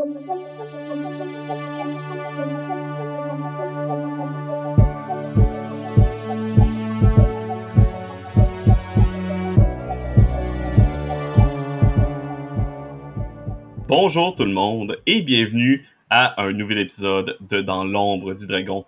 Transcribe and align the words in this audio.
Bonjour 0.00 0.16
tout 14.34 14.44
le 14.44 14.52
monde 14.52 14.96
et 15.04 15.20
bienvenue 15.20 15.86
à 16.08 16.42
un 16.42 16.52
nouvel 16.52 16.78
épisode 16.78 17.36
de 17.42 17.60
Dans 17.60 17.84
l'ombre 17.84 18.32
du 18.32 18.46
dragon. 18.46 18.86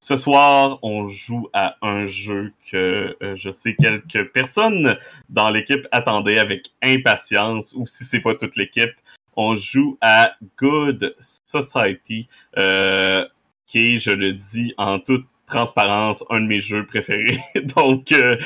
Ce 0.00 0.16
soir, 0.16 0.78
on 0.80 1.06
joue 1.06 1.50
à 1.52 1.76
un 1.82 2.06
jeu 2.06 2.54
que 2.70 3.14
euh, 3.22 3.36
je 3.36 3.50
sais 3.50 3.74
quelques 3.74 4.32
personnes 4.32 4.96
dans 5.28 5.50
l'équipe 5.50 5.86
attendaient 5.92 6.38
avec 6.38 6.70
impatience, 6.82 7.74
ou 7.74 7.86
si 7.86 8.04
c'est 8.04 8.20
pas 8.20 8.34
toute 8.34 8.56
l'équipe, 8.56 8.94
on 9.36 9.54
joue 9.54 9.98
à 10.00 10.32
Good 10.58 11.14
Society, 11.18 12.28
euh, 12.56 13.26
qui 13.66 13.94
est, 13.94 13.98
je 13.98 14.10
le 14.10 14.32
dis 14.32 14.74
en 14.78 14.98
toute 14.98 15.26
transparence, 15.46 16.24
un 16.30 16.40
de 16.40 16.46
mes 16.46 16.60
jeux 16.60 16.84
préférés. 16.84 17.38
Donc, 17.76 18.10
euh, 18.12 18.36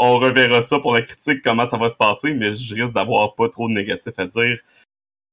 on 0.00 0.18
reverra 0.18 0.62
ça 0.62 0.78
pour 0.78 0.94
la 0.94 1.02
critique, 1.02 1.42
comment 1.42 1.66
ça 1.66 1.76
va 1.76 1.90
se 1.90 1.96
passer, 1.96 2.34
mais 2.34 2.54
je 2.54 2.74
risque 2.74 2.94
d'avoir 2.94 3.34
pas 3.34 3.48
trop 3.48 3.68
de 3.68 3.74
négatifs 3.74 4.18
à 4.18 4.26
dire. 4.26 4.58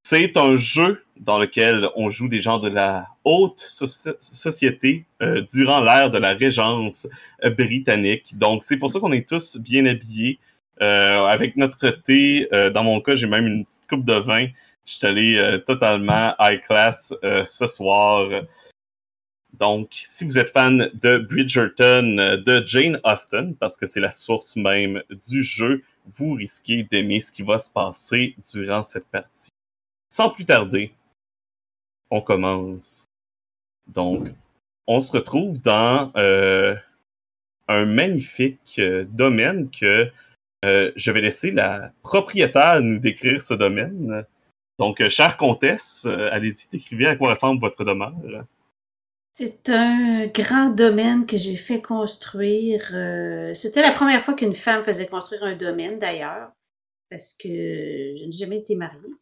C'est 0.04 0.38
un 0.38 0.56
jeu 0.56 1.04
dans 1.20 1.38
lequel 1.38 1.88
on 1.96 2.10
joue 2.10 2.30
des 2.30 2.40
gens 2.40 2.58
de 2.58 2.70
la 2.70 3.08
haute 3.26 3.60
société 3.60 5.06
euh, 5.22 5.42
durant 5.54 5.82
l'ère 5.82 6.10
de 6.10 6.18
la 6.18 6.34
Régence 6.34 7.08
euh, 7.44 7.50
britannique. 7.50 8.38
Donc, 8.38 8.64
c'est 8.64 8.78
pour 8.78 8.90
ça 8.90 9.00
qu'on 9.00 9.12
est 9.12 9.28
tous 9.28 9.58
bien 9.58 9.86
habillés. 9.86 10.40
Euh, 10.82 11.26
avec 11.26 11.58
notre 11.58 11.90
thé, 11.90 12.48
dans 12.74 12.84
mon 12.84 13.02
cas, 13.02 13.16
j'ai 13.16 13.28
même 13.28 13.46
une 13.46 13.66
petite 13.66 13.88
coupe 13.88 14.06
de 14.06 14.14
vin. 14.14 14.48
Je 14.90 14.96
suis 14.96 15.08
allé 15.08 15.62
totalement 15.68 16.34
high 16.40 16.62
class 16.62 17.14
ce 17.22 17.68
soir. 17.68 18.28
Donc, 19.54 19.90
si 19.92 20.26
vous 20.26 20.40
êtes 20.40 20.50
fan 20.50 20.90
de 20.96 21.20
Bridgerton, 21.20 22.42
de 22.44 22.64
Jane 22.66 23.00
Austen, 23.04 23.56
parce 23.56 23.78
que 23.78 23.86
c'est 23.86 24.00
la 24.00 24.12
source 24.12 24.56
même 24.56 25.04
du 25.30 25.44
jeu, 25.44 25.84
vous 26.18 26.34
risquez 26.34 26.84
d'aimer 26.84 27.20
ce 27.20 27.32
qui 27.32 27.44
va 27.44 27.60
se 27.60 27.70
passer 27.70 28.36
durant 28.52 28.82
cette 28.82 29.08
partie 29.08 29.50
sans 30.10 30.30
plus 30.30 30.46
tarder, 30.46 30.92
on 32.10 32.22
commence. 32.22 33.06
Donc, 33.88 34.30
on 34.88 35.00
se 35.00 35.12
retrouve 35.12 35.62
dans 35.62 36.12
euh, 36.16 36.76
un 37.68 37.86
magnifique 37.86 38.76
euh, 38.80 39.06
domaine 39.06 39.70
que 39.70 40.12
euh, 40.66 40.92
je 40.96 41.12
vais 41.12 41.22
laisser 41.22 41.52
la 41.52 41.92
propriétaire 42.04 42.82
nous 42.82 43.00
décrire 43.00 43.42
ce 43.42 43.54
domaine. 43.54 44.26
Donc, 44.80 45.08
chère 45.10 45.38
comtesse, 45.38 46.06
allez-y, 46.06 46.70
décrivez 46.72 47.06
à 47.06 47.16
quoi 47.16 47.32
ressemble 47.32 47.62
votre 47.62 47.84
demeure. 47.84 48.14
C'est 49.36 49.70
un 49.70 50.28
grand 50.28 50.70
domaine 50.70 51.26
que 51.26 51.38
j'ai 51.38 51.56
fait 51.56 51.82
construire. 51.82 52.82
C'était 53.54 53.82
la 53.82 53.92
première 53.92 54.22
fois 54.22 54.34
qu'une 54.34 54.56
femme 54.56 54.84
faisait 54.84 55.08
construire 55.08 55.44
un 55.44 55.56
domaine, 55.56 56.00
d'ailleurs, 56.00 56.52
parce 57.10 57.34
que 57.34 57.48
je 57.50 58.26
n'ai 58.26 58.32
jamais 58.32 58.58
été 58.58 58.76
mariée. 58.76 59.14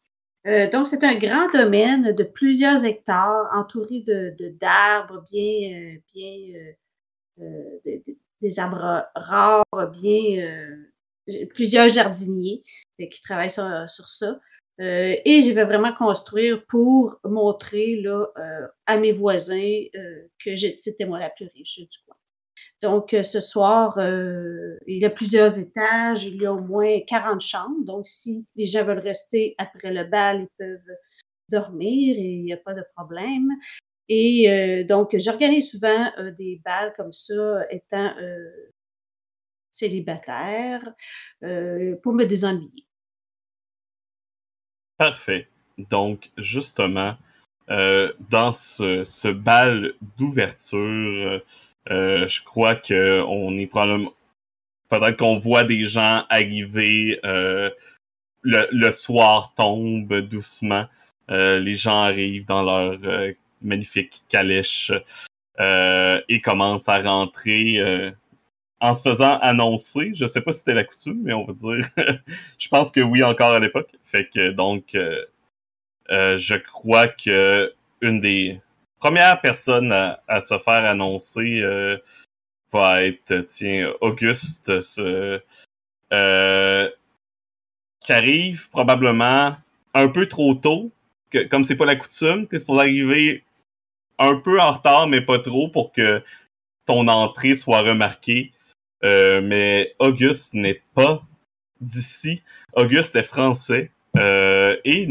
Euh, 0.48 0.70
donc, 0.70 0.88
c'est 0.88 1.04
un 1.04 1.16
grand 1.16 1.52
domaine 1.52 2.14
de 2.14 2.24
plusieurs 2.24 2.86
hectares, 2.86 3.50
entouré 3.54 4.02
de, 4.02 4.34
d'arbres 4.62 5.22
bien, 5.30 6.00
euh, 6.18 6.74
euh, 7.42 8.02
des 8.42 8.60
arbres 8.60 9.06
rares, 9.16 9.66
bien 9.92 10.78
plusieurs 11.54 11.90
jardiniers 11.90 12.64
qui 12.98 13.22
travaillent 13.22 13.52
sur, 13.52 14.08
ça. 14.08 14.40
Et 14.80 15.42
je 15.42 15.52
vais 15.54 15.66
vraiment 15.66 15.94
construire 15.94 16.66
pour 16.68 17.20
montrer 17.24 17.96
là, 17.96 18.28
à 18.86 18.98
mes 18.98 19.12
voisins 19.12 19.82
que 20.44 20.56
c'était 20.56 21.06
moi 21.06 21.20
la 21.20 21.30
plus 21.30 21.50
riche 21.56 21.80
du 21.80 21.98
coin. 22.06 22.16
Donc, 22.82 23.14
euh, 23.14 23.24
ce 23.24 23.40
soir, 23.40 23.98
euh, 23.98 24.78
il 24.86 25.00
y 25.00 25.06
a 25.06 25.10
plusieurs 25.10 25.58
étages, 25.60 26.26
il 26.26 26.42
y 26.42 26.46
a 26.46 26.54
au 26.54 26.62
moins 26.62 27.00
40 27.08 27.42
chambres. 27.42 27.84
Donc, 27.86 28.06
si 28.06 28.46
les 28.56 28.66
gens 28.66 28.84
veulent 28.86 29.00
rester 29.00 29.56
après 29.58 29.92
le 29.92 30.04
bal, 30.04 30.42
ils 30.42 30.58
peuvent 30.58 30.98
dormir 31.50 32.16
et 32.18 32.22
il 32.22 32.44
n'y 32.44 32.54
a 32.54 32.58
pas 32.58 32.74
de 32.74 32.84
problème. 32.96 33.50
Et 34.10 34.50
euh, 34.50 34.84
donc, 34.84 35.16
j'organise 35.18 35.72
souvent 35.72 36.12
des 36.38 36.62
bals 36.64 36.94
comme 36.96 37.12
ça, 37.12 37.66
étant 37.72 38.14
célibataire, 39.72 40.94
pour 41.42 42.14
me 42.14 42.26
désennuyer. 42.26 42.87
Parfait. 44.98 45.48
Donc, 45.78 46.32
justement, 46.38 47.16
dans 47.68 48.54
ce, 48.54 49.04
ce 49.04 49.28
bal 49.28 49.94
d'ouverture, 50.18 51.42
euh, 51.92 52.28
je 52.28 52.44
crois 52.44 52.76
qu'on 52.76 53.58
est 53.58 53.68
probablement. 53.68 54.14
Peut-être 54.90 55.18
qu'on 55.18 55.38
voit 55.38 55.64
des 55.64 55.86
gens 55.86 56.26
arriver. 56.30 57.20
Euh, 57.26 57.70
le, 58.44 58.92
soir 58.92 59.54
tombe 59.56 60.22
doucement. 60.22 60.86
Euh, 61.30 61.60
les 61.60 61.76
gens 61.76 62.04
arrivent 62.04 62.46
dans 62.46 62.64
leur 62.64 62.98
magnifique 63.62 64.24
calèche 64.30 64.92
et 65.60 66.42
commencent 66.42 66.88
à 66.88 67.02
rentrer 67.02 68.14
en 68.80 68.94
se 68.94 69.02
faisant 69.02 69.40
annoncer. 69.40 70.12
Je 70.16 70.26
sais 70.26 70.42
pas 70.42 70.52
si 70.52 70.60
c'était 70.60 70.74
la 70.74 70.84
coutume, 70.84 71.22
mais 71.24 71.34
on 71.34 71.46
va 71.46 71.54
dire. 71.54 71.82
je 72.58 72.68
pense 72.68 72.92
que 72.92 73.02
oui, 73.02 73.24
encore 73.24 73.54
à 73.54 73.60
l'époque. 73.60 73.90
Fait 74.04 74.30
que 74.30 74.52
donc, 74.52 74.98
je 76.10 76.58
crois 76.58 77.08
que 77.08 77.74
une 78.02 78.22
des 78.22 78.62
première 79.00 79.40
personne 79.42 79.92
à, 79.92 80.42
se 80.42 80.58
faire 80.58 80.86
annoncer 80.86 81.62
euh, 81.62 81.98
va 82.72 83.04
être, 83.04 83.42
tiens, 83.42 83.94
Auguste, 84.02 84.72
euh, 86.12 86.90
qui 88.00 88.14
arrive 88.14 88.70
probablement 88.70 89.56
un 89.94 90.08
peu 90.10 90.28
trop 90.28 90.54
tôt, 90.56 90.92
que, 91.30 91.44
comme 91.48 91.64
c'est 91.64 91.76
pas 91.76 91.86
la 91.86 91.96
coutume, 91.96 92.48
t'es 92.48 92.60
supposé 92.60 92.82
arriver 92.82 93.44
un 94.20 94.36
peu 94.36 94.60
en 94.60 94.72
retard, 94.72 95.08
mais 95.08 95.22
pas 95.22 95.40
trop 95.40 95.70
pour 95.70 95.92
que 95.92 96.24
ton 96.86 97.08
entrée 97.08 97.56
soit 97.56 97.82
remarquée. 97.82 98.52
Euh, 99.04 99.42
mais 99.42 99.96
Auguste 100.00 100.54
n'est 100.54 100.82
pas 100.94 101.24
d'ici. 101.80 102.44
Auguste 102.74 103.16
est 103.16 103.24
français 103.24 103.92
et 104.16 105.08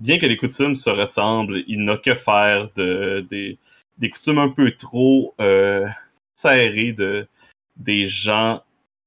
bien 0.00 0.18
que 0.18 0.26
les 0.26 0.36
coutumes 0.36 0.74
se 0.74 0.90
ressemblent, 0.90 1.62
il 1.68 1.84
n'a 1.84 1.96
que 1.98 2.14
faire 2.14 2.70
de, 2.74 3.24
des, 3.30 4.10
coutumes 4.10 4.38
un 4.38 4.48
peu 4.48 4.72
trop 4.72 5.34
euh, 5.40 5.86
serrées 6.34 6.92
de, 6.92 7.28
des 7.76 8.06
gens 8.06 8.62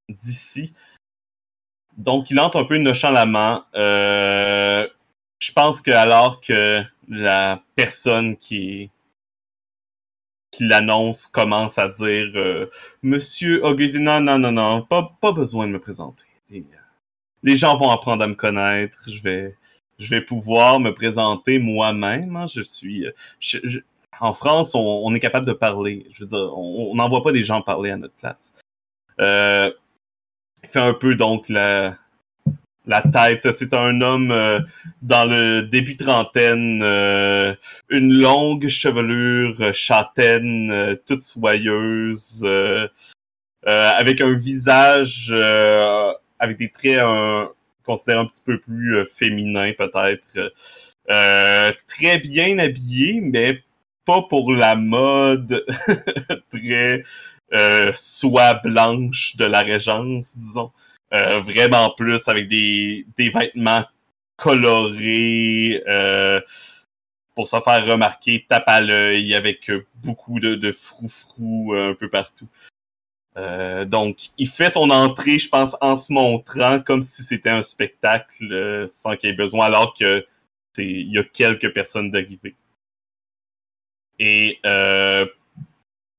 d'ici. 0.08 0.74
Donc, 1.98 2.32
il 2.32 2.40
entre 2.40 2.58
un 2.58 2.66
peu 2.66 2.78
nonchalamment. 2.78 3.66
Euh, 3.76 4.88
je 5.40 5.52
pense 5.52 5.82
que 5.82 5.92
alors 5.92 6.40
que 6.40 6.84
la 7.10 7.62
personne 7.76 8.38
qui 8.38 8.90
qui 10.54 10.66
l'annonce 10.66 11.26
commence 11.26 11.80
à 11.80 11.90
dire 11.90 12.32
euh, 12.36 12.68
Monsieur 13.02 13.66
Augustin, 13.66 14.00
non, 14.00 14.22
non, 14.22 14.38
non, 14.38 14.52
non, 14.52 14.82
pas, 14.84 15.18
pas 15.20 15.32
besoin 15.32 15.66
de 15.66 15.72
me 15.72 15.80
présenter. 15.80 16.26
les 17.42 17.56
gens 17.56 17.76
vont 17.76 17.90
apprendre 17.90 18.24
à 18.24 18.28
me 18.28 18.36
connaître. 18.36 19.10
Je 19.10 19.20
vais, 19.22 19.58
je 19.98 20.10
vais 20.12 20.22
pouvoir 20.22 20.80
me 20.80 20.94
présenter 20.94 21.58
moi-même. 21.58 22.36
Hein. 22.36 22.46
Je 22.46 22.62
suis. 22.62 23.08
Euh, 23.08 23.82
en 24.20 24.32
France, 24.32 24.76
on, 24.76 25.14
est 25.16 25.20
capable 25.20 25.48
de 25.48 25.54
parler. 25.54 26.06
Je 26.12 26.20
veux 26.22 26.28
dire, 26.28 26.56
on 26.56 26.94
n'envoie 26.94 27.24
pas 27.24 27.32
des 27.32 27.44
gens 27.44 27.64
parler 27.64 27.90
à 27.90 27.98
notre 27.98 28.14
place. 28.14 28.54
Euh, 29.20 29.72
fait 30.68 30.80
un 30.80 30.94
peu 30.94 31.16
donc 31.16 31.50
la, 31.50 31.98
la 32.86 33.02
tête. 33.02 33.52
C'est 33.52 33.74
un 33.74 34.02
homme 34.02 34.32
euh, 34.32 34.60
dans 35.02 35.26
le 35.30 35.64
début 35.64 35.98
trentaine, 35.98 36.82
une 37.90 38.14
longue 38.14 38.68
chevelure 38.68 39.74
châtaine, 39.74 40.98
toute 41.06 41.22
soyeuse, 41.22 42.48
avec 43.66 44.22
un 44.22 44.34
visage 44.34 45.34
avec 46.40 46.58
des 46.58 46.70
traits 46.70 47.00
considère 47.84 48.20
un 48.20 48.26
petit 48.26 48.44
peu 48.44 48.60
plus 48.60 48.98
euh, 48.98 49.06
féminin 49.06 49.72
peut-être. 49.78 50.52
Euh, 51.10 51.72
très 51.88 52.18
bien 52.18 52.58
habillé, 52.60 53.22
mais 53.22 53.62
pas 54.06 54.22
pour 54.24 54.54
la 54.54 54.76
mode 54.76 55.66
très 56.50 57.04
euh, 57.54 57.92
soie 57.94 58.56
blanche 58.56 59.36
de 59.36 59.46
la 59.46 59.62
Régence, 59.62 60.38
disons. 60.38 60.72
Euh, 61.14 61.40
vraiment 61.42 61.92
plus 61.92 62.28
avec 62.28 62.48
des, 62.48 63.06
des 63.18 63.30
vêtements 63.30 63.86
colorés 64.36 65.84
pour 67.36 67.48
se 67.48 67.60
faire 67.62 67.86
remarquer, 67.86 68.46
tape 68.48 68.68
à 68.68 68.82
l'œil 68.82 69.34
avec 69.34 69.72
beaucoup 69.96 70.40
de, 70.40 70.56
de 70.56 70.72
froufrou 70.72 71.74
un 71.76 71.94
peu 71.96 72.10
partout. 72.10 72.48
Euh, 73.38 73.86
donc, 73.86 74.30
il 74.38 74.48
fait 74.48 74.70
son 74.70 74.90
entrée, 74.90 75.40
je 75.40 75.50
pense, 75.50 75.76
en 75.82 75.96
se 75.96 76.14
montrant 76.14 76.80
comme 76.80 77.02
si 77.02 77.24
c'était 77.24 77.50
un 77.50 77.62
spectacle 77.62 78.52
euh, 78.52 78.88
sans 78.88 79.16
qu'il 79.16 79.30
ait 79.30 79.34
besoin, 79.34 79.66
alors 79.66 79.94
que 79.94 80.26
il 80.78 81.12
y 81.12 81.20
a 81.20 81.24
quelques 81.24 81.72
personnes 81.74 82.12
d'arrivée. 82.12 82.56
Et 84.20 84.60
euh, 84.66 85.26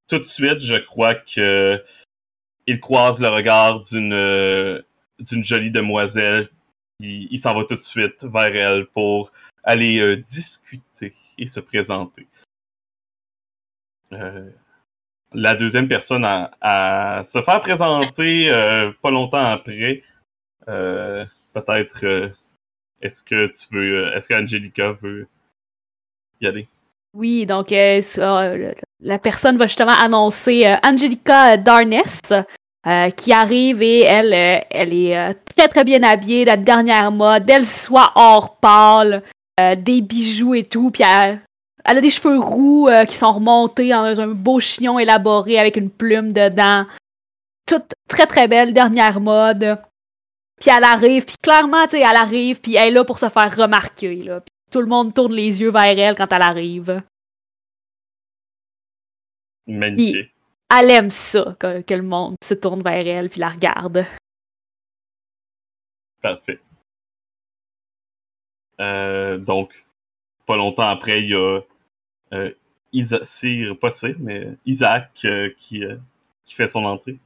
tout 0.09 0.19
de 0.19 0.25
suite, 0.25 0.61
je 0.61 0.77
crois 0.77 1.15
que 1.15 1.83
il 2.67 2.81
croise 2.81 3.21
le 3.23 3.29
regard 3.29 3.81
d'une 3.81 4.83
d'une 5.19 5.45
jolie 5.45 5.71
demoiselle. 5.71 6.49
Il, 7.01 7.39
s'en 7.39 7.55
va 7.55 7.65
tout 7.65 7.75
de 7.75 7.81
suite 7.81 8.25
vers 8.25 8.55
elle 8.55 8.87
pour 8.87 9.33
aller 9.65 9.99
euh, 9.99 10.17
discuter 10.17 11.13
et 11.37 11.47
se 11.47 11.61
présenter. 11.61 12.27
Euh, 14.13 14.49
la 15.33 15.55
deuxième 15.55 15.89
personne 15.89 16.25
à, 16.25 17.23
se 17.25 17.43
faire 17.43 17.61
présenter 17.61 18.51
euh, 18.51 18.93
pas 19.03 19.11
longtemps 19.11 19.45
après, 19.45 20.03
euh, 20.69 21.25
peut-être 21.53 22.07
euh, 22.07 22.29
est-ce 23.03 23.23
que 23.23 23.47
tu 23.49 23.75
veux, 23.75 24.15
est-ce 24.15 24.29
que 24.29 24.35
Angelica 24.35 24.93
veut 24.93 25.27
y 26.41 26.47
aller? 26.47 26.69
Oui, 27.13 27.45
donc 27.47 27.73
euh, 27.73 28.03
la 29.01 29.19
personne 29.19 29.57
va 29.57 29.67
justement 29.67 29.93
annoncer 29.93 30.67
euh, 30.67 30.77
Angelica 30.85 31.57
Darness, 31.57 32.21
euh, 32.87 33.11
qui 33.11 33.33
arrive 33.33 33.83
et 33.83 34.01
elle, 34.01 34.33
euh, 34.33 34.61
est 34.71 35.35
très 35.57 35.69
très 35.69 35.85
bien 35.85 36.03
habillée, 36.03 36.45
la 36.45 36.57
dernière 36.57 37.13
mode, 37.13 37.45
belle 37.45 37.67
soie 37.67 38.13
or 38.15 38.57
pâle, 38.57 39.23
des 39.57 40.01
bijoux 40.01 40.55
et 40.55 40.65
tout, 40.65 40.91
puis 40.91 41.05
elle, 41.05 41.41
a 41.85 42.01
des 42.01 42.11
cheveux 42.11 42.41
roux 42.41 42.89
qui 43.07 43.15
sont 43.15 43.35
remontés 43.35 43.91
dans 43.91 44.21
un 44.21 44.27
beau 44.27 44.59
chignon 44.59 44.99
élaboré 44.99 45.61
avec 45.61 45.77
une 45.77 45.91
plume 45.91 46.33
dedans. 46.33 46.87
Toute 47.65 47.95
très 48.09 48.27
très 48.27 48.49
belle, 48.49 48.75
dernière 48.75 49.21
mode. 49.21 49.79
Puis 50.61 50.73
elle 50.77 50.83
arrive, 50.83 51.25
puis 51.25 51.37
clairement, 51.41 51.85
tu 51.85 51.91
sais, 51.91 52.01
elle 52.01 52.17
arrive, 52.17 52.61
puis 52.61 52.75
elle 52.75 52.89
est 52.89 52.91
là 52.91 53.05
pour 53.05 53.21
se 53.21 53.29
faire 53.29 53.57
remarquer, 53.57 54.17
là. 54.17 54.41
Tout 54.73 54.81
le 54.81 54.87
monde 54.87 55.15
tourne 55.15 55.35
les 55.35 55.61
yeux 55.61 55.71
vers 55.71 55.97
elle 55.97 56.17
quand 56.17 56.33
elle 56.33 56.43
arrive. 56.43 57.01
Magnifique. 59.67 60.31
Elle 60.77 60.91
aime 60.91 61.11
ça, 61.11 61.57
que, 61.59 61.83
que 61.83 61.95
le 61.95 62.03
monde 62.03 62.37
se 62.43 62.55
tourne 62.55 62.83
vers 62.83 63.07
elle 63.07 63.31
puis 63.31 63.41
la 63.41 63.51
regarde. 63.51 64.07
Parfait. 66.21 66.61
Euh, 68.81 69.39
donc, 69.39 69.87
pas 70.47 70.57
longtemps 70.57 70.89
après, 70.89 71.23
il 71.23 71.31
y 71.31 71.35
a 71.35 71.61
euh, 72.33 72.51
Isa- 72.93 73.21
pas 73.81 73.91
Sir, 73.91 74.17
mais 74.19 74.57
Isaac 74.67 75.11
euh, 75.25 75.51
qui, 75.57 75.85
euh, 75.85 75.97
qui 76.45 76.55
fait 76.55 76.67
son 76.69 76.85
entrée. 76.85 77.19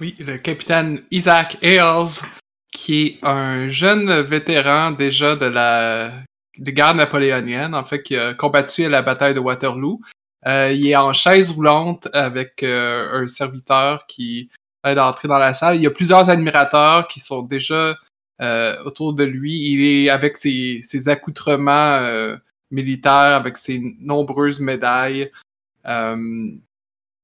Oui, 0.00 0.16
le 0.18 0.38
capitaine 0.38 1.04
Isaac 1.10 1.56
Ailes, 1.62 2.26
qui 2.72 3.06
est 3.06 3.18
un 3.24 3.68
jeune 3.68 4.22
vétéran 4.22 4.90
déjà 4.90 5.36
de 5.36 5.46
la 5.46 6.22
des 6.58 6.72
guerres 6.72 6.94
napoléoniennes, 6.94 7.74
en 7.74 7.84
fait, 7.84 8.02
qui 8.02 8.16
a 8.16 8.34
combattu 8.34 8.84
à 8.84 8.88
la 8.88 9.02
bataille 9.02 9.34
de 9.34 9.40
Waterloo. 9.40 10.00
Euh, 10.46 10.72
il 10.72 10.86
est 10.88 10.96
en 10.96 11.12
chaise 11.12 11.52
roulante 11.52 12.08
avec 12.12 12.62
euh, 12.62 13.22
un 13.22 13.28
serviteur 13.28 14.06
qui 14.06 14.50
aide 14.84 14.98
à 14.98 15.08
entrer 15.08 15.28
dans 15.28 15.38
la 15.38 15.54
salle. 15.54 15.76
Il 15.76 15.82
y 15.82 15.86
a 15.86 15.90
plusieurs 15.90 16.28
admirateurs 16.28 17.06
qui 17.06 17.20
sont 17.20 17.42
déjà 17.42 17.96
euh, 18.40 18.74
autour 18.84 19.14
de 19.14 19.24
lui. 19.24 19.72
Il 19.72 19.84
est 19.84 20.10
avec 20.10 20.36
ses, 20.36 20.82
accoutrements 21.08 22.36
militaires, 22.70 23.36
avec 23.36 23.56
ses 23.56 23.80
nombreuses 24.00 24.58
médailles. 24.58 25.30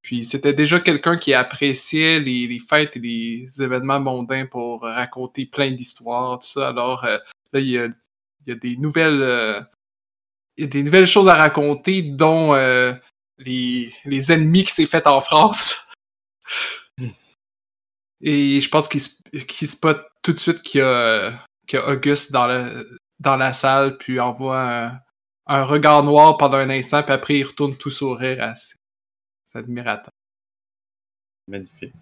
Puis 0.03 0.25
c'était 0.25 0.55
déjà 0.55 0.79
quelqu'un 0.79 1.17
qui 1.17 1.35
appréciait 1.35 2.21
les, 2.21 2.61
fêtes 2.61 2.97
et 2.97 3.01
les 3.01 3.63
événements 3.63 3.99
mondains 3.99 4.47
pour 4.47 4.83
raconter 4.83 5.47
plein 5.47 5.73
d'histoires, 5.73 6.39
tout 6.39 6.47
ça. 6.47 6.69
Alors 6.69 7.03
là, 7.05 7.61
il 7.61 7.67
y 7.67 7.79
a, 7.79 7.89
des 8.55 8.77
nouvelles 8.77 9.67
y 10.63 10.65
a 10.65 10.67
des 10.67 10.83
nouvelles 10.83 11.07
choses 11.07 11.29
à 11.29 11.35
raconter, 11.35 12.03
dont 12.03 12.55
euh, 12.55 12.93
les, 13.39 13.93
les 14.05 14.33
ennemis 14.33 14.65
qui 14.65 14.73
s'est 14.73 14.87
fait 14.87 15.07
en 15.07 15.21
France. 15.21 15.93
Et 18.21 18.61
je 18.61 18.69
pense 18.69 18.89
qu'il 18.89 19.01
qu'il 19.47 19.69
spot 19.69 20.05
tout 20.23 20.33
de 20.33 20.41
suite 20.41 20.61
qu'il 20.63 20.81
y 20.81 20.85
a, 20.85 21.33
qu'il 21.67 21.79
y 21.79 21.83
a 21.83 21.89
Auguste 21.89 22.33
dans 22.33 22.47
la, 22.47 22.71
dans 23.21 23.37
la 23.37 23.53
salle, 23.53 23.97
puis 23.99 24.19
envoie 24.19 24.61
un, 24.61 25.01
un 25.47 25.65
regard 25.65 26.03
noir 26.03 26.37
pendant 26.37 26.59
un 26.59 26.71
instant, 26.71 27.03
puis 27.03 27.13
après 27.13 27.39
il 27.39 27.45
retourne 27.45 27.77
tout 27.77 27.91
sourire 27.91 28.43
à 28.43 28.57
ses, 28.57 28.75
ses 29.47 29.59
admirateurs. 29.59 30.13
Magnifique. 31.47 31.95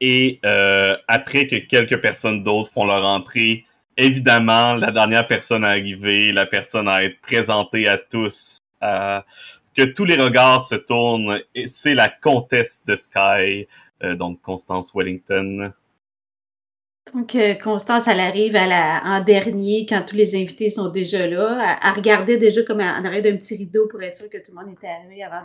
Et 0.00 0.40
euh, 0.44 0.96
après 1.08 1.46
que 1.46 1.56
quelques 1.56 2.00
personnes 2.00 2.42
d'autres 2.42 2.70
font 2.70 2.86
leur 2.86 3.04
entrée, 3.04 3.66
évidemment, 3.96 4.74
la 4.74 4.90
dernière 4.90 5.26
personne 5.26 5.64
à 5.64 5.68
arriver, 5.68 6.32
la 6.32 6.46
personne 6.46 6.88
à 6.88 7.02
être 7.04 7.20
présentée 7.20 7.88
à 7.88 7.98
tous, 7.98 8.58
que 8.80 9.82
tous 9.82 10.04
les 10.04 10.16
regards 10.16 10.60
se 10.60 10.74
tournent, 10.74 11.38
c'est 11.66 11.94
la 11.94 12.08
comtesse 12.08 12.84
de 12.84 12.96
Sky, 12.96 13.66
euh, 14.02 14.14
donc 14.16 14.40
Constance 14.42 14.92
Wellington. 14.94 15.72
Donc, 17.14 17.34
euh, 17.34 17.54
Constance, 17.54 18.06
elle 18.06 18.20
arrive 18.20 18.56
en 18.56 19.20
dernier 19.20 19.86
quand 19.86 20.04
tous 20.06 20.14
les 20.14 20.36
invités 20.36 20.70
sont 20.70 20.88
déjà 20.88 21.26
là. 21.26 21.78
Elle, 21.82 21.88
elle 21.88 21.96
regardait 21.96 22.36
déjà 22.36 22.62
comme 22.62 22.80
en 22.80 23.04
arrière 23.04 23.22
d'un 23.22 23.36
petit 23.36 23.56
rideau 23.56 23.88
pour 23.88 24.02
être 24.02 24.16
sûr 24.16 24.30
que 24.30 24.38
tout 24.38 24.52
le 24.52 24.62
monde 24.62 24.74
était 24.74 24.86
arrivé 24.86 25.22
avant 25.22 25.44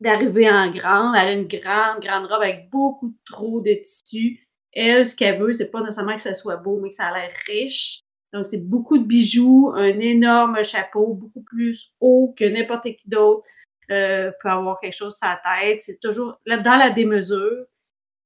d'arriver 0.00 0.48
en 0.48 0.70
grande. 0.70 1.16
Elle 1.16 1.28
a 1.28 1.32
une 1.32 1.48
grande, 1.48 2.00
grande 2.00 2.26
robe 2.26 2.42
avec 2.42 2.70
beaucoup 2.70 3.12
trop 3.26 3.60
de 3.60 3.74
tissu. 3.74 4.40
Elle, 4.74 5.06
ce 5.06 5.14
qu'elle 5.14 5.38
veut, 5.38 5.52
c'est 5.52 5.70
pas 5.70 5.80
nécessairement 5.80 6.16
que 6.16 6.20
ça 6.20 6.34
soit 6.34 6.56
beau, 6.56 6.80
mais 6.80 6.88
que 6.88 6.94
ça 6.94 7.06
a 7.06 7.18
l'air 7.18 7.32
riche. 7.46 8.00
Donc, 8.32 8.46
c'est 8.46 8.68
beaucoup 8.68 8.98
de 8.98 9.04
bijoux, 9.04 9.72
un 9.76 10.00
énorme 10.00 10.62
chapeau, 10.64 11.14
beaucoup 11.14 11.42
plus 11.42 11.92
haut 12.00 12.34
que 12.36 12.44
n'importe 12.44 12.96
qui 12.96 13.08
d'autre 13.08 13.48
euh, 13.92 14.32
peut 14.42 14.48
avoir 14.48 14.80
quelque 14.80 14.96
chose 14.96 15.16
sur 15.16 15.28
sa 15.28 15.40
tête. 15.44 15.82
C'est 15.82 16.00
toujours 16.00 16.40
dans 16.46 16.78
la 16.78 16.90
démesure. 16.90 17.66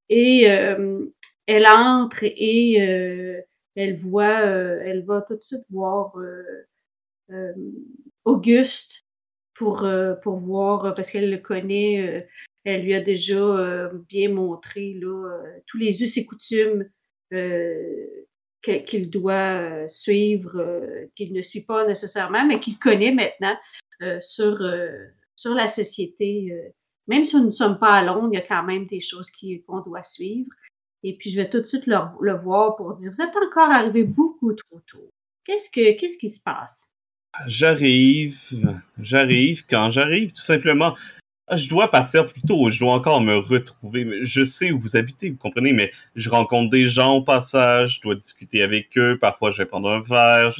Et 0.08 0.50
euh, 0.50 1.04
elle 1.46 1.66
entre 1.66 2.20
et 2.22 2.80
euh, 2.80 3.42
elle 3.76 3.96
voit, 3.96 4.40
elle 4.40 5.04
va 5.04 5.20
tout 5.20 5.36
de 5.36 5.42
suite 5.42 5.64
voir 5.70 6.14
Auguste 8.24 9.04
pour, 9.52 9.86
voir, 10.24 10.94
parce 10.94 11.10
qu'elle 11.10 11.30
le 11.30 11.36
connaît, 11.36 12.26
elle 12.64 12.84
lui 12.84 12.94
a 12.94 13.00
déjà 13.00 13.36
euh, 13.36 13.88
bien 14.08 14.30
montré 14.30 14.94
là, 14.94 15.06
euh, 15.06 15.58
tous 15.66 15.78
les 15.78 16.02
us 16.02 16.16
et 16.16 16.26
coutumes 16.26 16.88
euh, 17.34 18.06
qu'il 18.62 19.10
doit 19.10 19.86
suivre, 19.86 20.82
qu'il 21.14 21.32
ne 21.32 21.40
suit 21.40 21.64
pas 21.64 21.86
nécessairement, 21.86 22.44
mais 22.44 22.60
qu'il 22.60 22.78
connaît 22.78 23.12
maintenant 23.12 23.56
sur, 24.20 24.58
sur 25.36 25.54
la 25.54 25.68
société. 25.68 26.52
même 27.06 27.24
si 27.24 27.36
nous 27.36 27.46
ne 27.46 27.50
sommes 27.52 27.78
pas 27.78 27.94
à 27.94 28.04
Londres, 28.04 28.30
il 28.32 28.36
y 28.36 28.42
a 28.42 28.44
quand 28.44 28.64
même 28.64 28.86
des 28.86 29.00
choses 29.00 29.30
qu'on 29.30 29.80
doit 29.80 30.02
suivre. 30.02 30.50
Et 31.04 31.16
puis, 31.16 31.30
je 31.30 31.40
vais 31.40 31.48
tout 31.48 31.60
de 31.60 31.66
suite 31.66 31.86
le, 31.86 31.96
le 32.20 32.34
voir 32.34 32.74
pour 32.74 32.92
dire, 32.94 33.12
vous 33.12 33.22
êtes 33.22 33.36
encore 33.36 33.70
arrivé 33.70 34.02
beaucoup 34.02 34.52
trop 34.52 34.80
tôt. 34.90 35.08
Qu'est-ce 35.44 35.70
que, 35.70 35.96
qu'est-ce 35.96 36.18
qui 36.18 36.28
se 36.28 36.42
passe? 36.42 36.88
J'arrive, 37.46 38.40
j'arrive, 38.98 39.64
quand 39.66 39.90
j'arrive, 39.90 40.32
tout 40.32 40.42
simplement. 40.42 40.94
Je 41.54 41.68
dois 41.68 41.90
partir 41.90 42.26
plus 42.26 42.42
tôt, 42.42 42.68
je 42.68 42.78
dois 42.78 42.94
encore 42.94 43.20
me 43.20 43.36
retrouver. 43.36 44.24
Je 44.24 44.44
sais 44.44 44.70
où 44.70 44.78
vous 44.78 44.96
habitez, 44.96 45.30
vous 45.30 45.38
comprenez, 45.38 45.72
mais 45.72 45.90
je 46.14 46.28
rencontre 46.28 46.70
des 46.70 46.86
gens 46.86 47.14
au 47.14 47.22
passage, 47.22 47.96
je 47.96 48.00
dois 48.02 48.14
discuter 48.14 48.62
avec 48.62 48.96
eux, 48.98 49.18
parfois 49.18 49.50
je 49.50 49.58
vais 49.58 49.66
prendre 49.66 49.90
un 49.90 50.00
verre. 50.00 50.50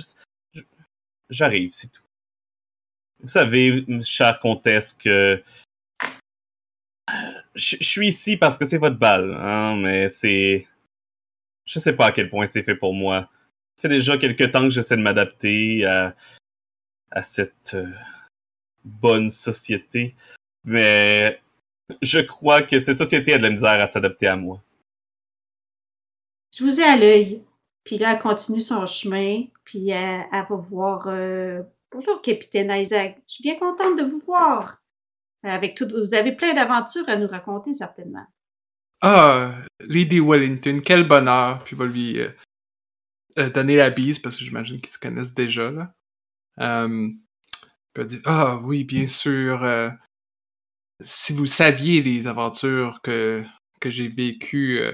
J'arrive, 1.29 1.71
c'est 1.73 1.93
tout. 1.93 2.03
Vous 3.21 3.29
savez, 3.29 3.85
chère 4.03 4.39
comtesse, 4.39 4.95
que 4.95 5.43
je, 7.55 7.77
suis 7.81 8.09
ici 8.09 8.37
parce 8.37 8.57
que 8.57 8.65
c'est 8.65 8.79
votre 8.79 8.97
bal, 8.97 9.35
hein, 9.35 9.77
mais 9.77 10.09
c'est... 10.09 10.67
Je 11.67 11.79
sais 11.79 11.95
pas 11.95 12.07
à 12.07 12.13
quel 12.13 12.31
point 12.31 12.47
c'est 12.47 12.63
fait 12.63 12.77
pour 12.77 12.95
moi. 12.95 13.29
Ça 13.77 13.83
fait 13.83 13.89
déjà 13.89 14.17
quelques 14.17 14.51
temps 14.51 14.63
que 14.63 14.71
j'essaie 14.71 14.97
de 14.97 15.03
m'adapter 15.03 15.85
à, 15.85 16.15
à 17.11 17.23
cette 17.23 17.75
euh, 17.75 17.93
bonne 18.85 19.29
société, 19.29 20.15
mais 20.69 21.41
je 22.03 22.21
crois 22.21 22.63
que 22.63 22.79
cette 22.79 22.97
société 22.97 23.33
a 23.35 23.39
de 23.39 23.43
la 23.43 23.51
misère 23.51 23.81
à 23.81 23.87
s'adapter 23.87 24.27
à 24.27 24.37
moi. 24.37 24.63
Je 26.57 26.65
vous 26.65 26.81
ai 26.81 26.85
à 26.85 26.97
l'œil. 26.97 27.43
Puis 27.85 27.97
là, 27.97 28.13
elle 28.13 28.19
continue 28.19 28.61
son 28.61 28.85
chemin, 28.85 29.45
puis 29.65 29.89
elle, 29.89 30.27
elle 30.31 30.45
va 30.49 30.57
voir... 30.57 31.09
euh, 31.09 31.63
Bonjour, 31.91 32.21
capitaine 32.21 32.71
Isaac. 32.71 33.17
Je 33.27 33.35
suis 33.35 33.43
bien 33.43 33.57
contente 33.57 33.99
de 33.99 34.05
vous 34.05 34.21
voir. 34.21 34.83
Avec 35.43 35.75
tout, 35.75 35.89
vous 35.89 36.15
avez 36.15 36.33
plein 36.33 36.53
d'aventures 36.53 37.09
à 37.09 37.17
nous 37.17 37.29
raconter, 37.29 37.73
certainement. 37.73 38.27
Ah, 39.01 39.55
Lady 39.81 40.21
Wellington, 40.21 40.81
quel 40.85 41.09
bonheur! 41.09 41.65
Puis 41.65 41.77
va 41.77 41.87
lui 41.87 42.21
euh, 42.21 42.29
euh, 43.39 43.49
donner 43.49 43.77
la 43.77 43.89
bise 43.89 44.19
parce 44.19 44.37
que 44.37 44.45
j'imagine 44.45 44.81
qu'ils 44.81 44.91
se 44.91 44.99
connaissent 44.99 45.33
déjà. 45.33 45.71
Là. 45.71 45.95
Euh, 46.61 47.09
puis 47.95 48.03
elle 48.03 48.07
dit 48.07 48.21
Ah 48.27 48.61
oui, 48.65 48.85
bien 48.85 49.07
sûr. 49.07 49.63
Euh, 51.01 51.05
si 51.05 51.33
vous 51.33 51.47
saviez 51.47 52.03
les 52.03 52.27
aventures 52.27 53.01
que, 53.03 53.43
que 53.81 53.91
j'ai 53.91 54.09
vécues 54.09 54.81
euh, 54.81 54.93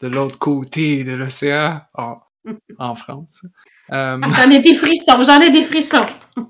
de 0.00 0.08
l'autre 0.08 0.38
côté 0.38 1.04
de 1.04 1.12
l'océan, 1.12 1.82
en, 1.94 2.20
en 2.78 2.94
France, 2.94 3.42
Euh, 3.92 4.18
Ah, 4.22 4.30
J'en 4.30 4.50
ai 4.50 4.60
des 4.60 4.74
frissons, 4.74 5.22
j'en 5.24 5.40
ai 5.40 5.50
des 5.50 5.62
frissons. 5.62 6.06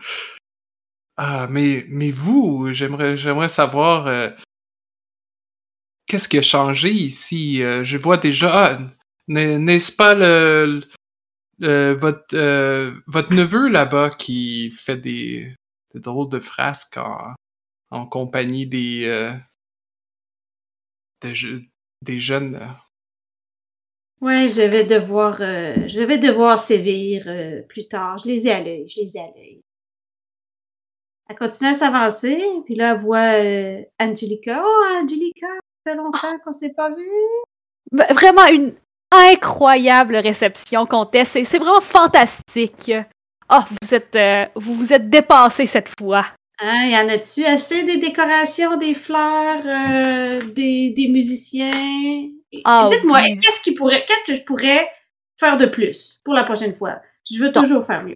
ah, 1.16 1.46
mais, 1.50 1.84
mais 1.88 2.10
vous, 2.10 2.72
j'aimerais, 2.72 3.16
j'aimerais 3.16 3.48
savoir 3.48 4.06
euh, 4.06 4.30
qu'est-ce 6.06 6.28
qui 6.28 6.38
a 6.38 6.42
changé 6.42 6.90
ici? 6.92 7.62
Euh, 7.62 7.84
je 7.84 7.98
vois 7.98 8.16
déjà. 8.18 8.74
ah, 8.74 8.78
n'est- 9.28 9.58
n'est-ce 9.58 9.92
pas 9.92 10.14
le, 10.14 10.80
le- 11.60 11.92
votre, 12.00 12.34
euh, 12.34 12.92
votre 13.06 13.32
neveu 13.34 13.68
là-bas 13.68 14.10
qui 14.10 14.70
fait 14.72 14.96
des, 14.96 15.54
des 15.94 16.00
drôles 16.00 16.28
de 16.30 16.40
frasques 16.40 16.96
en, 16.96 17.34
en 17.90 18.06
compagnie 18.06 18.66
des, 18.66 19.04
euh, 19.06 19.32
des, 21.22 21.34
je- 21.34 21.62
des 22.02 22.20
jeunes. 22.20 22.56
euh, 22.56 22.66
Ouais, 24.20 24.48
je 24.50 24.60
vais 24.60 24.84
devoir, 24.84 25.38
euh, 25.40 25.74
je 25.88 26.00
vais 26.00 26.18
devoir 26.18 26.58
sévir 26.58 27.24
euh, 27.26 27.62
plus 27.62 27.88
tard. 27.88 28.18
Je 28.18 28.28
les 28.28 28.46
ai 28.46 28.52
à 28.52 28.60
l'œil, 28.62 28.86
je 28.88 29.00
les 29.00 29.16
ai 29.16 29.20
à 29.20 29.30
l'œil. 29.34 29.62
Elle 31.28 31.36
continue 31.36 31.70
à 31.70 31.74
s'avancer, 31.74 32.42
puis 32.66 32.74
là, 32.74 32.92
elle 32.92 32.98
voit 33.00 33.40
euh, 33.42 33.82
Angelica. 33.98 34.62
Oh, 34.64 34.84
Angelica, 35.00 35.46
ça 35.46 35.92
fait 35.92 35.96
longtemps 35.96 36.38
qu'on 36.44 36.52
s'est 36.52 36.74
pas 36.74 36.90
vu. 36.90 37.08
V- 37.92 38.04
Vraiment 38.14 38.46
une 38.48 38.74
incroyable 39.12 40.16
réception, 40.16 40.84
comtesse. 40.86 41.30
C'est 41.30 41.44
c'est 41.44 41.58
vraiment 41.58 41.80
fantastique. 41.80 42.92
Oh, 43.50 43.60
vous 43.82 43.94
êtes, 43.94 44.14
euh, 44.16 44.46
vous 44.54 44.74
vous 44.74 44.92
êtes 44.92 45.08
dépassé 45.08 45.64
cette 45.66 45.88
fois. 45.98 46.26
Hein, 46.62 46.88
y 46.88 46.96
en 46.96 47.08
a-tu 47.08 47.44
assez 47.44 47.84
des 47.84 47.96
décorations, 47.96 48.76
des 48.76 48.92
fleurs, 48.94 49.62
euh, 49.64 50.44
des, 50.52 50.90
des 50.90 51.08
musiciens? 51.08 52.28
Ah 52.64 52.88
Dites-moi, 52.90 53.20
oui. 53.22 53.38
qu'est-ce 53.38 53.60
qui 53.62 53.72
pourrait, 53.72 54.04
qu'est-ce 54.06 54.24
que 54.30 54.34
je 54.34 54.44
pourrais 54.44 54.86
faire 55.38 55.56
de 55.56 55.64
plus 55.66 56.20
pour 56.22 56.34
la 56.34 56.44
prochaine 56.44 56.74
fois? 56.74 57.00
Je 57.30 57.42
veux 57.42 57.50
toujours 57.50 57.84
faire 57.84 58.02
mieux. 58.02 58.14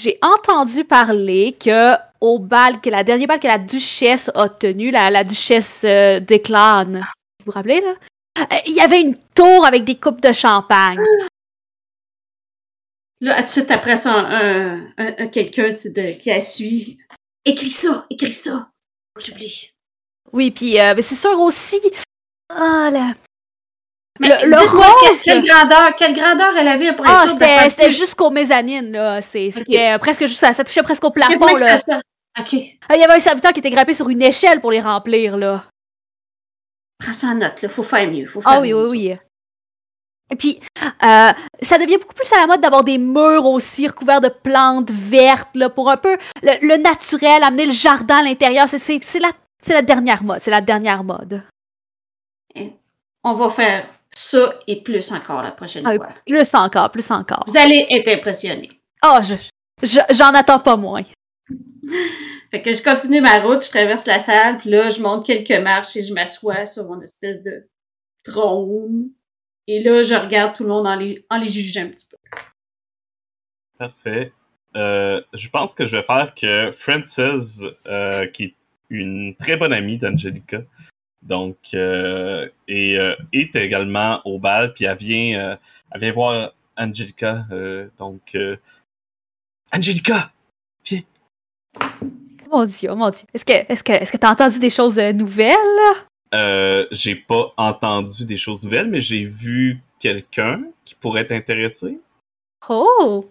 J'ai 0.00 0.18
entendu 0.22 0.84
parler 0.84 1.56
que 1.60 1.94
au 2.20 2.40
bal, 2.40 2.80
que 2.80 2.90
la 2.90 3.04
dernière 3.04 3.28
bal 3.28 3.38
que 3.38 3.46
la 3.46 3.58
duchesse 3.58 4.30
a 4.34 4.48
tenu, 4.48 4.90
la, 4.90 5.10
la 5.10 5.22
duchesse 5.22 5.82
euh, 5.84 6.18
d'Éclane, 6.18 7.04
vous 7.40 7.46
vous 7.46 7.52
rappelez 7.52 7.80
là? 7.80 7.94
Euh, 8.40 8.56
Il 8.66 8.74
y 8.74 8.80
avait 8.80 9.00
une 9.00 9.16
tour 9.34 9.64
avec 9.64 9.84
des 9.84 9.94
coupes 9.96 10.22
de 10.22 10.32
champagne. 10.32 10.98
Là, 13.22 13.36
tout 13.38 13.46
de 13.46 13.50
suite 13.50 13.70
après 13.70 13.96
ça, 13.96 14.12
un, 14.12 14.80
un- 14.98 15.14
un- 15.18 15.26
quelqu'un 15.28 15.72
qui 15.72 16.30
a 16.30 16.40
suivi. 16.40 16.98
Écris 17.44 17.70
ça, 17.70 18.04
écris 18.10 18.32
ça. 18.32 18.68
J'oublie. 19.18 19.70
Oui, 20.32 20.50
puis 20.50 20.78
euh, 20.80 20.92
mais 20.96 21.02
c'est 21.02 21.14
sûr 21.14 21.40
aussi. 21.40 21.80
Ah 22.48 22.90
là. 22.92 23.14
Mais 24.20 24.28
Le- 24.28 24.48
le 24.50 24.56
rose! 24.68 25.20
Quelle, 25.24 25.42
quelle 25.42 25.48
grandeur, 25.48 25.96
quelle 25.96 26.14
grandeur 26.14 26.54
elle 26.56 26.68
avait 26.68 26.92
pour 26.94 27.06
être 27.06 27.14
Ah, 27.14 27.26
c'était 27.28 27.46
faire 27.46 27.70
c'était 27.70 27.86
plus? 27.86 27.96
jusqu'au 27.96 28.30
mezzanine 28.30 28.92
là. 28.92 29.22
C'était 29.22 29.92
euh, 29.94 29.98
presque 29.98 30.26
juste 30.26 30.38
ça, 30.40 30.52
ça 30.52 30.64
touchait 30.64 30.82
presque 30.82 31.04
au 31.04 31.10
plafond 31.10 31.46
là. 31.56 31.76
ça, 31.76 31.92
ça. 31.94 32.00
OK. 32.40 32.54
Ah, 32.88 32.94
Il 32.96 33.00
y 33.00 33.04
avait 33.04 33.14
un 33.14 33.20
serviteur 33.20 33.52
qui 33.52 33.60
était 33.60 33.70
grimpé 33.70 33.94
sur 33.94 34.08
une 34.08 34.22
échelle 34.22 34.60
pour 34.60 34.70
les 34.72 34.80
remplir 34.80 35.36
là. 35.36 35.64
Prends 36.98 37.12
ça 37.12 37.28
en 37.28 37.34
note, 37.36 37.62
là. 37.62 37.68
Faut 37.68 37.82
faire 37.82 38.10
mieux. 38.10 38.26
Faut 38.26 38.40
faire 38.40 38.52
Ah 38.52 38.60
oui, 38.60 38.68
mieux, 38.68 38.88
oui, 38.90 39.08
ça. 39.08 39.14
oui. 39.14 39.18
Et 40.32 40.36
puis, 40.36 40.60
euh, 40.82 41.30
ça 41.60 41.76
devient 41.76 41.98
beaucoup 41.98 42.14
plus 42.14 42.32
à 42.32 42.40
la 42.40 42.46
mode 42.46 42.62
d'avoir 42.62 42.82
des 42.82 42.96
murs 42.96 43.44
aussi 43.44 43.86
recouverts 43.86 44.22
de 44.22 44.30
plantes 44.30 44.90
vertes, 44.90 45.50
là, 45.54 45.68
pour 45.68 45.90
un 45.90 45.98
peu 45.98 46.16
le, 46.42 46.66
le 46.66 46.76
naturel, 46.78 47.42
amener 47.42 47.66
le 47.66 47.72
jardin 47.72 48.16
à 48.16 48.22
l'intérieur. 48.22 48.66
C'est- 48.66 48.98
la, 49.68 49.82
dernière 49.82 50.22
mode. 50.24 50.38
C'est 50.42 50.50
la 50.50 50.62
dernière 50.62 51.04
mode. 51.04 51.42
On 53.24 53.34
va 53.34 53.50
faire 53.50 53.86
ça 54.14 54.54
et 54.66 54.82
plus 54.82 55.12
encore 55.12 55.42
la 55.42 55.50
prochaine 55.52 55.86
Ah, 55.86 55.94
fois. 55.94 56.08
Plus 56.26 56.54
encore, 56.54 56.90
plus 56.90 57.10
encore. 57.10 57.44
Vous 57.46 57.58
allez 57.58 57.86
être 57.90 58.08
impressionnés. 58.08 58.70
Oh, 59.04 59.18
je, 59.22 59.34
je- 59.86 60.14
j'en 60.14 60.30
attends 60.34 60.60
pas 60.60 60.76
moins. 60.76 61.02
Fait 62.50 62.62
que 62.62 62.72
je 62.72 62.82
continue 62.82 63.20
ma 63.20 63.38
route, 63.40 63.64
je 63.64 63.70
traverse 63.70 64.06
la 64.06 64.18
salle, 64.18 64.58
puis 64.58 64.70
là, 64.70 64.88
je 64.88 65.00
monte 65.00 65.26
quelques 65.26 65.62
marches 65.62 65.94
et 65.96 66.02
je 66.02 66.12
m'assois 66.14 66.64
sur 66.66 66.86
mon 66.86 67.00
espèce 67.02 67.42
de 67.42 67.68
trône. 68.24 69.10
Et 69.68 69.82
là, 69.82 70.02
je 70.02 70.14
regarde 70.14 70.54
tout 70.56 70.64
le 70.64 70.70
monde 70.70 70.86
en 70.86 70.96
les, 70.96 71.24
en 71.30 71.38
les 71.38 71.48
jugeant 71.48 71.82
un 71.82 71.88
petit 71.88 72.06
peu. 72.08 72.16
Parfait. 73.78 74.32
Euh, 74.76 75.20
je 75.34 75.48
pense 75.48 75.74
que 75.74 75.86
je 75.86 75.96
vais 75.96 76.02
faire 76.02 76.34
que 76.34 76.70
Frances, 76.72 77.20
euh, 77.86 78.26
qui 78.26 78.44
est 78.44 78.54
une 78.90 79.34
très 79.36 79.56
bonne 79.56 79.72
amie 79.72 79.98
d'Angelica, 79.98 80.62
donc, 81.22 81.56
euh, 81.74 82.48
et, 82.66 82.98
euh, 82.98 83.14
est 83.32 83.54
également 83.54 84.20
au 84.24 84.38
bal, 84.38 84.72
puis 84.72 84.86
elle 84.86 84.96
vient, 84.96 85.38
euh, 85.38 85.56
elle 85.92 86.00
vient 86.00 86.12
voir 86.12 86.52
Angelica. 86.76 87.46
euh, 87.52 87.88
donc, 87.98 88.34
euh, 88.34 88.56
Angelica! 89.72 90.32
Oh 90.90 92.58
mon 92.58 92.64
Dieu, 92.64 92.90
oh 92.90 92.96
mon 92.96 93.10
Dieu. 93.10 93.24
Est-ce 93.32 93.44
que, 93.44 93.52
est-ce 93.52 93.82
que, 93.82 93.92
est-ce 93.92 94.12
que 94.12 94.16
t'as 94.18 94.32
entendu 94.32 94.58
des 94.58 94.68
choses 94.70 94.98
nouvelles? 94.98 95.56
Euh, 96.34 96.86
j'ai 96.90 97.14
pas 97.14 97.52
entendu 97.56 98.24
des 98.24 98.36
choses 98.36 98.62
nouvelles, 98.62 98.88
mais 98.88 99.00
j'ai 99.00 99.24
vu 99.24 99.80
quelqu'un 99.98 100.62
qui 100.84 100.94
pourrait 100.94 101.26
t'intéresser. 101.26 102.00
Oh! 102.68 103.30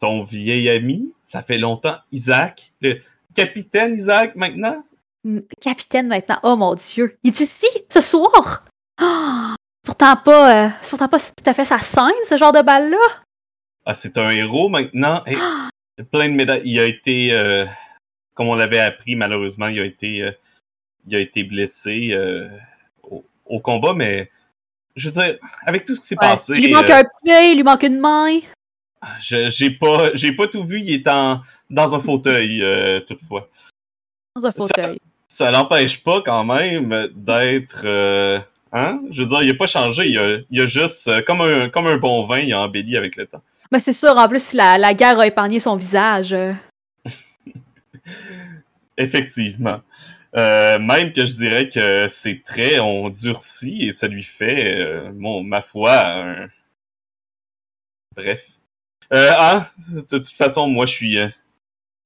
Ton 0.00 0.22
vieil 0.22 0.68
ami, 0.68 1.12
ça 1.24 1.42
fait 1.42 1.58
longtemps, 1.58 1.96
Isaac, 2.12 2.72
le 2.80 3.00
capitaine 3.34 3.94
Isaac 3.94 4.36
maintenant? 4.36 4.82
Hmm, 5.24 5.40
Capitaine 5.60 6.08
maintenant. 6.08 6.38
Oh 6.42 6.56
mon 6.56 6.74
Dieu. 6.74 7.18
Il 7.24 7.28
est 7.32 7.40
ici, 7.40 7.66
ce 7.90 8.00
soir! 8.00 8.64
Ah! 8.98 9.54
pourtant 9.84 10.16
pas, 10.16 10.66
euh, 10.66 10.70
c'est 10.82 10.90
pourtant 10.90 11.08
pas 11.08 11.20
tout 11.20 11.44
à 11.46 11.54
fait 11.54 11.64
sa 11.64 11.78
scène, 11.78 12.10
ce 12.28 12.36
genre 12.36 12.52
de 12.52 12.60
bal-là. 12.62 13.22
Ah, 13.84 13.94
c'est 13.94 14.18
un 14.18 14.30
héros 14.30 14.68
maintenant. 14.68 15.22
Hey, 15.26 15.36
Ah! 15.40 15.68
plein 16.10 16.28
de 16.28 16.34
médailles. 16.34 16.62
Il 16.64 16.78
a 16.80 16.84
été, 16.86 17.32
euh, 17.32 17.64
comme 18.34 18.48
on 18.48 18.54
l'avait 18.54 18.80
appris, 18.80 19.14
malheureusement, 19.16 19.68
il 19.68 19.80
a 19.80 19.84
été, 19.84 20.30
il 21.06 21.16
a 21.16 21.20
été 21.20 21.44
blessé 21.44 22.10
euh, 22.12 22.48
au, 23.02 23.24
au 23.46 23.60
combat, 23.60 23.94
mais 23.94 24.30
je 24.94 25.08
veux 25.08 25.14
dire, 25.22 25.36
avec 25.66 25.84
tout 25.84 25.94
ce 25.94 26.00
qui 26.00 26.06
s'est 26.08 26.16
Ouais. 26.20 26.28
passé, 26.28 26.54
Il 26.56 26.64
lui 26.66 26.72
manque 26.72 26.90
euh, 26.90 27.00
un 27.00 27.04
pied, 27.24 27.50
il 27.52 27.56
lui 27.56 27.62
manque 27.62 27.82
une 27.82 28.00
main. 28.00 28.38
j'ai 29.20 29.70
pas, 29.70 30.10
j'ai 30.14 30.32
pas 30.32 30.46
tout 30.48 30.64
vu. 30.64 30.80
Il 30.80 30.92
est 30.92 31.08
en, 31.08 31.40
dans 31.70 31.94
un 31.94 32.00
fauteuil, 32.00 32.62
euh, 32.62 33.00
toutefois. 33.00 33.48
Dans 34.34 34.46
un 34.48 34.52
fauteuil. 34.52 34.98
Ça 35.28 35.50
l'empêche 35.50 36.02
pas 36.02 36.22
quand 36.24 36.44
même 36.44 37.08
d'être, 37.14 37.84
hein? 38.72 39.00
Je 39.10 39.22
veux 39.22 39.28
dire, 39.28 39.42
il 39.42 39.50
a 39.50 39.54
pas 39.54 39.66
changé. 39.66 40.06
Il 40.08 40.18
a, 40.18 40.38
il 40.50 40.60
a 40.62 40.66
juste, 40.66 41.08
euh, 41.08 41.20
comme 41.22 41.40
un, 41.42 41.68
comme 41.68 41.86
un 41.88 41.98
bon 41.98 42.22
vin, 42.22 42.38
il 42.38 42.52
a 42.52 42.60
embelli 42.60 42.96
avec 42.96 43.16
le 43.16 43.26
temps. 43.26 43.42
Ben 43.72 43.80
c'est 43.80 43.92
sûr, 43.92 44.16
en 44.16 44.28
plus, 44.28 44.52
la, 44.52 44.78
la 44.78 44.94
guerre 44.94 45.18
a 45.18 45.26
épargné 45.26 45.58
son 45.60 45.74
visage. 45.76 46.34
Effectivement. 48.96 49.80
Euh, 50.36 50.78
même 50.78 51.12
que 51.12 51.24
je 51.24 51.34
dirais 51.34 51.68
que 51.68 52.08
ses 52.08 52.42
traits 52.42 52.80
ont 52.80 53.08
durci 53.08 53.86
et 53.86 53.92
ça 53.92 54.06
lui 54.06 54.22
fait, 54.22 54.78
euh, 54.80 55.10
bon, 55.12 55.42
ma 55.42 55.62
foi, 55.62 55.98
un... 55.98 56.48
Bref. 58.14 58.48
Euh, 59.12 59.30
ah, 59.32 59.70
de 59.92 60.00
toute 60.18 60.28
façon, 60.28 60.68
moi, 60.68 60.84
je 60.86 60.92
suis... 60.92 61.18
euh, 61.18 61.28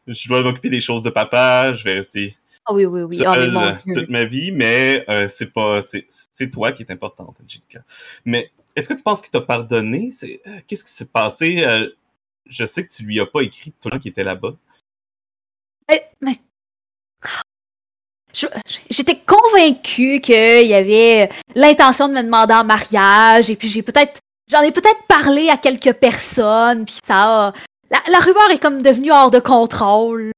je 0.06 0.28
dois 0.28 0.42
m'occuper 0.42 0.70
des 0.70 0.80
choses 0.80 1.02
de 1.02 1.10
papa, 1.10 1.72
je 1.72 1.82
vais 1.84 1.94
rester 1.94 2.36
Ah 2.66 2.72
oui, 2.74 2.84
oui, 2.84 3.02
oui. 3.02 3.12
seul 3.14 3.56
Oh, 3.56 3.72
toute 3.94 4.08
ma 4.10 4.24
vie, 4.24 4.52
mais 4.52 5.04
euh, 5.08 5.26
c'est 5.28 5.52
pas... 5.52 5.82
C'est 5.82 6.06
c'est 6.08 6.50
toi 6.50 6.72
qui 6.72 6.82
est 6.84 6.92
importante, 6.92 7.36
Angelica. 7.42 7.82
Mais 8.24 8.50
est-ce 8.76 8.88
que 8.88 8.94
tu 8.94 9.02
penses 9.02 9.22
qu'il 9.22 9.30
t'a 9.32 9.40
pardonné? 9.40 10.10
C'est- 10.10 10.40
euh, 10.46 10.60
Qu'est-ce 10.66 10.84
qui 10.84 10.92
s'est 10.92 11.06
passé? 11.10 11.64
Euh, 11.64 11.88
je 12.46 12.64
sais 12.64 12.86
que 12.86 12.92
tu 12.92 13.02
lui 13.04 13.18
as 13.18 13.26
pas 13.26 13.40
écrit 13.42 13.72
tout 13.72 13.88
le 13.88 13.92
temps 13.92 13.98
qui 13.98 14.08
était 14.08 14.24
là-bas. 14.24 14.54
Mais- 15.88 16.10
mais- 16.20 16.40
J'étais 18.32 19.20
convaincue 19.20 20.20
qu'il 20.20 20.66
y 20.66 20.74
avait 20.74 21.30
l'intention 21.54 22.08
de 22.08 22.14
me 22.14 22.22
demander 22.22 22.54
en 22.54 22.64
mariage, 22.64 23.50
et 23.50 23.56
puis 23.56 23.68
j'ai 23.68 23.82
peut-être, 23.82 24.20
j'en 24.50 24.62
ai 24.62 24.72
peut-être 24.72 25.02
parlé 25.08 25.48
à 25.48 25.56
quelques 25.56 25.94
personnes, 25.94 26.84
puis 26.84 26.98
ça 27.04 27.48
a, 27.48 27.52
la, 27.90 28.18
rumeur 28.18 28.50
est 28.50 28.58
comme 28.58 28.82
devenue 28.82 29.12
hors 29.12 29.30
de 29.30 29.40
contrôle. 29.40 30.32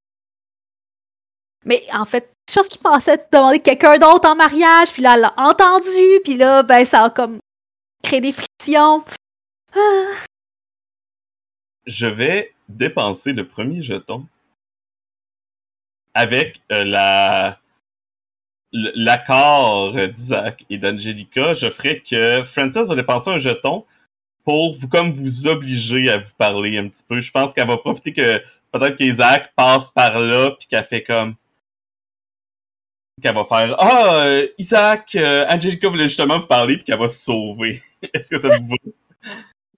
Mais 1.64 1.84
en 1.92 2.04
fait, 2.04 2.32
je 2.49 2.54
pense 2.54 2.68
qu'il 2.68 2.80
pensait 2.80 3.25
demander 3.32 3.61
quelqu'un 3.61 3.99
d'autre 3.99 4.28
en 4.28 4.34
mariage, 4.34 4.92
puis 4.92 5.02
là, 5.02 5.14
elle 5.14 5.20
l'a 5.20 5.34
entendu, 5.37 6.20
puis 6.25 6.37
là, 6.37 6.62
ben, 6.62 6.84
ça 6.84 7.04
a 7.04 7.11
comme 7.11 7.38
créé 8.02 8.20
des 8.20 8.32
frictions. 8.32 9.04
Ah. 9.75 10.25
je 11.87 12.06
vais 12.06 12.52
dépenser 12.68 13.32
le 13.32 13.49
premier 13.49 13.80
jeton 13.80 14.26
avec 16.14 16.61
euh, 16.70 16.84
la 16.84 17.58
l'accord 18.73 19.95
d'Isaac 19.95 20.64
et 20.71 20.79
d'Angelica. 20.79 21.55
Je 21.55 21.71
ferai 21.71 22.00
que 22.00 22.43
Frances 22.43 22.76
va 22.76 22.95
dépenser 22.95 23.31
un 23.31 23.38
jeton 23.38 23.85
pour 24.45 24.73
vous 24.75 24.88
comme 24.88 25.12
vous 25.12 25.47
obliger 25.47 26.09
à 26.11 26.19
vous 26.19 26.33
parler 26.37 26.79
un 26.79 26.88
petit 26.88 27.05
peu. 27.09 27.21
Je 27.21 27.31
pense 27.31 27.52
qu'elle 27.52 27.69
va 27.69 27.76
profiter 27.76 28.12
que 28.12 28.38
peut-être 28.73 28.97
qu'Isaac 28.97 29.52
passe 29.55 29.88
par 29.91 30.19
là 30.19 30.50
puis 30.59 30.67
qu'elle 30.69 30.85
fait 30.85 31.02
comme 31.02 31.35
qu'elle 33.21 33.35
va 33.35 33.45
faire 33.45 33.76
ah 33.79 34.25
euh, 34.25 34.49
Isaac 34.59 35.14
euh, 35.14 35.47
Angelica 35.49 35.88
voulait 35.88 36.09
justement 36.09 36.38
vous 36.38 36.47
parler 36.47 36.76
puis 36.76 36.85
qu'elle 36.85 36.99
va 36.99 37.09
se 37.09 37.25
sauver. 37.25 37.81
Est-ce 38.14 38.31
que 38.31 38.38
ça 38.38 38.57
vous 38.57 38.69
va 38.69 38.76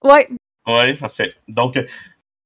Ouais, 0.03 0.29
Ouais, 0.67 0.93
parfait. 0.95 1.33
Donc, 1.47 1.77
euh, 1.77 1.85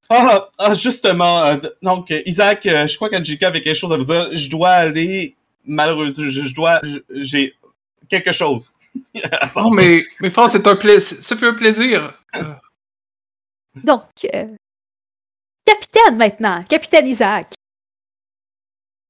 ah, 0.10 0.50
ah, 0.58 0.74
justement, 0.74 1.46
euh, 1.46 1.58
donc, 1.82 2.13
Isaac, 2.25 2.62
je 2.63 2.96
crois 2.96 3.10
qu'Angelica 3.10 3.48
avait 3.48 3.62
quelque 3.62 3.75
chose 3.75 3.94
à 3.94 3.98
vous 3.98 4.06
dire. 4.06 4.29
Je 4.36 4.50
dois 4.50 4.72
aller, 4.72 5.36
malheureusement, 5.66 6.25
je, 6.30 6.42
je 6.42 6.54
dois, 6.54 6.82
j'ai 7.10 7.56
quelque 8.10 8.32
chose. 8.32 8.74
Oh, 9.56 9.70
mais, 9.70 10.00
mais 10.20 10.32
c'est 10.48 10.66
un 10.66 10.75
plaisir. 10.75 11.18
Ça 11.24 11.36
fait 11.36 11.48
un 11.48 11.54
plaisir. 11.54 12.13
Donc, 13.84 14.10
euh, 14.34 14.48
capitaine 15.63 16.18
maintenant, 16.18 16.63
capitaine 16.63 17.08
Isaac. 17.08 17.54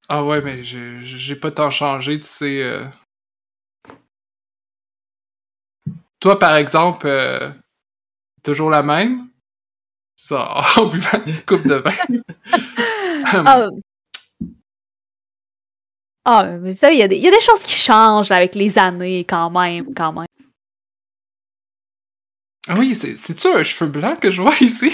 Ah 0.08 0.24
ouais, 0.24 0.42
mais 0.42 0.62
j'ai 0.64 1.36
pas 1.36 1.50
tant 1.50 1.70
changé, 1.70 2.18
tu 2.18 2.26
sais. 2.26 2.62
euh. 2.62 2.84
Toi, 6.20 6.38
par 6.38 6.56
exemple, 6.56 7.06
euh, 7.06 7.50
toujours 8.42 8.68
la 8.70 8.82
même? 8.82 9.28
Ça, 10.16 10.60
en 10.76 10.86
buvant 10.86 11.22
une 11.26 11.40
coupe 11.42 11.66
de 11.66 11.76
vin. 11.76 11.94
Ah, 16.24 16.44
mais 16.44 16.70
vous 16.72 16.76
savez, 16.76 16.96
il 16.96 16.98
y, 16.98 17.02
a 17.02 17.08
des- 17.08 17.16
il 17.16 17.22
y 17.22 17.28
a 17.28 17.30
des 17.30 17.40
choses 17.40 17.62
qui 17.62 17.72
changent 17.74 18.28
là, 18.28 18.36
avec 18.36 18.54
les 18.54 18.78
années 18.78 19.24
quand 19.24 19.50
même, 19.50 19.94
quand 19.94 20.12
même. 20.12 20.26
Ah 22.68 22.76
oui, 22.78 22.94
c'est- 22.94 23.16
c'est-tu 23.16 23.48
un 23.48 23.62
cheveu 23.62 23.90
blanc 23.90 24.16
que 24.16 24.30
je 24.30 24.42
vois 24.42 24.54
ici? 24.60 24.92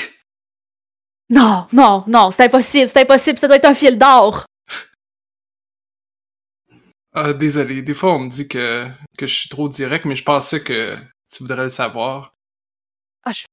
Non, 1.28 1.66
non, 1.72 2.04
non, 2.06 2.30
c'est 2.30 2.44
impossible, 2.44 2.88
c'est 2.88 3.02
impossible, 3.02 3.38
ça 3.38 3.48
doit 3.48 3.56
être 3.56 3.64
un 3.64 3.74
fil 3.74 3.98
d'or. 3.98 4.46
Ah, 7.12 7.32
désolé, 7.32 7.82
des 7.82 7.94
fois 7.94 8.14
on 8.14 8.20
me 8.20 8.30
dit 8.30 8.46
que, 8.46 8.86
que 9.18 9.26
je 9.26 9.34
suis 9.34 9.48
trop 9.48 9.68
direct, 9.68 10.04
mais 10.04 10.14
je 10.16 10.22
pensais 10.22 10.62
que 10.62 10.94
tu 11.32 11.42
voudrais 11.42 11.64
le 11.64 11.70
savoir. 11.70 12.34
Je 13.26 13.44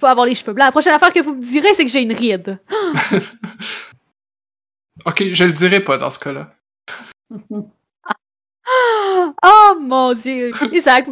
peux 0.00 0.06
avoir 0.06 0.26
les 0.26 0.34
cheveux 0.34 0.52
blancs. 0.52 0.66
La 0.66 0.72
prochaine 0.72 0.94
affaire 0.94 1.12
que 1.12 1.20
vous 1.20 1.34
me 1.34 1.44
direz, 1.44 1.74
c'est 1.74 1.84
que 1.84 1.90
j'ai 1.90 2.02
une 2.02 2.12
ride. 2.12 2.60
Ok, 5.06 5.24
je 5.32 5.44
le 5.44 5.52
dirai 5.52 5.82
pas 5.82 5.98
dans 5.98 6.10
ce 6.10 6.18
cas-là. 6.18 6.54
Oh 9.44 9.76
mon 9.80 10.14
dieu! 10.14 10.50
Isaac, 10.72 11.06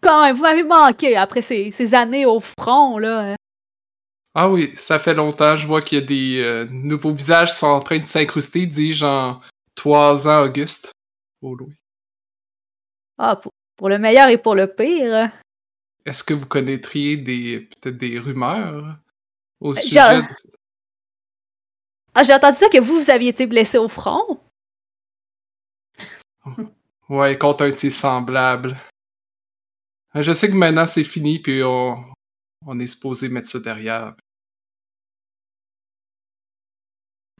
quand 0.00 0.22
même, 0.22 0.36
vous 0.36 0.42
m'avez 0.42 0.62
manqué 0.62 1.16
après 1.16 1.42
ces, 1.42 1.70
ces 1.70 1.94
années 1.94 2.26
au 2.26 2.40
front, 2.40 2.98
là. 2.98 3.34
Ah 4.34 4.48
oui, 4.50 4.72
ça 4.76 4.98
fait 4.98 5.14
longtemps, 5.14 5.56
je 5.56 5.66
vois 5.66 5.80
qu'il 5.82 5.98
y 5.98 6.02
a 6.02 6.04
des 6.04 6.42
euh, 6.42 6.66
nouveaux 6.70 7.12
visages 7.12 7.52
qui 7.52 7.58
sont 7.58 7.66
en 7.68 7.80
train 7.80 7.98
de 7.98 8.04
s'incruster, 8.04 8.66
dis-je 8.66 9.04
en 9.04 9.40
trois 9.74 10.26
ans, 10.28 10.44
Auguste. 10.44 10.92
Oh 11.42 11.54
Louis. 11.54 11.74
Ah, 13.18 13.36
pour, 13.36 13.52
pour 13.76 13.88
le 13.88 13.98
meilleur 13.98 14.28
et 14.28 14.38
pour 14.38 14.54
le 14.54 14.66
pire. 14.66 15.30
Est-ce 16.04 16.24
que 16.24 16.34
vous 16.34 16.46
connaîtriez 16.46 17.16
des 17.16 17.60
peut-être 17.60 17.96
des 17.96 18.18
rumeurs 18.18 18.96
au 19.60 19.74
Genre- 19.74 19.82
sujet 19.84 20.22
de- 20.22 20.26
Ah, 22.14 22.22
j'ai 22.24 22.34
entendu 22.34 22.56
ça 22.58 22.68
que 22.68 22.78
vous, 22.80 23.00
vous 23.02 23.10
aviez 23.10 23.30
été 23.30 23.46
blessé 23.46 23.78
au 23.78 23.88
front. 23.88 24.40
Ouais, 27.08 27.38
contre 27.38 27.64
un 27.64 27.70
de 27.70 27.76
ses 27.76 27.90
semblables. 27.90 28.76
Euh, 30.16 30.22
Je 30.22 30.32
sais 30.32 30.48
que 30.48 30.54
maintenant 30.54 30.86
c'est 30.86 31.04
fini, 31.04 31.38
puis 31.38 31.62
on, 31.62 31.94
on 32.66 32.78
est 32.80 32.86
supposé 32.86 33.28
mettre 33.28 33.48
ça 33.48 33.58
derrière. 33.60 34.14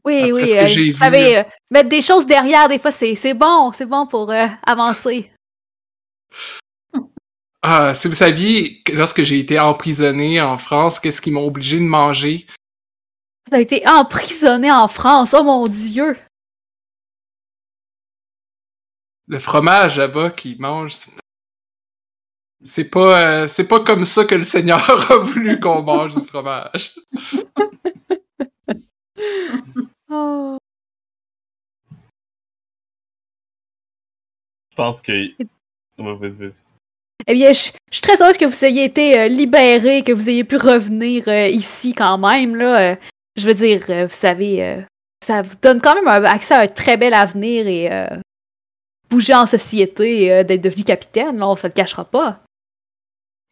Oui, 0.04 0.18
Après 0.18 0.32
oui, 0.32 0.52
euh, 0.58 0.66
j'ai 0.66 0.80
vous 0.86 0.92
vu, 0.92 0.98
savez, 0.98 1.38
euh, 1.38 1.42
mettre 1.70 1.88
des 1.88 2.02
choses 2.02 2.26
derrière, 2.26 2.68
des 2.68 2.78
fois, 2.78 2.92
c'est 2.92 3.32
bon, 3.34 3.72
c'est 3.72 3.86
bon 3.86 4.06
pour 4.06 4.30
euh, 4.30 4.46
avancer. 4.66 5.30
Ah, 7.66 7.94
si 7.94 8.08
vous 8.08 8.14
saviez, 8.14 8.82
que 8.82 8.92
lorsque 8.92 9.22
j'ai 9.22 9.38
été 9.38 9.58
emprisonné 9.58 10.38
en 10.38 10.58
France, 10.58 11.00
qu'est-ce 11.00 11.22
qu'ils 11.22 11.32
m'ont 11.32 11.46
obligé 11.46 11.78
de 11.78 11.84
manger? 11.84 12.46
Vous 13.48 13.54
avez 13.54 13.62
été 13.62 13.88
emprisonné 13.88 14.70
en 14.70 14.86
France, 14.86 15.32
oh 15.32 15.42
mon 15.42 15.66
dieu! 15.66 16.14
Le 19.26 19.38
fromage 19.38 19.96
là-bas 19.96 20.30
qu'ils 20.30 20.60
mangent. 20.60 20.94
c'est- 20.94 21.12
C'est 22.66 22.88
pas, 22.90 23.42
euh, 23.42 23.48
c'est 23.48 23.68
pas 23.68 23.80
comme 23.80 24.04
ça 24.06 24.24
que 24.24 24.34
le 24.34 24.42
Seigneur 24.44 24.78
a 25.12 25.16
voulu 25.18 25.60
qu'on 25.60 25.82
mange 25.82 26.14
du 26.16 26.24
fromage. 26.26 26.94
Oh. 30.16 30.58
Je 34.70 34.76
pense 34.76 35.00
que. 35.00 35.12
Ouais, 35.12 35.46
vas-y, 35.98 36.36
vas-y. 36.38 36.62
Eh 37.26 37.32
bien, 37.34 37.52
je, 37.52 37.70
je 37.90 37.94
suis 37.96 38.02
très 38.02 38.20
heureuse 38.22 38.36
que 38.36 38.44
vous 38.44 38.64
ayez 38.64 38.84
été 38.84 39.18
euh, 39.18 39.28
libéré, 39.28 40.02
que 40.02 40.12
vous 40.12 40.28
ayez 40.28 40.44
pu 40.44 40.56
revenir 40.56 41.26
euh, 41.28 41.48
ici 41.48 41.94
quand 41.94 42.18
même. 42.18 42.54
Là, 42.56 42.92
Euh, 42.92 42.96
je 43.36 43.46
veux 43.46 43.54
dire, 43.54 43.84
euh, 43.88 44.06
vous 44.06 44.14
savez, 44.14 44.62
euh, 44.64 44.82
ça 45.24 45.42
vous 45.42 45.54
donne 45.62 45.80
quand 45.80 45.94
même 45.94 46.06
un 46.08 46.22
accès 46.24 46.54
à 46.54 46.60
un 46.60 46.68
très 46.68 46.96
bel 46.96 47.14
avenir 47.14 47.66
et 47.66 47.90
euh, 47.92 48.08
bouger 49.14 49.34
en 49.34 49.46
société, 49.46 50.32
euh, 50.32 50.42
d'être 50.44 50.60
devenu 50.62 50.84
capitaine, 50.84 51.38
là, 51.38 51.48
on 51.48 51.56
se 51.56 51.66
le 51.66 51.72
cachera 51.72 52.04
pas. 52.04 52.40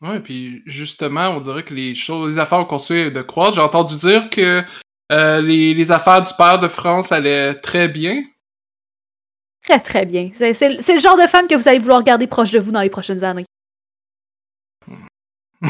Ouais, 0.01 0.18
puis 0.20 0.62
justement, 0.66 1.29
on 1.29 1.40
dirait 1.40 1.62
que 1.62 1.75
les 1.75 1.94
choses, 1.94 2.35
les 2.35 2.38
affaires 2.40 2.59
ont 2.59 2.64
continué 2.64 3.11
de 3.11 3.22
croître. 3.22 3.55
J'ai 3.55 3.61
entendu 3.61 3.96
dire 3.96 4.29
que 4.31 4.62
euh, 5.12 5.40
les, 5.40 5.75
les 5.75 5.92
affaires 5.92 6.22
du 6.22 6.33
père 6.37 6.59
de 6.59 6.66
France 6.68 7.12
allaient 7.12 7.55
très 7.55 7.87
bien. 7.88 8.22
Très, 9.62 9.79
très 9.81 10.05
bien. 10.05 10.31
C'est 10.35 10.55
c'est- 10.55 10.83
c'est 10.83 10.94
le 10.94 11.01
genre 11.01 11.16
de 11.16 11.29
femme 11.29 11.46
que 11.46 11.55
vous 11.55 11.68
allez 11.68 11.79
vouloir 11.79 12.03
garder 12.03 12.27
proche 12.27 12.51
de 12.51 12.59
vous 12.59 12.72
dans 12.72 12.81
les 12.81 12.90
prochaines 12.90 13.22
années. 13.22 13.44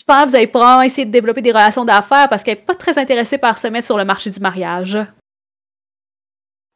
Je 0.00 0.04
pense 0.06 0.24
que 0.24 0.28
vous 0.30 0.36
allez 0.36 0.46
probablement 0.48 0.82
essayer 0.82 1.06
de 1.06 1.10
développer 1.12 1.40
des 1.42 1.52
relations 1.52 1.84
d'affaires 1.84 2.28
parce 2.28 2.42
qu'elle 2.42 2.58
n'est 2.58 2.64
pas 2.64 2.74
très 2.74 2.98
intéressée 2.98 3.38
par 3.38 3.56
se 3.58 3.68
mettre 3.68 3.86
sur 3.86 3.96
le 3.96 4.04
marché 4.04 4.30
du 4.30 4.40
mariage. 4.40 4.98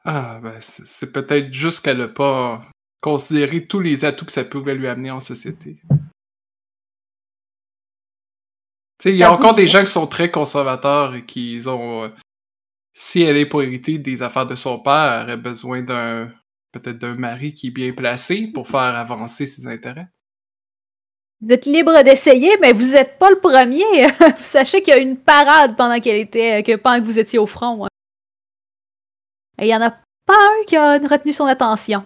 Ah, 0.04 0.40
ben, 0.42 0.56
c'est 0.60 1.12
peut-être 1.12 1.52
juste 1.52 1.84
qu'elle 1.84 1.98
n'a 1.98 2.08
pas 2.08 2.62
considéré 3.00 3.66
tous 3.66 3.80
les 3.80 4.04
atouts 4.04 4.24
que 4.26 4.32
ça 4.32 4.44
pouvait 4.44 4.74
lui 4.74 4.88
amener 4.88 5.10
en 5.10 5.20
société. 5.20 5.80
Tu 8.98 9.10
sais, 9.10 9.10
il 9.12 9.16
y 9.18 9.22
a 9.22 9.28
Ah, 9.28 9.32
encore 9.32 9.54
des 9.54 9.66
gens 9.66 9.80
qui 9.84 9.90
sont 9.90 10.06
très 10.06 10.30
conservateurs 10.30 11.14
et 11.14 11.24
qui 11.26 11.60
ont. 11.66 12.04
euh, 12.04 12.08
si 12.94 13.22
elle 13.22 13.36
est 13.36 13.46
pour 13.46 13.62
hériter 13.62 13.98
des 13.98 14.22
affaires 14.22 14.46
de 14.46 14.56
son 14.56 14.80
père, 14.80 15.12
elle 15.22 15.24
aurait 15.24 15.36
besoin 15.36 15.82
d'un. 15.82 16.32
peut-être 16.72 16.98
d'un 16.98 17.14
mari 17.16 17.54
qui 17.54 17.68
est 17.68 17.70
bien 17.70 17.92
placé 17.92 18.48
pour 18.52 18.68
faire 18.68 18.80
avancer 18.80 19.46
ses 19.46 19.66
intérêts. 19.66 20.08
Vous 21.40 21.52
êtes 21.52 21.66
libre 21.66 22.02
d'essayer, 22.02 22.56
mais 22.60 22.72
vous 22.72 22.92
n'êtes 22.92 23.18
pas 23.18 23.30
le 23.30 23.38
premier. 23.40 23.84
vous 24.18 24.44
sachez 24.44 24.82
qu'il 24.82 24.92
y 24.94 24.96
a 24.96 25.00
eu 25.00 25.02
une 25.04 25.16
parade 25.18 25.76
pendant 25.76 26.00
qu'elle 26.00 26.20
était, 26.20 26.62
que 26.64 26.76
pendant 26.76 27.00
que 27.00 27.04
vous 27.04 27.18
étiez 27.18 27.38
au 27.38 27.46
front. 27.46 27.84
hein. 27.84 27.88
Et 29.58 29.64
il 29.64 29.66
n'y 29.66 29.74
en 29.74 29.82
a 29.82 29.90
pas 29.90 30.34
un 30.34 30.64
qui 30.66 30.76
a 30.76 30.98
retenu 30.98 31.32
son 31.32 31.46
attention. 31.46 32.04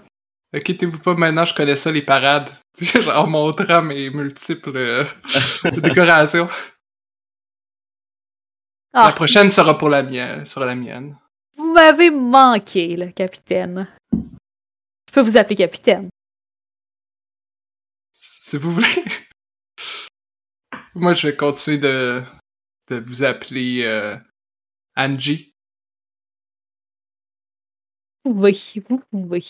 Inquiétez-vous 0.55 0.99
pas, 0.99 1.15
maintenant 1.15 1.45
je 1.45 1.55
connais 1.55 1.77
ça, 1.77 1.91
les 1.91 2.03
parades. 2.03 2.51
En 3.15 3.27
montrant 3.27 3.83
mes 3.83 4.09
multiples 4.11 4.77
euh, 4.77 5.05
décorations. 5.83 6.49
Ah, 8.95 9.09
La 9.09 9.13
prochaine 9.13 9.51
sera 9.51 9.77
pour 9.77 9.89
la 9.91 10.03
mienne. 10.03 10.45
Sera 10.47 10.65
la 10.67 10.75
mienne. 10.75 11.19
vous 11.57 11.73
m'avez 11.73 12.11
manqué, 12.11 12.97
le 12.97 13.11
capitaine. 13.11 13.89
Je 14.13 15.13
peux 15.13 15.21
vous 15.21 15.37
appeler 15.37 15.57
capitaine. 15.57 16.09
Si 18.13 18.57
vous 18.57 18.73
voulez. 18.73 18.87
Moi, 20.95 21.13
je 21.15 21.29
vais 21.29 21.37
continuer 21.37 21.79
de, 21.79 22.23
de 22.89 23.01
vous 23.01 23.23
appeler 23.23 23.83
euh, 23.85 24.17
Angie. 24.97 25.52
Oui, 28.25 28.83
vous 28.89 29.03
pouvez. 29.11 29.43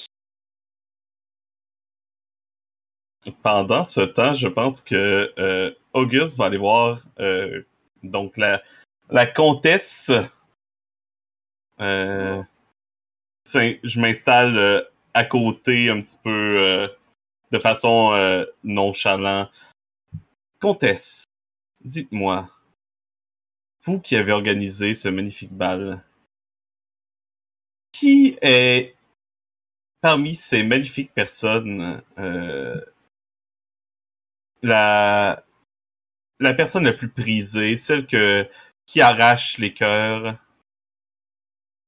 Pendant 3.42 3.85
ce 3.85 4.00
temps, 4.00 4.35
je 4.35 4.48
pense 4.48 4.80
que 4.80 5.32
euh, 5.38 5.70
Auguste 5.92 6.37
va 6.37 6.46
aller 6.46 6.56
voir 6.56 7.00
euh, 7.20 7.62
la, 9.11 9.26
comtesse. 9.26 10.11
Euh, 11.80 12.42
je 13.46 14.00
m'installe 14.00 14.88
à 15.14 15.24
côté 15.24 15.90
un 15.90 16.00
petit 16.00 16.16
peu 16.24 16.88
de 17.52 17.58
façon 17.58 18.46
nonchalante. 18.64 19.50
Comtesse, 20.58 21.24
dites-moi, 21.85 22.48
vous 23.85 24.00
qui 24.00 24.16
avez 24.16 24.32
organisé 24.32 24.94
ce 24.94 25.08
magnifique 25.08 25.52
bal, 25.52 26.02
qui 28.02 28.36
est 28.42 28.96
parmi 30.00 30.34
ces 30.34 30.64
magnifiques 30.64 31.14
personnes 31.14 32.02
euh, 32.18 32.80
la, 34.60 35.44
la 36.40 36.52
personne 36.52 36.82
la 36.82 36.92
plus 36.92 37.08
prisée, 37.08 37.76
celle 37.76 38.04
que, 38.04 38.48
qui 38.86 39.00
arrache 39.00 39.58
les 39.58 39.72
cœurs? 39.72 40.36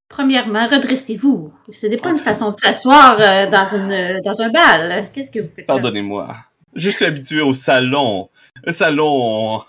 Premièrement, 0.09 0.69
redressez-vous. 0.69 1.53
Ce 1.73 1.89
n'est 1.89 1.97
pas 1.97 2.11
une 2.11 2.19
façon 2.19 2.53
de 2.53 2.55
s'asseoir 2.55 3.17
euh, 3.19 3.51
dans, 3.51 3.67
une, 3.77 4.21
dans 4.21 4.41
un 4.41 4.51
bal. 4.51 5.11
Qu'est-ce 5.13 5.33
que 5.33 5.41
vous 5.41 5.49
faites? 5.49 5.67
Pardonnez-moi. 5.67 6.37
Je 6.77 6.91
suis 6.91 7.05
habitué 7.05 7.41
au 7.41 7.55
salon. 7.55 8.31
Le 8.63 8.71
salon, 8.71 9.65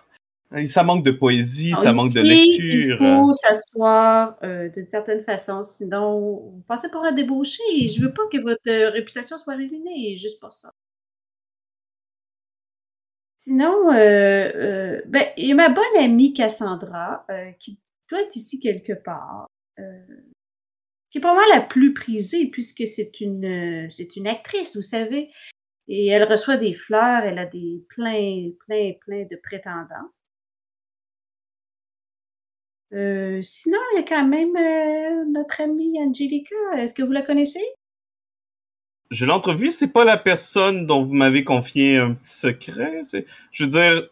ça 0.68 0.84
manque 0.84 1.04
de 1.04 1.12
poésie, 1.12 1.72
ça 1.72 1.92
manque 1.94 2.14
de 2.14 2.22
lecture. 2.22 2.98
Il 2.98 2.98
faut 2.98 3.34
s'asseoir 3.34 4.38
euh, 4.44 4.70
d'une 4.70 4.88
certaine 4.88 5.24
façon, 5.24 5.62
sinon 5.62 6.20
vous 6.20 6.64
passez 6.68 6.90
pour 6.90 7.04
un 7.04 7.12
débauché. 7.12 7.62
Je 7.88 8.02
veux 8.02 8.14
pas 8.14 8.24
que 8.32 8.38
votre 8.42 8.70
euh, 8.70 8.90
réputation 8.90 9.38
soit 9.38 9.56
ruinée, 9.56 10.16
juste 10.16 10.40
pour 10.40 10.52
ça. 10.52 10.72
Sinon, 13.38 13.92
euh, 13.94 15.02
ben, 15.08 15.26
il 15.38 15.48
y 15.48 15.52
a 15.52 15.56
ma 15.56 15.70
bonne 15.70 15.84
amie 16.00 16.34
Cassandra 16.34 17.26
qui 17.60 17.78
doit 18.10 18.22
être 18.22 18.36
ici 18.36 18.60
quelque 18.60 18.94
part, 18.94 19.48
qui 21.12 21.18
est 21.20 21.22
pas 21.22 21.36
mal 21.36 21.46
la 21.54 21.62
plus 21.62 21.94
prisée 21.94 22.48
puisque 22.48 22.88
c'est 22.88 23.22
une, 23.22 23.88
c'est 23.92 24.16
une 24.16 24.28
actrice, 24.28 24.76
vous 24.76 24.82
savez, 24.82 25.30
et 25.88 26.08
elle 26.08 26.24
reçoit 26.24 26.58
des 26.58 26.74
fleurs, 26.74 27.24
elle 27.24 27.38
a 27.38 27.46
des 27.46 27.86
plein, 27.90 28.50
plein, 28.66 28.94
plein 29.02 29.26
de 29.30 29.40
prétendants. 29.44 30.10
Euh, 32.96 33.42
sinon, 33.42 33.78
il 33.94 33.98
y 33.98 34.00
a 34.00 34.04
quand 34.04 34.26
même 34.26 34.56
euh, 34.56 35.26
notre 35.30 35.62
amie 35.62 36.00
Angelica. 36.00 36.56
Est-ce 36.78 36.94
que 36.94 37.04
vous 37.04 37.12
la 37.12 37.22
connaissez? 37.22 37.64
Je 39.12 39.26
l'ai 39.26 39.32
entrevue, 39.32 39.70
c'est 39.70 39.92
pas 39.92 40.06
la 40.06 40.18
personne 40.18 40.88
dont 40.88 41.02
vous 41.02 41.14
m'avez 41.14 41.44
confié 41.44 41.98
un 41.98 42.14
petit 42.14 42.34
secret. 42.34 43.02
Je 43.52 43.64
veux 43.64 43.70
dire, 43.70 44.10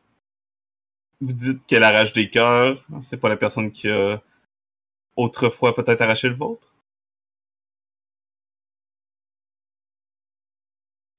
vous 1.21 1.31
dites 1.31 1.65
qu'elle 1.65 1.83
arrache 1.83 2.13
des 2.13 2.29
cœurs. 2.29 2.77
C'est 2.99 3.19
pas 3.19 3.29
la 3.29 3.37
personne 3.37 3.71
qui 3.71 3.89
a 3.89 4.21
autrefois 5.15 5.73
peut-être 5.73 6.01
arraché 6.01 6.27
le 6.27 6.35
vôtre? 6.35 6.72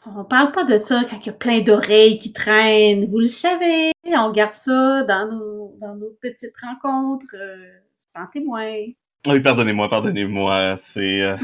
On 0.06 0.24
parle 0.24 0.52
pas 0.52 0.64
de 0.64 0.78
ça 0.78 1.02
quand 1.08 1.18
il 1.18 1.26
y 1.26 1.30
a 1.30 1.32
plein 1.32 1.60
d'oreilles 1.60 2.18
qui 2.18 2.32
traînent. 2.32 3.06
Vous 3.10 3.20
le 3.20 3.26
savez, 3.26 3.92
on 4.06 4.32
garde 4.32 4.52
ça 4.52 5.02
dans 5.04 5.30
nos, 5.30 5.76
dans 5.80 5.94
nos 5.94 6.10
petites 6.20 6.56
rencontres 6.60 7.34
euh, 7.34 7.78
sans 7.96 8.26
témoin. 8.26 8.70
Oui, 9.26 9.40
pardonnez-moi, 9.40 9.88
pardonnez-moi. 9.88 10.74
C'est. 10.76 11.22
Euh, 11.22 11.36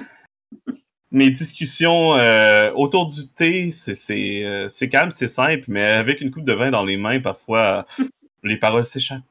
mes 1.10 1.30
discussions 1.30 2.14
euh, 2.16 2.70
autour 2.74 3.06
du 3.06 3.28
thé, 3.28 3.70
c'est 3.70 4.88
calme, 4.90 5.10
c'est 5.10 5.28
simple, 5.28 5.64
mais 5.68 5.84
avec 5.84 6.20
une 6.20 6.30
coupe 6.30 6.44
de 6.44 6.52
vin 6.52 6.70
dans 6.70 6.84
les 6.84 6.98
mains, 6.98 7.18
parfois, 7.18 7.86
les 8.44 8.58
paroles 8.58 8.84
s'échappent. 8.84 9.22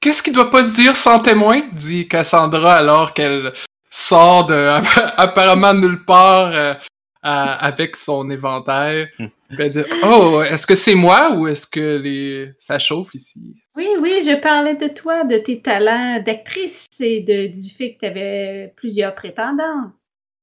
Qu'est-ce 0.00 0.22
qui 0.22 0.32
doit 0.32 0.50
pas 0.50 0.64
se 0.64 0.74
dire 0.74 0.96
sans 0.96 1.20
témoin? 1.20 1.68
dit 1.74 2.08
Cassandra 2.08 2.76
alors 2.76 3.12
qu'elle 3.12 3.52
sort 3.90 4.46
de 4.46 4.54
apparemment 5.18 5.74
nulle 5.74 6.02
part 6.04 6.78
avec 7.22 7.96
son 7.96 8.28
éventail. 8.30 9.08
Hmm. 9.18 9.26
Elle 9.58 9.70
dit 9.70 9.82
Oh, 10.04 10.42
est-ce 10.42 10.66
que 10.66 10.74
c'est 10.74 10.94
moi 10.94 11.34
ou 11.36 11.46
est-ce 11.46 11.66
que 11.66 11.96
les... 11.96 12.52
ça 12.58 12.78
chauffe 12.78 13.14
ici? 13.14 13.54
Oui, 13.76 13.88
oui, 14.00 14.22
je 14.24 14.40
parlais 14.40 14.74
de 14.74 14.88
toi, 14.88 15.24
de 15.24 15.38
tes 15.38 15.62
talents 15.62 16.20
d'actrice 16.20 16.86
et 17.00 17.20
de, 17.20 17.46
du 17.46 17.70
fait 17.70 17.94
que 17.94 18.00
tu 18.00 18.06
avais 18.06 18.72
plusieurs 18.76 19.14
prétendants. 19.14 19.92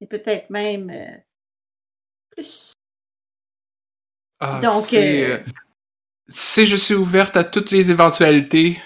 Et 0.01 0.07
peut-être 0.07 0.49
même 0.49 0.89
euh, 0.89 1.17
plus. 2.31 2.73
Ah, 4.39 4.61
Donc. 4.63 4.83
Tu 4.83 4.89
sais, 4.89 5.31
euh, 5.31 5.37
tu 5.37 6.35
sais, 6.35 6.65
je 6.65 6.75
suis 6.75 6.95
ouverte 6.95 7.35
à 7.35 7.43
toutes 7.43 7.71
les 7.71 7.91
éventualités. 7.91 8.79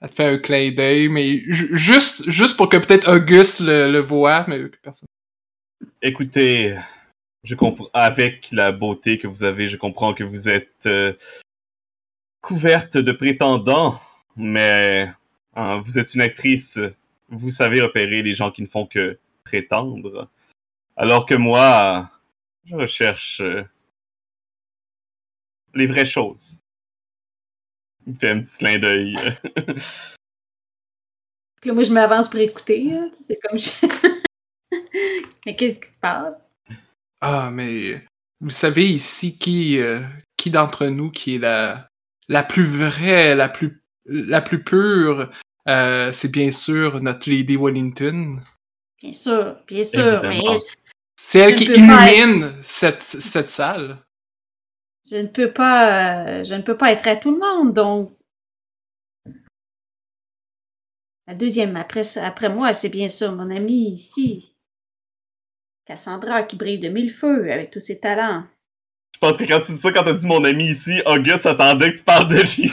Elle 0.00 0.10
te 0.10 0.14
fait 0.14 0.26
un 0.26 0.38
clin 0.38 0.70
d'œil, 0.72 1.08
mais 1.08 1.42
juste, 1.48 2.28
juste 2.30 2.56
pour 2.56 2.68
que 2.68 2.76
peut-être 2.76 3.10
Auguste 3.10 3.60
le, 3.60 3.90
le 3.90 3.98
voit, 3.98 4.44
mais 4.46 4.68
personne. 4.82 5.08
Écoutez, 6.02 6.76
je 7.46 7.54
comprends 7.54 7.88
avec 7.94 8.50
la 8.50 8.72
beauté 8.72 9.18
que 9.18 9.28
vous 9.28 9.44
avez, 9.44 9.68
je 9.68 9.76
comprends 9.76 10.14
que 10.14 10.24
vous 10.24 10.48
êtes 10.48 10.86
euh, 10.86 11.12
couverte 12.40 12.96
de 12.96 13.12
prétendants, 13.12 14.00
mais 14.34 15.08
hein, 15.54 15.78
vous 15.78 16.00
êtes 16.00 16.12
une 16.14 16.22
actrice, 16.22 16.80
vous 17.28 17.50
savez 17.50 17.80
repérer 17.80 18.22
les 18.22 18.32
gens 18.32 18.50
qui 18.50 18.62
ne 18.62 18.66
font 18.66 18.84
que 18.84 19.20
prétendre, 19.44 20.28
alors 20.96 21.24
que 21.24 21.36
moi, 21.36 22.10
je 22.64 22.74
recherche 22.74 23.40
euh, 23.40 23.62
les 25.74 25.86
vraies 25.86 26.04
choses. 26.04 26.58
Il 28.08 28.16
fait 28.16 28.30
un 28.30 28.40
petit 28.40 28.58
clin 28.58 28.78
d'œil. 28.78 29.14
moi, 31.66 31.84
je 31.84 31.92
m'avance 31.92 32.28
pour 32.28 32.40
écouter. 32.40 32.92
C'est 33.12 33.38
comme 33.40 33.58
Mais 35.46 35.54
qu'est-ce 35.54 35.78
qui 35.78 35.88
se 35.88 35.98
passe? 35.98 36.56
Ah, 37.20 37.50
mais 37.50 38.04
vous 38.40 38.50
savez 38.50 38.88
ici 38.88 39.38
qui, 39.38 39.80
euh, 39.80 40.00
qui 40.36 40.50
d'entre 40.50 40.86
nous 40.86 41.10
qui 41.10 41.36
est 41.36 41.38
la, 41.38 41.88
la 42.28 42.42
plus 42.42 42.64
vraie, 42.64 43.34
la 43.34 43.48
plus, 43.48 43.82
la 44.04 44.40
plus 44.40 44.62
pure, 44.62 45.30
euh, 45.68 46.12
c'est 46.12 46.30
bien 46.30 46.50
sûr 46.50 47.00
notre 47.00 47.30
Lady 47.30 47.56
Wellington. 47.56 48.40
Bien 49.02 49.12
sûr, 49.12 49.56
bien 49.66 49.84
sûr, 49.84 50.20
mais... 50.22 50.40
C'est 51.18 51.38
elle 51.38 51.54
qui 51.54 51.64
illumine 51.64 52.52
cette, 52.62 53.02
cette 53.02 53.48
salle. 53.48 54.04
Je 55.10 55.16
ne 55.16 55.28
peux 55.28 55.52
pas, 55.52 56.26
euh, 56.26 56.44
je 56.44 56.54
ne 56.54 56.62
peux 56.62 56.76
pas 56.76 56.92
être 56.92 57.06
à 57.08 57.16
tout 57.16 57.30
le 57.30 57.38
monde, 57.38 57.72
donc. 57.72 58.12
La 61.26 61.34
deuxième 61.34 61.76
après, 61.76 62.18
après 62.18 62.50
moi, 62.50 62.74
c'est 62.74 62.88
bien 62.88 63.08
sûr 63.08 63.32
mon 63.32 63.50
ami 63.50 63.88
ici, 63.88 64.55
Cassandra 65.86 66.42
qui 66.42 66.56
brille 66.56 66.80
de 66.80 66.88
mille 66.88 67.10
feux 67.10 67.50
avec 67.52 67.70
tous 67.70 67.80
ses 67.80 68.00
talents. 68.00 68.44
Je 69.14 69.20
pense 69.20 69.36
que 69.36 69.44
quand 69.44 69.60
tu 69.60 69.72
dis 69.72 69.78
ça, 69.78 69.92
quand 69.92 70.02
t'as 70.02 70.12
dit 70.12 70.26
mon 70.26 70.44
ami 70.44 70.66
ici, 70.66 71.00
Auguste 71.06 71.46
attendait 71.46 71.92
que 71.92 71.98
tu 71.98 72.04
parles 72.04 72.28
de 72.28 72.36
lui. 72.36 72.70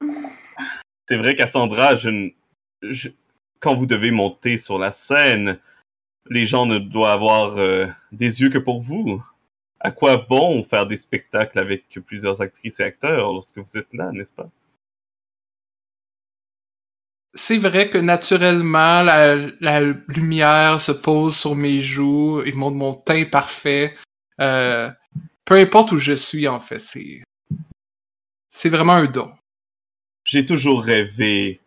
C'est 1.08 1.16
vrai, 1.16 1.36
Cassandra, 1.36 1.94
je, 1.94 2.30
quand 3.60 3.74
vous 3.74 3.86
devez 3.86 4.10
monter 4.10 4.56
sur 4.56 4.78
la 4.78 4.90
scène, 4.90 5.58
les 6.28 6.46
gens 6.46 6.66
ne 6.66 6.78
doivent 6.78 7.12
avoir 7.12 7.58
euh, 7.58 7.86
des 8.12 8.40
yeux 8.40 8.48
que 8.48 8.58
pour 8.58 8.80
vous. 8.80 9.22
À 9.80 9.90
quoi 9.90 10.16
bon 10.16 10.62
faire 10.62 10.86
des 10.86 10.96
spectacles 10.96 11.58
avec 11.58 11.86
plusieurs 12.06 12.40
actrices 12.40 12.80
et 12.80 12.84
acteurs 12.84 13.32
lorsque 13.32 13.58
vous 13.58 13.76
êtes 13.76 13.92
là, 13.92 14.10
n'est-ce 14.12 14.32
pas? 14.32 14.50
C'est 17.34 17.58
vrai 17.58 17.90
que 17.90 17.98
naturellement, 17.98 19.02
la, 19.02 19.80
lumière 20.08 20.80
se 20.80 20.92
pose 20.92 21.36
sur 21.36 21.54
mes 21.54 21.80
joues 21.80 22.42
et 22.42 22.52
montre 22.52 22.76
mon 22.76 22.94
teint 22.94 23.24
parfait. 23.24 23.96
Euh, 24.40 24.90
peu 25.44 25.56
importe 25.56 25.92
où 25.92 25.96
je 25.96 26.12
suis, 26.12 26.48
en 26.48 26.60
fait, 26.60 26.80
c'est. 26.80 27.22
C'est 28.52 28.68
vraiment 28.68 28.94
un 28.94 29.06
don. 29.06 29.32
J'ai 30.24 30.44
toujours 30.44 30.82
rêvé 30.82 31.60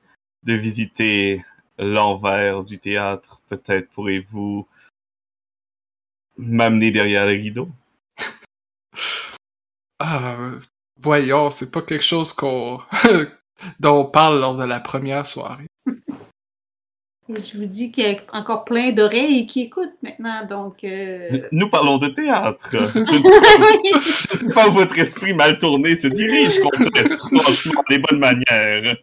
de 0.44 0.54
visiter 0.54 1.46
l'envers 1.78 2.64
du 2.64 2.78
théâtre. 2.78 3.42
Peut-être 3.48 3.90
pourrez-vous 3.92 4.68
m'amener 6.38 6.92
derrière 6.92 7.26
les 7.26 7.38
rideaux. 7.38 7.70
ah, 10.00 10.52
voyons, 11.00 11.50
c'est 11.52 11.72
pas 11.72 11.82
quelque 11.82 12.04
chose 12.04 12.34
qu'on 12.34 12.82
dont 13.80 14.02
on 14.02 14.06
parle 14.06 14.40
lors 14.40 14.58
de 14.58 14.66
la 14.66 14.80
première 14.80 15.26
soirée. 15.26 15.68
je 17.30 17.58
vous 17.58 17.66
dis 17.66 17.92
qu'il 17.92 18.04
y 18.04 18.16
a 18.16 18.18
encore 18.34 18.66
plein 18.66 18.92
d'oreilles 18.92 19.48
qui 19.48 19.62
écoutent 19.62 19.98
maintenant, 20.02 20.46
donc... 20.46 20.84
Euh, 20.84 21.48
Nous 21.52 21.70
parlons 21.70 21.98
de 21.98 22.08
théâtre. 22.08 22.70
Je 22.94 24.34
ne 24.34 24.38
sais 24.38 24.54
pas, 24.54 24.68
où 24.68 24.72
votre 24.72 24.98
esprit 25.00 25.34
mal 25.34 25.58
tourné 25.58 25.96
se 25.96 26.08
dirige, 26.08 26.60
comtesse. 26.60 27.28
Franchement, 27.28 27.84
les 27.90 28.00
bonnes 28.00 28.20
manières. 28.20 28.98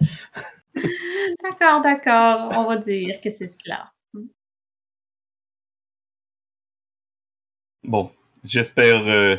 D'accord, 1.43 1.83
d'accord. 1.83 2.53
On 2.57 2.69
va 2.69 2.77
dire 2.77 3.21
que 3.21 3.31
c'est 3.31 3.49
cela. 3.49 3.91
Bon, 7.83 8.11
j'espère 8.45 9.03
euh, 9.07 9.37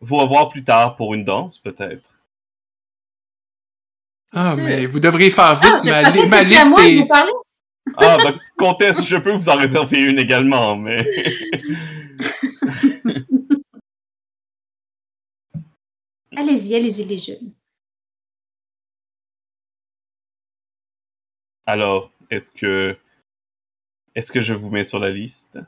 vous 0.00 0.16
revoir 0.16 0.48
plus 0.48 0.64
tard 0.64 0.96
pour 0.96 1.14
une 1.14 1.24
danse, 1.24 1.58
peut-être. 1.58 2.19
Ah, 4.32 4.54
mais 4.56 4.86
vous 4.86 5.00
devriez 5.00 5.30
faire 5.30 5.58
vite. 5.58 5.72
Ah, 5.92 6.02
ma, 6.02 6.26
ma 6.26 6.42
liste 6.42 6.78
est. 6.78 7.08
Ah, 7.96 8.16
bah, 8.22 8.38
comtesse, 8.56 9.04
je 9.04 9.16
peux 9.16 9.32
vous 9.32 9.48
en 9.48 9.56
réserver 9.56 10.02
une 10.02 10.18
également, 10.20 10.76
mais. 10.76 10.98
allez-y, 16.36 16.74
allez-y, 16.76 17.04
les 17.04 17.18
jeunes. 17.18 17.52
Alors, 21.66 22.12
est-ce 22.30 22.50
que. 22.50 22.96
Est-ce 24.14 24.30
que 24.32 24.40
je 24.40 24.54
vous 24.54 24.70
mets 24.70 24.84
sur 24.84 24.98
la 24.98 25.10
liste? 25.10 25.58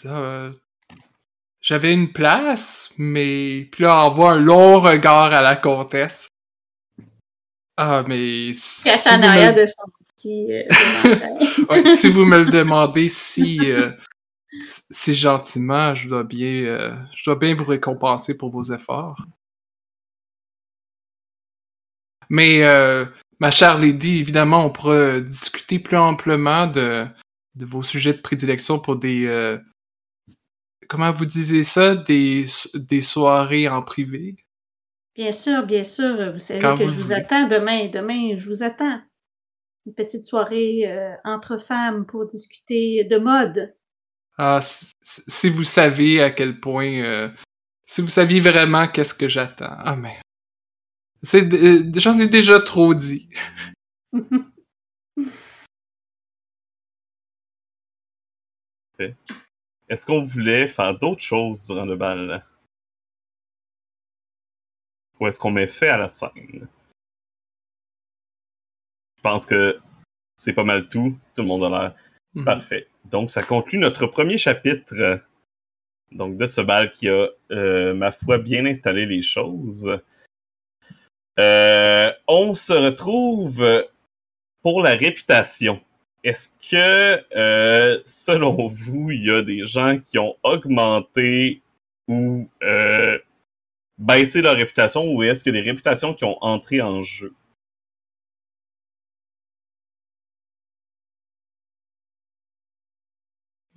Ça, 0.00 0.52
j'avais 1.60 1.92
une 1.92 2.12
place, 2.12 2.90
mais 2.98 3.68
puis 3.72 3.84
là, 3.84 4.06
on 4.06 4.10
voit 4.10 4.32
un 4.32 4.40
long 4.40 4.80
regard 4.80 5.32
à 5.32 5.42
la 5.42 5.56
comtesse. 5.56 6.28
Ah, 7.76 8.04
mais. 8.06 8.54
si- 8.54 8.84
Caché 8.84 8.98
si 8.98 9.08
en 9.10 9.16
vous 9.16 9.22
me- 9.22 9.28
arrière 9.28 9.54
de 9.54 9.66
son 9.66 9.84
petit. 10.04 10.52
euh. 10.52 10.64
Ouais, 11.70 11.86
si 11.86 12.08
vous 12.08 12.24
me 12.24 12.38
le 12.38 12.46
demandez 12.46 13.08
si, 13.08 13.58
euh, 13.70 13.90
si 14.90 15.14
gentiment, 15.14 15.94
je 15.94 16.08
dois 16.08 16.24
bien, 16.24 16.64
euh, 16.64 16.96
je 17.14 17.24
dois 17.30 17.36
bien 17.38 17.54
vous 17.54 17.64
récompenser 17.64 18.34
pour 18.36 18.50
vos 18.50 18.64
efforts. 18.64 19.24
Mais 22.30 22.64
euh, 22.66 23.04
ma 23.40 23.50
chère 23.50 23.78
Lady, 23.78 24.18
évidemment, 24.18 24.64
on 24.66 24.70
pourra 24.70 25.20
discuter 25.20 25.78
plus 25.78 25.96
amplement 25.96 26.66
de, 26.66 27.06
de 27.54 27.64
vos 27.64 27.82
sujets 27.82 28.12
de 28.12 28.20
prédilection 28.20 28.78
pour 28.78 28.96
des 28.96 29.26
comment 30.88 31.12
vous 31.12 31.26
disiez 31.26 31.62
ça, 31.62 31.94
des, 31.94 32.46
des 32.74 33.02
soirées 33.02 33.68
en 33.68 33.82
privé? 33.82 34.36
Bien 35.14 35.32
sûr, 35.32 35.64
bien 35.64 35.84
sûr. 35.84 36.32
Vous 36.32 36.38
savez 36.38 36.60
Quand 36.60 36.76
que 36.76 36.84
vous 36.84 36.90
je 36.90 36.94
vous 36.94 37.02
voulez. 37.02 37.14
attends 37.14 37.48
demain. 37.48 37.88
Demain, 37.88 38.36
je 38.36 38.48
vous 38.48 38.62
attends. 38.62 39.00
Une 39.86 39.94
petite 39.94 40.24
soirée 40.24 40.84
euh, 40.86 41.14
entre 41.24 41.58
femmes 41.58 42.06
pour 42.06 42.26
discuter 42.26 43.04
de 43.04 43.18
mode. 43.18 43.74
Ah, 44.36 44.60
si, 44.62 45.50
vous 45.50 45.64
saviez 45.64 46.22
à 46.22 46.30
quel 46.30 46.60
point, 46.60 47.02
euh, 47.02 47.28
si 47.86 48.00
vous 48.00 48.06
saviez 48.08 48.38
vraiment 48.38 48.86
qu'est-ce 48.86 49.14
que 49.14 49.28
j'attends. 49.28 49.74
Ah 49.78 49.96
merde. 49.96 50.22
C'est, 51.22 51.52
euh, 51.52 51.90
j'en 51.96 52.16
ai 52.20 52.28
déjà 52.28 52.60
trop 52.60 52.94
dit. 52.94 53.28
Est-ce 59.88 60.04
qu'on 60.04 60.22
voulait 60.22 60.68
faire 60.68 60.98
d'autres 60.98 61.22
choses 61.22 61.66
durant 61.66 61.86
le 61.86 61.96
bal? 61.96 62.44
Ou 65.20 65.26
est-ce 65.26 65.38
qu'on 65.38 65.50
met 65.50 65.66
fait 65.66 65.88
à 65.88 65.96
la 65.96 66.08
scène? 66.08 66.68
Je 69.16 69.22
pense 69.22 69.46
que 69.46 69.80
c'est 70.36 70.52
pas 70.52 70.64
mal 70.64 70.88
tout. 70.88 71.18
Tout 71.34 71.42
le 71.42 71.48
monde 71.48 71.64
a 71.64 71.68
l'air 71.68 71.94
Mhm. 72.34 72.44
parfait. 72.44 72.86
Donc, 73.06 73.30
ça 73.30 73.42
conclut 73.42 73.78
notre 73.78 74.06
premier 74.06 74.36
chapitre 74.38 75.20
donc 76.12 76.36
de 76.36 76.46
ce 76.46 76.60
bal 76.62 76.90
qui 76.90 77.08
a, 77.08 77.28
euh, 77.50 77.94
ma 77.94 78.12
foi, 78.12 78.38
bien 78.38 78.64
installé 78.64 79.06
les 79.06 79.22
choses. 79.22 79.98
Euh, 81.38 82.12
on 82.26 82.54
se 82.54 82.72
retrouve 82.72 83.86
pour 84.62 84.82
la 84.82 84.94
réputation. 84.94 85.82
Est-ce 86.28 86.50
que, 86.70 87.24
euh, 87.38 88.02
selon 88.04 88.66
vous, 88.66 89.10
il 89.10 89.24
y 89.24 89.30
a 89.30 89.40
des 89.40 89.64
gens 89.64 89.98
qui 89.98 90.18
ont 90.18 90.36
augmenté 90.42 91.62
ou 92.06 92.46
euh, 92.62 93.18
baissé 93.96 94.42
leur 94.42 94.54
réputation 94.54 95.10
ou 95.10 95.22
est-ce 95.22 95.42
qu'il 95.42 95.54
y 95.54 95.58
a 95.58 95.62
des 95.62 95.70
réputations 95.70 96.12
qui 96.12 96.24
ont 96.24 96.36
entré 96.44 96.82
en 96.82 97.00
jeu? 97.00 97.32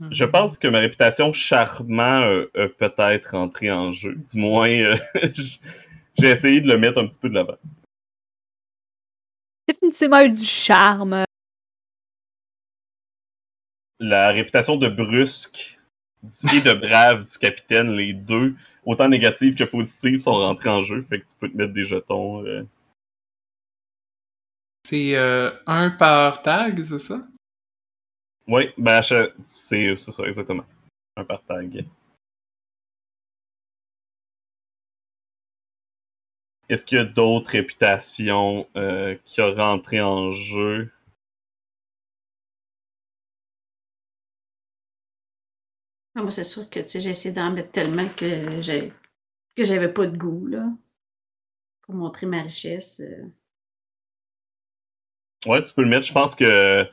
Je 0.09 0.25
pense 0.25 0.57
que 0.57 0.67
ma 0.67 0.79
réputation 0.79 1.31
charmant 1.31 2.23
euh, 2.23 2.51
a 2.55 2.67
peut-être 2.67 3.33
entré 3.33 3.71
en 3.71 3.91
jeu. 3.93 4.15
Du 4.15 4.37
moins, 4.37 4.67
euh, 4.67 4.97
j'ai 6.19 6.29
essayé 6.29 6.59
de 6.59 6.67
le 6.67 6.77
mettre 6.77 6.99
un 6.99 7.07
petit 7.07 7.19
peu 7.21 7.29
de 7.29 7.35
l'avant. 7.35 7.55
Définitivement 9.69 10.19
eu 10.19 10.31
du 10.31 10.43
charme. 10.43 11.23
La 14.03 14.31
réputation 14.31 14.77
de 14.77 14.87
brusque 14.87 15.79
et 16.55 16.59
de 16.59 16.73
brave 16.73 17.23
du 17.23 17.37
capitaine, 17.37 17.91
les 17.91 18.13
deux, 18.13 18.55
autant 18.83 19.07
négatives 19.07 19.53
que 19.53 19.63
positives, 19.63 20.17
sont 20.17 20.33
rentrées 20.33 20.71
en 20.71 20.81
jeu. 20.81 21.03
Fait 21.03 21.19
que 21.19 21.25
tu 21.27 21.35
peux 21.39 21.47
te 21.47 21.55
mettre 21.55 21.71
des 21.71 21.85
jetons. 21.85 22.43
euh. 22.43 22.63
C'est 24.89 25.15
euh, 25.15 25.51
un 25.67 25.91
par 25.91 26.41
tag, 26.41 26.83
c'est 26.83 26.97
ça? 26.97 27.27
Oui, 28.47 28.69
ben, 28.75 29.03
c'est 29.03 29.95
ça, 29.95 30.23
exactement. 30.23 30.65
Un 31.15 31.23
par 31.23 31.43
tag. 31.43 31.85
Est-ce 36.67 36.83
qu'il 36.83 36.97
y 36.97 37.01
a 37.01 37.05
d'autres 37.05 37.51
réputations 37.51 38.67
euh, 38.75 39.15
qui 39.25 39.41
ont 39.41 39.53
rentré 39.53 40.01
en 40.01 40.31
jeu? 40.31 40.91
Moi, 46.15 46.31
c'est 46.31 46.45
sûr 46.45 46.69
que 46.69 46.79
tu 46.79 46.87
sais, 46.87 47.01
j'ai 47.01 47.09
essayé 47.09 47.33
d'en 47.35 47.51
mettre 47.51 47.71
tellement 47.71 48.07
que 48.07 48.61
j'ai 48.61 48.93
que 49.55 49.63
j'avais 49.65 49.91
pas 49.93 50.07
de 50.07 50.17
goût, 50.17 50.47
là. 50.47 50.69
Pour 51.83 51.93
montrer 51.93 52.25
ma 52.25 52.41
richesse. 52.41 53.01
euh. 53.01 53.29
Ouais, 55.45 55.61
tu 55.61 55.73
peux 55.73 55.81
le 55.83 55.89
mettre. 55.89 56.05
Je 56.05 56.13
pense 56.13 56.35
que 56.35 56.87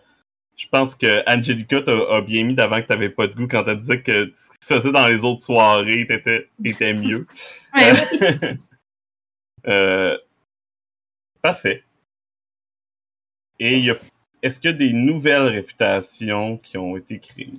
je 0.57 0.67
pense 0.69 0.95
que 0.95 1.23
Angelica 1.33 1.83
t'a 1.83 2.21
bien 2.23 2.45
mis 2.45 2.55
d'avant 2.55 2.81
que 2.83 2.87
t'avais 2.87 3.11
pas 3.11 3.27
de 3.29 3.35
goût 3.35 3.47
quand 3.49 3.65
t'as 3.65 3.75
disait 3.77 4.03
que 4.03 4.31
ce 4.33 4.51
que 4.51 4.57
tu 4.61 4.67
faisais 4.75 4.93
dans 4.93 5.07
les 5.09 5.25
autres 5.25 5.41
soirées 5.41 6.07
t'étais 6.07 6.49
était 6.65 6.95
mieux. 6.95 7.27
Ouais, 7.75 7.93
oui. 7.93 8.59
Euh, 9.67 10.17
parfait. 11.43 11.83
Et 13.61 13.79
y 13.79 13.91
a- 13.91 13.99
est-ce 14.43 14.59
qu'il 14.59 14.71
y 14.71 14.75
a 14.75 14.77
des 14.77 14.93
nouvelles 14.93 15.43
réputations 15.47 16.57
qui 16.59 16.77
ont 16.77 16.97
été 16.97 17.21
créées? 17.21 17.53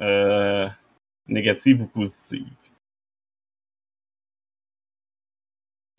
Euh, 0.00 0.68
négatives 1.26 1.82
ou 1.82 1.86
positives? 1.86 2.46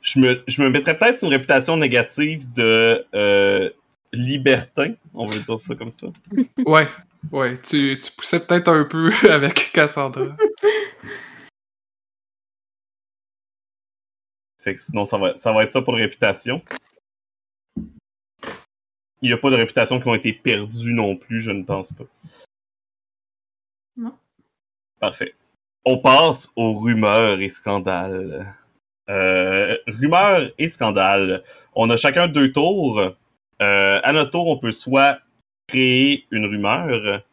Je 0.01 0.19
me, 0.19 0.43
je 0.47 0.61
me 0.61 0.69
mettrais 0.69 0.97
peut-être 0.97 1.19
sur 1.19 1.27
une 1.27 1.33
réputation 1.33 1.75
négative 1.75 2.51
de 2.53 3.05
euh, 3.13 3.69
libertin, 4.13 4.93
on 5.13 5.25
va 5.25 5.37
dire 5.37 5.59
ça 5.59 5.75
comme 5.75 5.91
ça. 5.91 6.07
Ouais, 6.65 6.87
ouais. 7.31 7.59
Tu, 7.61 7.97
tu 7.99 8.11
poussais 8.11 8.45
peut-être 8.45 8.69
un 8.69 8.83
peu 8.85 9.11
avec 9.29 9.71
Cassandra. 9.73 10.35
Fait 14.59 14.73
que 14.73 14.79
sinon, 14.79 15.05
ça 15.05 15.17
va, 15.17 15.35
ça 15.37 15.51
va 15.51 15.63
être 15.63 15.71
ça 15.71 15.81
pour 15.81 15.93
la 15.93 16.03
réputation. 16.03 16.61
Il 19.21 19.29
n'y 19.29 19.33
a 19.33 19.37
pas 19.37 19.49
de 19.49 19.55
réputation 19.55 19.99
qui 19.99 20.07
ont 20.07 20.15
été 20.15 20.31
perdues 20.31 20.93
non 20.93 21.15
plus, 21.15 21.41
je 21.41 21.51
ne 21.51 21.63
pense 21.63 21.93
pas. 21.93 22.05
Parfait. 24.99 25.33
On 25.85 25.99
passe 25.99 26.51
aux 26.55 26.73
rumeurs 26.77 27.39
et 27.39 27.49
scandales. 27.49 28.55
Euh, 29.09 29.77
rumeurs 29.87 30.51
et 30.57 30.67
scandales. 30.67 31.43
On 31.75 31.89
a 31.89 31.97
chacun 31.97 32.27
deux 32.27 32.51
tours. 32.51 32.99
Euh, 32.99 33.99
à 34.03 34.11
notre 34.11 34.31
tour, 34.31 34.47
on 34.47 34.57
peut 34.57 34.71
soit 34.71 35.19
créer 35.67 36.25
une 36.31 36.45
rumeur, 36.45 37.23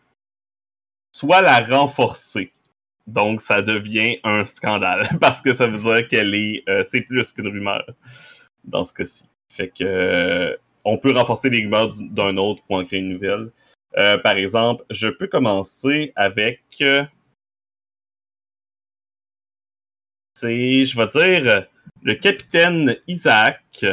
soit 1.14 1.42
la 1.42 1.61
renforcer. 1.61 2.53
Donc, 3.07 3.40
ça 3.40 3.61
devient 3.61 4.18
un 4.24 4.44
scandale 4.44 5.07
parce 5.20 5.40
que 5.40 5.53
ça 5.53 5.66
veut 5.66 5.79
dire 5.79 6.09
qu'elle 6.09 6.35
est, 6.35 6.62
euh, 6.68 6.83
c'est 6.85 7.03
plus 7.03 7.33
qu'une 7.33 7.48
rumeur 7.48 7.85
dans 8.64 8.85
ce 8.85 8.92
cas-ci. 8.94 9.24
Fait 9.53 9.68
que 9.68 10.59
on 10.85 10.98
peut 10.98 11.12
renforcer 11.12 11.50
les 11.50 11.62
rumeurs 11.62 11.88
du- 11.88 12.09
d'un 12.09 12.37
autre 12.37 12.62
pour 12.66 12.77
en 12.77 12.85
créer 12.85 13.00
une 13.00 13.11
nouvelle. 13.11 13.50
Par 14.24 14.37
exemple, 14.37 14.85
je 14.90 15.07
peux 15.07 15.29
commencer 15.29 16.12
avec, 16.16 16.61
c'est, 20.35 20.85
je 20.85 20.97
vais 20.97 21.07
dire, 21.07 21.66
le 22.03 22.14
capitaine 22.14 22.97
Isaac. 23.07 23.85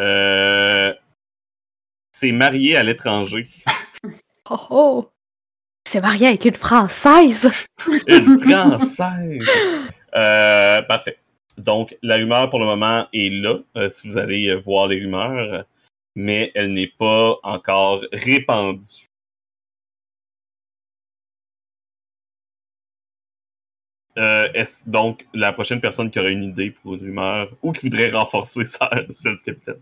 Euh, 0.00 0.92
s'est 2.12 2.32
marié 2.32 2.76
à 2.76 2.82
l'étranger. 2.82 3.48
Oh 4.50 4.66
oh! 4.68 5.10
C'est 5.88 6.02
marié 6.02 6.26
avec 6.26 6.44
une 6.44 6.54
Française! 6.54 7.50
Une 8.06 8.38
Française! 8.38 9.48
Euh, 10.14 10.82
parfait. 10.82 11.16
Donc, 11.56 11.96
la 12.02 12.16
rumeur 12.16 12.50
pour 12.50 12.58
le 12.58 12.66
moment 12.66 13.06
est 13.14 13.30
là, 13.30 13.60
euh, 13.78 13.88
si 13.88 14.06
vous 14.06 14.18
allez 14.18 14.54
voir 14.54 14.88
les 14.88 15.00
rumeurs, 15.00 15.64
mais 16.14 16.52
elle 16.54 16.74
n'est 16.74 16.92
pas 16.98 17.38
encore 17.42 18.04
répandue. 18.12 19.08
Euh, 24.16 24.48
est-ce 24.54 24.88
donc 24.88 25.26
la 25.34 25.52
prochaine 25.52 25.80
personne 25.80 26.10
qui 26.10 26.20
aurait 26.20 26.32
une 26.32 26.44
idée 26.44 26.70
pour 26.70 26.94
une 26.94 27.00
rumeur 27.00 27.50
ou 27.62 27.72
qui 27.72 27.82
voudrait 27.88 28.10
renforcer 28.10 28.64
ça, 28.64 28.88
celle 29.10 29.36
du 29.36 29.42
capitaine? 29.42 29.80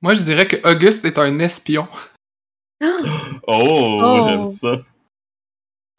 Moi, 0.00 0.14
je 0.14 0.22
dirais 0.22 0.46
que 0.46 0.56
Auguste 0.68 1.04
est 1.04 1.18
un 1.18 1.38
espion. 1.40 1.88
Oh, 2.80 3.98
Oh. 4.00 4.24
j'aime 4.28 4.44
ça. 4.44 4.78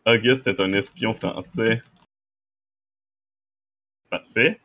Auguste 0.06 0.48
est 0.48 0.62
un 0.62 0.72
espion 0.72 1.14
français. 1.14 1.84
Parfait. 4.10 4.60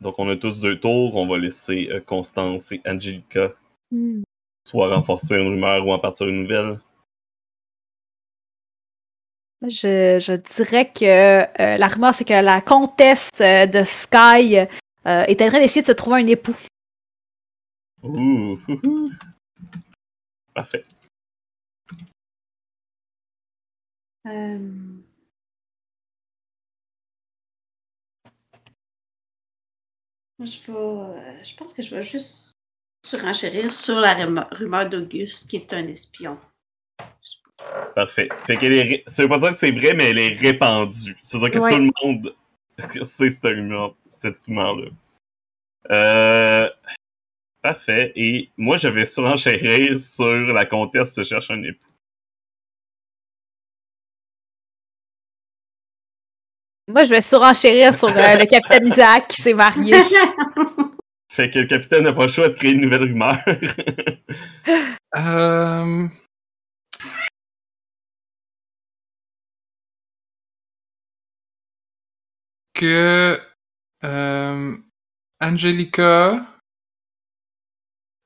Donc, 0.00 0.18
on 0.18 0.28
a 0.28 0.36
tous 0.36 0.60
deux 0.60 0.78
tours. 0.78 1.16
On 1.16 1.26
va 1.26 1.38
laisser 1.38 1.88
euh, 1.90 2.00
Constance 2.00 2.72
et 2.72 2.82
Angelica 2.86 3.52
Hmm. 3.90 4.22
soit 4.66 4.94
renforcer 4.94 5.36
une 5.36 5.48
rumeur 5.48 5.86
ou 5.86 5.92
en 5.92 5.98
partir 5.98 6.26
une 6.28 6.42
nouvelle. 6.42 6.80
Je, 9.62 10.18
je 10.20 10.32
dirais 10.54 10.90
que 10.92 11.04
euh, 11.04 11.76
la 11.78 11.86
rumeur, 11.88 12.14
c'est 12.14 12.24
que 12.24 12.34
la 12.34 12.60
comtesse 12.60 13.30
euh, 13.40 13.66
de 13.66 13.82
Sky 13.84 14.58
euh, 14.58 14.66
est 15.24 15.40
en 15.40 15.48
train 15.48 15.60
d'essayer 15.60 15.82
de 15.82 15.86
se 15.86 15.92
trouver 15.92 16.20
un 16.22 16.26
époux. 16.26 16.54
Ouh. 18.02 18.58
ouh, 18.68 18.80
ouh. 18.84 19.10
Parfait. 20.54 20.84
Euh, 24.26 24.58
Je 30.40 30.72
vais. 30.72 30.78
euh, 30.78 31.44
Je 31.44 31.54
pense 31.56 31.72
que 31.72 31.82
je 31.82 31.94
vais 31.94 32.02
juste 32.02 32.52
surenchérir 33.06 33.72
sur 33.72 33.96
la 34.00 34.14
rumeur, 34.14 34.48
rumeur 34.50 34.88
d'Auguste, 34.90 35.48
qui 35.48 35.56
est 35.56 35.72
un 35.72 35.86
espion. 35.88 36.38
Parfait. 37.94 38.28
Fait 38.46 38.56
qu'elle 38.56 38.74
est. 38.74 38.82
ré- 38.82 39.02
Ça 39.06 39.22
veut 39.22 39.28
pas 39.28 39.38
dire 39.38 39.50
que 39.50 39.56
c'est 39.56 39.70
vrai, 39.70 39.94
mais 39.94 40.10
elle 40.10 40.18
est 40.18 40.36
répandue. 40.38 41.16
C'est-à-dire 41.22 41.50
que 41.52 41.58
Ouais. 41.58 41.70
tout 41.70 41.78
le 41.78 41.90
monde 42.02 42.34
sait 43.04 43.30
cette 43.30 43.44
rumeur- 43.44 43.94
cette 44.08 44.40
rumeur-là. 44.46 44.90
Euh... 45.90 46.70
Parfait. 47.62 48.12
Et 48.16 48.50
moi, 48.56 48.76
je 48.76 48.88
vais 48.88 49.06
surenchérir 49.06 49.98
sur 49.98 50.26
la 50.28 50.64
comtesse 50.66 51.14
se 51.14 51.24
cherche 51.24 51.50
un 51.50 51.62
époux. 51.62 51.86
Moi, 56.88 57.04
je 57.04 57.10
vais 57.10 57.22
surenchérir 57.22 57.96
sur 57.96 58.08
euh, 58.08 58.36
le 58.36 58.44
capitaine 58.46 58.88
Isaac 58.88 59.28
qui 59.28 59.40
s'est 59.40 59.54
marié. 59.54 59.94
Fait 61.32 61.48
que 61.50 61.60
le 61.60 61.66
capitaine 61.66 62.04
n'a 62.04 62.12
pas 62.12 62.26
le 62.26 62.28
choix 62.32 62.48
de 62.48 62.54
créer 62.54 62.72
une 62.72 62.82
nouvelle 62.82 63.02
rumeur. 63.02 63.36
Euh... 65.16 66.08
Que 72.74 73.38
euh, 74.04 74.76
Angelica 75.40 76.46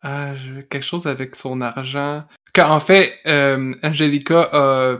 a 0.01 0.35
je- 0.37 0.61
quelque 0.63 0.83
chose 0.85 1.07
avec 1.07 1.37
son 1.37 1.61
argent. 1.61 2.25
Qu'en 2.55 2.81
fait, 2.81 3.13
euh, 3.27 3.75
Angelica 3.83 4.49
a, 4.53 4.99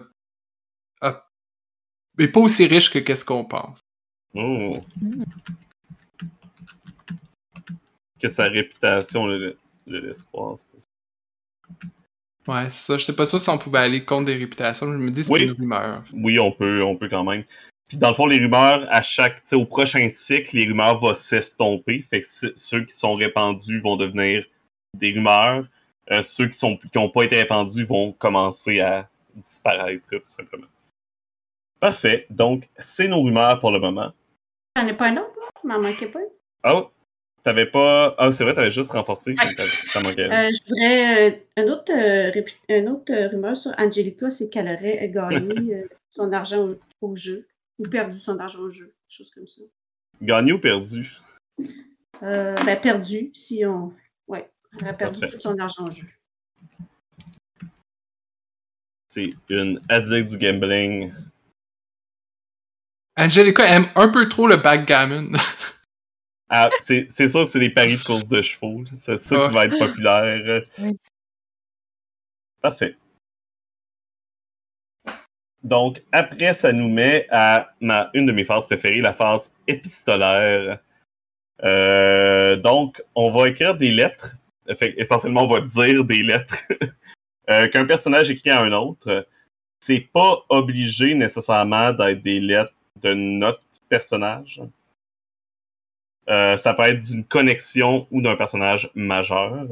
a- 1.01 1.27
est 2.19 2.29
pas 2.29 2.41
aussi 2.41 2.67
riche 2.67 2.91
que 2.93 2.99
qu'est-ce 2.99 3.25
qu'on 3.25 3.45
pense. 3.45 3.81
oh. 4.35 4.81
Que 8.21 8.29
sa 8.29 8.45
réputation 8.49 9.27
le, 9.27 9.57
le 9.87 10.01
laisse 10.01 10.23
croire. 10.25 10.57
c'est 10.59 10.69
pas 10.69 10.79
ça. 10.81 10.87
Ouais, 12.53 12.71
c'est 12.71 12.87
ça. 12.93 12.99
Je 12.99 13.05
sais 13.05 13.15
pas 13.15 13.27
sûr 13.27 13.41
si 13.41 13.49
on 13.51 13.59
pouvait 13.59 13.79
aller 13.79 14.05
contre 14.05 14.27
des 14.27 14.37
réputations. 14.37 14.91
Je 14.91 14.97
me 14.97 15.11
dis 15.11 15.21
que 15.21 15.27
c'est 15.27 15.33
Oui. 15.33 15.45
une 15.45 15.53
rumeur. 15.53 16.03
Oui, 16.13 16.39
on 16.39 16.51
peut, 16.51 16.83
on 16.83 16.97
peut 16.97 17.09
quand 17.09 17.23
même. 17.25 17.45
Puis 17.89 17.97
dans 17.97 18.09
le 18.09 18.15
fond, 18.15 18.27
les 18.27 18.39
rumeurs, 18.39 18.87
à 18.91 19.01
chaque, 19.01 19.37
tu 19.37 19.49
sais, 19.49 19.57
au 19.57 19.65
prochain 19.65 20.09
cycle, 20.11 20.57
les 20.57 20.67
rumeurs 20.67 20.99
vont 20.99 21.15
s'estomper. 21.15 22.03
Fait 22.03 22.21
que 22.21 22.27
ceux 22.27 22.85
qui 22.85 22.95
sont 22.95 23.15
répandus 23.15 23.81
vont 23.81 23.97
devenir 23.97 24.45
des 24.95 25.13
rumeurs. 25.13 25.67
Euh, 26.11 26.23
ceux 26.23 26.49
qui 26.49 26.59
sont 26.59 26.77
qui 26.77 26.99
ont 26.99 27.11
pas 27.11 27.23
été 27.23 27.37
répandus 27.37 27.85
vont 27.85 28.13
commencer 28.13 28.81
à 28.81 29.09
disparaître, 29.35 30.09
tout 30.11 30.21
simplement. 30.25 30.67
Parfait. 31.81 32.27
Donc, 32.29 32.69
c'est 32.77 33.09
nos 33.09 33.23
rumeurs 33.23 33.59
pour 33.59 33.71
le 33.71 33.79
moment. 33.79 34.13
J'en 34.77 34.87
ai 34.87 34.95
pas 34.95 35.07
un 35.09 35.17
autre, 35.17 35.33
là? 35.39 35.49
M'en 35.65 35.81
manquait 35.81 36.09
pas. 36.09 36.21
Oh, 36.65 36.91
t'avais 37.43 37.67
pas. 37.67 38.15
Ah, 38.19 38.31
c'est 38.33 38.45
vrai, 38.45 38.55
t'avais 38.55 38.71
juste 38.71 38.93
renforcé. 38.93 39.35
Manquait. 39.35 40.31
Euh, 40.31 40.51
je 40.51 40.69
voudrais. 40.69 41.31
euh, 41.31 41.37
un 41.57 41.69
autre, 41.69 41.93
euh, 41.93 42.43
un 42.71 42.87
autre 42.87 43.13
euh, 43.13 43.29
rumeur 43.29 43.57
sur 43.57 43.73
Angelica, 43.79 44.31
c'est 44.31 44.49
qu'elle 44.51 44.69
aurait 44.69 45.09
gagné 45.09 45.85
son 46.11 46.33
argent 46.33 46.69
au, 46.69 46.79
au 47.01 47.17
jeu. 47.17 47.47
Ou 47.79 47.85
perdu 47.89 48.19
son 48.19 48.39
argent 48.39 48.61
au 48.61 48.71
jeu. 48.71 48.87
Quelque 49.09 49.17
chose 49.19 49.31
comme 49.31 49.47
ça. 49.47 49.63
Gagné 50.21 50.53
ou 50.53 50.59
perdu? 50.59 51.17
Euh, 52.23 52.57
ben, 52.65 52.81
perdu, 52.81 53.31
si 53.33 53.65
on. 53.65 53.93
Ouais. 54.27 54.51
Elle 54.73 54.83
aurait 54.89 54.97
perdu 54.97 55.21
Parfait. 55.21 55.37
tout 55.37 55.43
son 55.43 55.59
argent 55.59 55.87
au 55.87 55.91
jeu. 55.91 56.07
C'est 59.09 59.33
une 59.49 59.81
addict 59.89 60.29
du 60.31 60.39
gambling. 60.39 61.13
Angelica 63.17 63.65
aime 63.65 63.87
un 63.95 64.09
peu 64.09 64.29
trop 64.29 64.47
le 64.49 64.57
backgammon. 64.57 65.33
Ah, 66.51 66.71
c'est 66.81 67.07
c'est 67.11 67.29
sûr 67.29 67.41
que 67.41 67.45
c'est 67.51 67.61
des 67.61 67.69
paris 67.69 67.99
de 67.99 68.03
course 68.03 68.27
de 68.29 68.41
chevaux. 68.41 68.83
C'est 68.95 69.19
ça 69.19 69.49
qui 69.49 69.55
va 69.55 69.67
être 69.67 69.79
populaire. 69.79 70.63
Parfait. 72.63 72.97
Donc, 75.63 76.03
après, 76.13 76.53
ça 76.53 76.73
nous 76.73 76.89
met 76.89 77.27
à 77.31 77.73
ma, 77.81 78.11
une 78.15 78.27
de 78.27 78.33
mes 78.33 78.45
phases 78.45 78.67
préférées, 78.67 79.01
la 79.01 79.13
phase 79.13 79.57
épistolaire. 79.67 80.79
Euh, 81.65 82.57
donc, 82.57 83.03
on 83.15 83.31
va 83.31 83.49
écrire 83.49 83.77
des 83.77 83.91
lettres. 83.91 84.37
Fait, 84.77 84.95
essentiellement, 84.97 85.45
on 85.45 85.49
va 85.49 85.61
dire 85.61 86.05
des 86.05 86.23
lettres 86.23 86.63
euh, 87.51 87.67
qu'un 87.69 87.87
personnage 87.87 88.31
écrit 88.31 88.51
à 88.51 88.61
un 88.61 88.73
autre. 88.73 89.27
C'est 89.81 90.09
pas 90.13 90.45
obligé 90.49 91.15
nécessairement 91.15 91.93
d'être 91.93 92.23
des 92.23 92.41
lettres 92.41 92.75
de 93.01 93.15
notre 93.15 93.63
personnage. 93.89 94.63
Euh, 96.29 96.57
ça 96.57 96.75
peut 96.75 96.83
être 96.83 97.01
d'une 97.01 97.25
connexion 97.25 98.07
ou 98.11 98.21
d'un 98.21 98.37
personnage 98.37 98.91
majeur. 98.95 99.67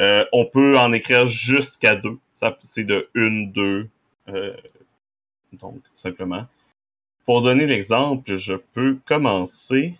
Euh, 0.00 0.24
on 0.32 0.46
peut 0.46 0.78
en 0.78 0.92
écrire 0.92 1.26
jusqu'à 1.26 1.94
deux. 1.94 2.18
Ça, 2.32 2.56
c'est 2.60 2.84
de 2.84 3.08
une, 3.14 3.52
deux. 3.52 3.88
Donc, 5.56 5.82
tout 5.82 5.94
simplement. 5.94 6.46
Pour 7.24 7.42
donner 7.42 7.66
l'exemple, 7.66 8.34
je 8.36 8.54
peux 8.54 8.98
commencer. 9.06 9.94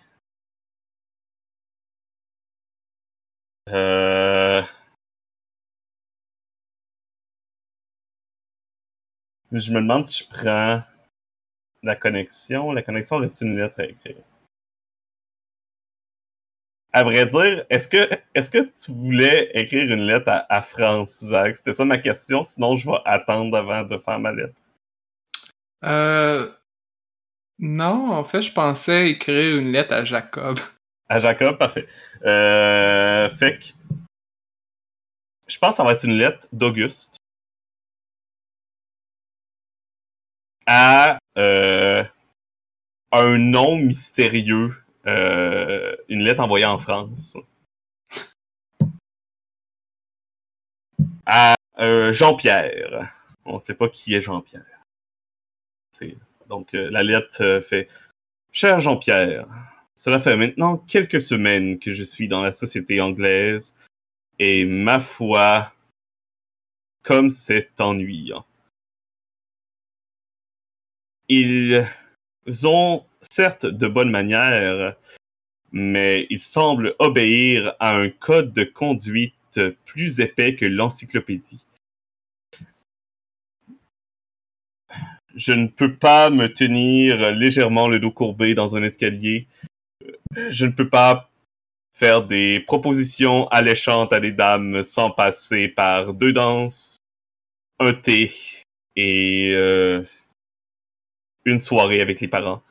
Euh... 3.69 4.61
Je 9.51 9.71
me 9.71 9.81
demande 9.81 10.05
si 10.07 10.23
je 10.23 10.29
prends 10.29 10.81
la 11.83 11.95
connexion. 11.95 12.71
La 12.71 12.81
connexion 12.81 13.17
reste 13.17 13.41
une 13.41 13.55
lettre 13.55 13.79
à 13.79 13.85
écrire? 13.85 14.17
À 16.91 17.03
vrai 17.03 17.25
dire, 17.25 17.65
est-ce 17.69 17.87
que, 17.87 18.09
est-ce 18.35 18.51
que 18.51 18.59
tu 18.59 18.91
voulais 18.91 19.49
écrire 19.53 19.83
une 19.83 20.05
lettre 20.05 20.29
à, 20.29 20.45
à 20.53 20.61
France, 20.61 21.25
Zach? 21.25 21.55
C'était 21.55 21.73
ça 21.73 21.85
ma 21.85 21.97
question, 21.97 22.43
sinon 22.43 22.75
je 22.75 22.89
vais 22.89 22.97
attendre 23.05 23.57
avant 23.57 23.83
de 23.83 23.97
faire 23.97 24.19
ma 24.19 24.31
lettre. 24.31 24.59
Euh... 25.83 26.47
Non, 27.59 28.11
en 28.11 28.23
fait, 28.23 28.41
je 28.41 28.51
pensais 28.51 29.09
écrire 29.09 29.57
une 29.57 29.71
lettre 29.71 29.93
à 29.93 30.03
Jacob. 30.05 30.59
À 31.09 31.19
Jacob, 31.19 31.57
parfait. 31.57 31.87
Euh, 32.25 33.29
fait 33.29 33.59
que. 33.59 33.65
Je 35.47 35.57
pense 35.59 35.71
que 35.71 35.75
ça 35.75 35.83
va 35.83 35.91
être 35.91 36.03
une 36.03 36.17
lettre 36.17 36.47
d'Auguste 36.51 37.17
à 40.65 41.19
euh, 41.37 42.03
un 43.11 43.37
nom 43.37 43.77
mystérieux. 43.77 44.75
euh, 45.05 45.95
une 46.07 46.21
lettre 46.23 46.41
envoyée 46.41 46.65
en 46.65 46.77
France. 46.77 47.37
À 51.25 51.55
euh, 51.79 52.11
Jean-Pierre. 52.11 53.13
On 53.45 53.53
ne 53.55 53.59
sait 53.59 53.75
pas 53.75 53.89
qui 53.89 54.13
est 54.15 54.21
Jean-Pierre. 54.21 54.72
Donc, 56.49 56.73
euh, 56.73 56.89
la 56.91 57.03
lettre 57.03 57.43
euh, 57.43 57.61
fait 57.61 57.87
Cher 58.51 58.79
Jean-Pierre, 58.79 59.47
cela 59.95 60.19
fait 60.19 60.35
maintenant 60.35 60.77
quelques 60.77 61.21
semaines 61.21 61.79
que 61.79 61.93
je 61.93 62.03
suis 62.03 62.27
dans 62.27 62.41
la 62.41 62.51
société 62.51 63.01
anglaise 63.01 63.77
et 64.39 64.65
ma 64.65 64.99
foi, 64.99 65.73
comme 67.03 67.29
c'est 67.29 67.79
ennuyant. 67.79 68.45
Ils 71.29 71.87
ont 72.65 73.05
certes 73.21 73.65
de 73.65 73.87
bonnes 73.87 74.11
manières, 74.11 74.95
mais 75.71 76.27
ils 76.29 76.39
semblent 76.39 76.95
obéir 76.99 77.75
à 77.79 77.95
un 77.95 78.09
code 78.09 78.53
de 78.53 78.63
conduite 78.63 79.59
plus 79.85 80.19
épais 80.19 80.55
que 80.55 80.65
l'encyclopédie. 80.65 81.65
Je 85.35 85.51
ne 85.53 85.67
peux 85.67 85.95
pas 85.95 86.29
me 86.29 86.51
tenir 86.51 87.31
légèrement 87.31 87.87
le 87.87 87.99
dos 87.99 88.11
courbé 88.11 88.53
dans 88.53 88.75
un 88.75 88.83
escalier. 88.83 89.47
Je 90.49 90.65
ne 90.65 90.71
peux 90.71 90.89
pas 90.89 91.29
faire 91.93 92.25
des 92.25 92.59
propositions 92.59 93.47
alléchantes 93.47 94.13
à 94.13 94.19
des 94.19 94.31
dames 94.31 94.83
sans 94.83 95.11
passer 95.11 95.67
par 95.67 96.13
deux 96.13 96.33
danses, 96.33 96.97
un 97.79 97.93
thé 97.93 98.31
et 98.95 99.51
euh, 99.53 100.03
une 101.45 101.59
soirée 101.59 102.01
avec 102.01 102.19
les 102.19 102.27
parents. 102.27 102.61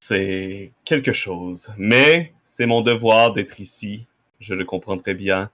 C'est 0.00 0.72
quelque 0.84 1.12
chose. 1.12 1.72
Mais 1.78 2.34
c'est 2.44 2.66
mon 2.66 2.80
devoir 2.80 3.32
d'être 3.32 3.60
ici. 3.60 4.06
Je 4.40 4.54
le 4.54 4.64
comprends 4.64 4.98
très 4.98 5.14
bien. 5.14 5.50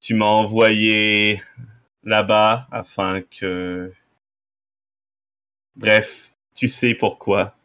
Tu 0.00 0.14
m'as 0.14 0.26
envoyé 0.26 1.42
là-bas 2.02 2.66
afin 2.70 3.22
que 3.22 3.92
Bref, 5.76 6.34
tu 6.54 6.68
sais 6.68 6.94
pourquoi. 6.94 7.56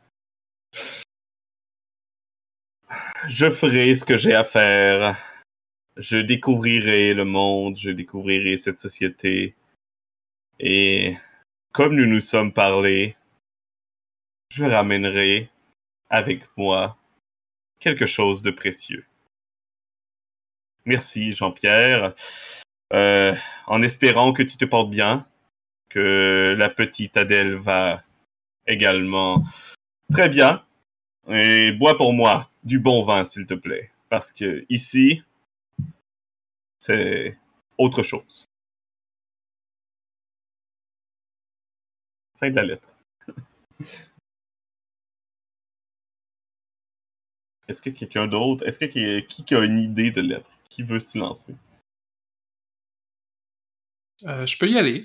Je 3.28 3.50
ferai 3.50 3.94
ce 3.96 4.06
que 4.06 4.16
j'ai 4.16 4.34
à 4.34 4.46
faire. 4.46 5.18
Je 5.98 6.18
découvrirai 6.18 7.14
le 7.14 7.26
monde, 7.26 7.78
je 7.78 7.90
découvrirai 7.90 8.56
cette 8.56 8.80
société. 8.80 9.56
Et 10.60 11.18
comme 11.74 11.96
nous 11.96 12.06
nous 12.06 12.22
sommes 12.22 12.54
parlé, 12.54 13.18
je 14.50 14.64
ramènerai 14.64 15.50
avec 16.10 16.44
moi 16.56 16.98
quelque 17.80 18.06
chose 18.06 18.44
de 18.44 18.52
précieux. 18.52 19.06
Merci 20.86 21.34
Jean-Pierre. 21.34 22.14
Euh, 22.94 23.36
en 23.68 23.82
espérant 23.82 24.34
que 24.34 24.44
tu 24.44 24.58
te 24.58 24.66
portes 24.66 24.90
bien, 24.90 25.28
que 25.90 26.56
la 26.58 26.70
petite 26.70 27.18
Adèle 27.18 27.56
va 27.56 28.04
également 28.68 29.44
très 30.12 30.30
bien. 30.30 30.64
Et 31.30 31.72
bois 31.72 31.98
pour 31.98 32.14
moi 32.14 32.50
du 32.64 32.80
bon 32.80 33.04
vin, 33.04 33.24
s'il 33.26 33.46
te 33.46 33.56
plaît. 33.56 33.92
Parce 34.10 34.32
que 34.32 34.66
ici, 34.70 35.24
c'est 36.80 37.38
autre 37.78 38.04
chose. 38.04 38.50
Fin 42.40 42.50
de 42.50 42.56
la 42.56 42.64
lettre. 42.64 42.94
Est-ce 47.68 47.82
que 47.82 47.90
quelqu'un 47.90 48.28
d'autre, 48.28 48.64
est-ce 48.68 48.78
que 48.78 48.86
qui, 48.86 49.44
qui 49.44 49.56
a 49.56 49.64
une 49.64 49.80
idée 49.80 50.12
de 50.12 50.22
lettre? 50.22 50.52
Qui 50.70 50.84
veut 50.84 51.00
se 51.00 51.18
lancer? 51.18 51.56
Euh, 54.24 54.46
je 54.46 54.58
peux 54.58 54.70
y 54.70 54.78
aller. 54.78 55.04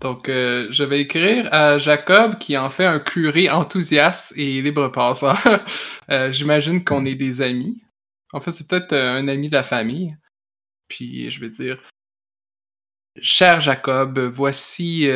Donc, 0.00 0.28
euh, 0.28 0.68
je 0.70 0.84
vais 0.84 1.00
écrire 1.00 1.52
à 1.52 1.78
Jacob, 1.78 2.38
qui 2.38 2.56
en 2.58 2.68
fait 2.68 2.84
un 2.84 3.00
curé 3.00 3.48
enthousiaste 3.48 4.34
et 4.36 4.60
libre 4.62 4.88
passeur. 4.88 5.38
Euh, 6.10 6.30
j'imagine 6.30 6.84
qu'on 6.84 7.06
est 7.06 7.14
des 7.14 7.40
amis. 7.40 7.82
En 8.34 8.40
fait, 8.42 8.52
c'est 8.52 8.68
peut-être 8.68 8.92
un 8.92 9.26
ami 9.26 9.48
de 9.48 9.54
la 9.54 9.62
famille. 9.62 10.14
Puis, 10.86 11.30
je 11.30 11.40
vais 11.40 11.48
dire 11.48 11.82
Cher 13.22 13.62
Jacob, 13.62 14.18
voici, 14.18 15.08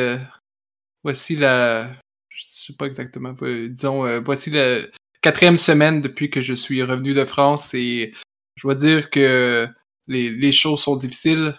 voici 1.03 1.35
la. 1.35 1.91
Je 2.29 2.43
sais 2.47 2.73
pas 2.73 2.87
exactement. 2.87 3.35
Disons, 3.39 4.19
voici 4.21 4.49
la 4.49 4.79
quatrième 5.21 5.57
semaine 5.57 6.01
depuis 6.01 6.31
que 6.31 6.41
je 6.41 6.55
suis 6.55 6.81
revenu 6.81 7.13
de 7.13 7.25
France 7.25 7.75
et 7.75 8.11
je 8.55 8.63
dois 8.63 8.73
dire 8.73 9.11
que 9.11 9.67
les 10.07 10.51
choses 10.51 10.81
sont 10.81 10.97
difficiles 10.97 11.55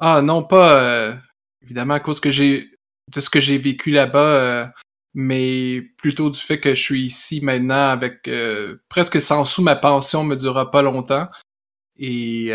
ah 0.00 0.22
non, 0.22 0.44
pas 0.44 0.80
euh, 0.82 1.14
évidemment 1.62 1.94
à 1.94 2.00
cause 2.00 2.20
que 2.20 2.30
j'ai 2.30 2.70
de 3.08 3.20
ce 3.20 3.30
que 3.30 3.40
j'ai 3.40 3.58
vécu 3.58 3.90
là-bas, 3.90 4.64
euh, 4.64 4.66
mais 5.14 5.82
plutôt 5.98 6.30
du 6.30 6.38
fait 6.38 6.60
que 6.60 6.74
je 6.74 6.82
suis 6.82 7.02
ici 7.04 7.40
maintenant 7.42 7.88
avec 7.90 8.28
euh, 8.28 8.76
presque 8.88 9.20
sans 9.20 9.44
sous 9.44 9.62
ma 9.62 9.76
pension 9.76 10.24
me 10.24 10.36
durera 10.36 10.70
pas 10.70 10.82
longtemps. 10.82 11.28
Et 11.98 12.50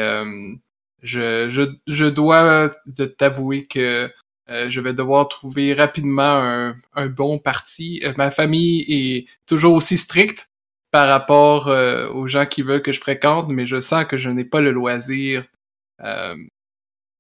je, 1.02 1.50
je, 1.50 1.64
je 1.88 2.06
dois 2.06 2.72
t'avouer 3.18 3.68
que 3.68 4.10
je 4.48 4.80
vais 4.82 4.94
devoir 4.94 5.28
trouver 5.28 5.74
rapidement 5.74 6.22
un, 6.24 6.78
un 6.94 7.08
bon 7.08 7.40
parti. 7.40 8.02
ma 8.18 8.32
famille 8.32 8.86
est 8.88 9.28
toujours 9.46 9.74
aussi 9.76 9.98
stricte 9.98 10.50
par 10.92 11.10
rapport 11.10 11.68
aux 12.16 12.28
gens 12.28 12.46
qui 12.46 12.62
veulent 12.62 12.82
que 12.82 12.94
je 12.94 13.02
fréquente, 13.02 13.50
mais 13.50 13.68
je 13.68 13.82
sens 13.82 14.06
que 14.06 14.18
je 14.18 14.30
n'ai 14.30 14.46
pas 14.46 14.62
le 14.62 14.72
loisir 14.72 15.44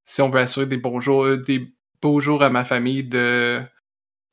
si 0.05 0.21
on 0.21 0.29
veut 0.29 0.39
assurer 0.39 0.65
des 0.65 0.77
bons 0.77 0.99
jours, 0.99 1.25
euh, 1.25 1.37
des 1.37 1.73
beaux 2.01 2.19
jours 2.19 2.43
à 2.43 2.49
ma 2.49 2.65
famille, 2.65 3.03
de, 3.03 3.61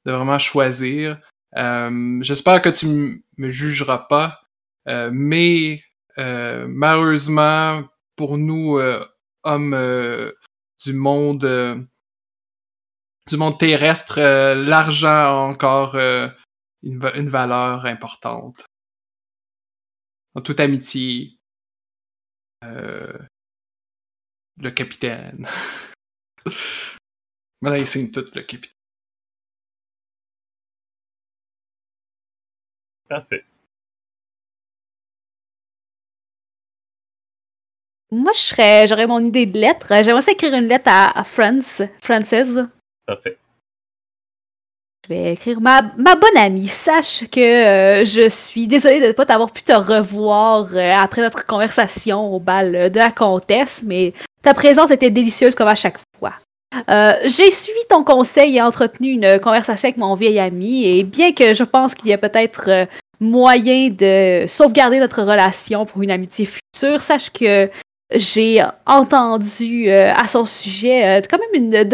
de 0.04 0.12
vraiment 0.12 0.38
choisir. 0.38 1.20
Euh, 1.56 2.18
j'espère 2.22 2.62
que 2.62 2.68
tu 2.68 3.22
me 3.36 3.50
jugeras 3.50 4.06
pas, 4.08 4.40
euh, 4.88 5.10
mais 5.12 5.82
malheureusement 6.16 7.82
pour 8.14 8.36
nous 8.36 8.78
hommes 9.42 10.32
du 10.84 10.92
monde 10.92 11.88
du 13.26 13.36
monde 13.38 13.58
terrestre, 13.58 14.20
l'argent 14.20 15.08
a 15.08 15.30
encore 15.30 15.94
une, 15.94 16.30
une, 17.14 17.30
valeur 17.30 17.86
importante. 17.86 18.66
En 20.34 20.42
toute 20.42 20.60
amitié, 20.60 21.38
le 24.60 24.70
capitaine. 24.70 25.46
Maintenant, 27.62 27.78
il 27.78 27.86
signe 27.86 28.10
tout 28.10 28.24
le 28.34 28.42
capitaine. 28.42 28.72
Parfait. 33.08 33.44
Moi, 38.12 38.32
je 38.34 38.40
serais, 38.40 38.88
j'aurais 38.88 39.06
mon 39.06 39.20
idée 39.20 39.46
de 39.46 39.58
lettre. 39.58 39.86
J'aimerais 39.88 40.18
aussi 40.18 40.30
écrire 40.30 40.54
une 40.54 40.66
lettre 40.66 40.88
à, 40.88 41.18
à 41.18 41.24
Frances, 41.24 41.82
Frances. 42.02 42.56
Parfait. 43.06 43.38
Je 45.04 45.08
vais 45.14 45.32
écrire 45.32 45.60
ma, 45.60 45.82
ma 45.96 46.14
bonne 46.14 46.36
amie. 46.36 46.68
Sache 46.68 47.24
que 47.30 47.40
euh, 47.40 48.04
je 48.04 48.28
suis 48.28 48.66
désolée 48.66 49.00
de 49.00 49.06
ne 49.06 49.12
pas 49.12 49.26
t'avoir 49.26 49.52
pu 49.52 49.62
te 49.62 49.72
revoir 49.72 50.68
euh, 50.74 50.92
après 50.94 51.22
notre 51.22 51.44
conversation 51.46 52.32
au 52.34 52.38
bal 52.40 52.90
de 52.90 52.98
la 52.98 53.10
comtesse, 53.10 53.82
mais 53.84 54.12
ta 54.42 54.54
présence 54.54 54.90
était 54.90 55.10
délicieuse 55.10 55.54
comme 55.54 55.68
à 55.68 55.74
chaque 55.74 55.98
fois. 56.18 56.32
Euh, 56.88 57.14
j'ai 57.24 57.50
suivi 57.50 57.80
ton 57.88 58.04
conseil 58.04 58.56
et 58.56 58.62
entretenu 58.62 59.08
une 59.10 59.40
conversation 59.40 59.88
avec 59.88 59.96
mon 59.96 60.14
vieil 60.14 60.38
ami, 60.38 60.86
et 60.86 61.02
bien 61.04 61.32
que 61.32 61.52
je 61.52 61.64
pense 61.64 61.94
qu'il 61.94 62.08
y 62.08 62.12
a 62.12 62.18
peut-être 62.18 62.68
euh, 62.68 62.86
moyen 63.18 63.90
de 63.90 64.46
sauvegarder 64.46 65.00
notre 65.00 65.22
relation 65.22 65.84
pour 65.84 66.02
une 66.02 66.12
amitié 66.12 66.46
future, 66.46 67.02
sache 67.02 67.30
que 67.30 67.68
j'ai 68.14 68.62
entendu 68.86 69.88
euh, 69.88 70.12
à 70.14 70.26
son 70.28 70.46
sujet 70.46 71.22
quand 71.30 71.38
même 71.38 71.62
une 71.62 71.90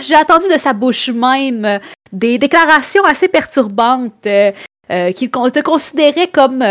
j'ai 0.00 0.16
entendu 0.16 0.46
de 0.52 0.58
sa 0.58 0.72
bouche 0.72 1.08
même 1.08 1.80
des 2.12 2.38
déclarations 2.38 3.04
assez 3.04 3.26
perturbantes 3.26 4.28
qu'il 5.16 5.30
te 5.30 5.60
considérait 5.62 6.28
comme 6.28 6.62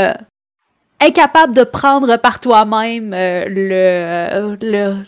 incapable 1.02 1.54
de 1.54 1.64
prendre 1.64 2.18
par 2.18 2.39
toi-même 2.39 3.14
euh, 3.14 4.56
le, 4.62 5.04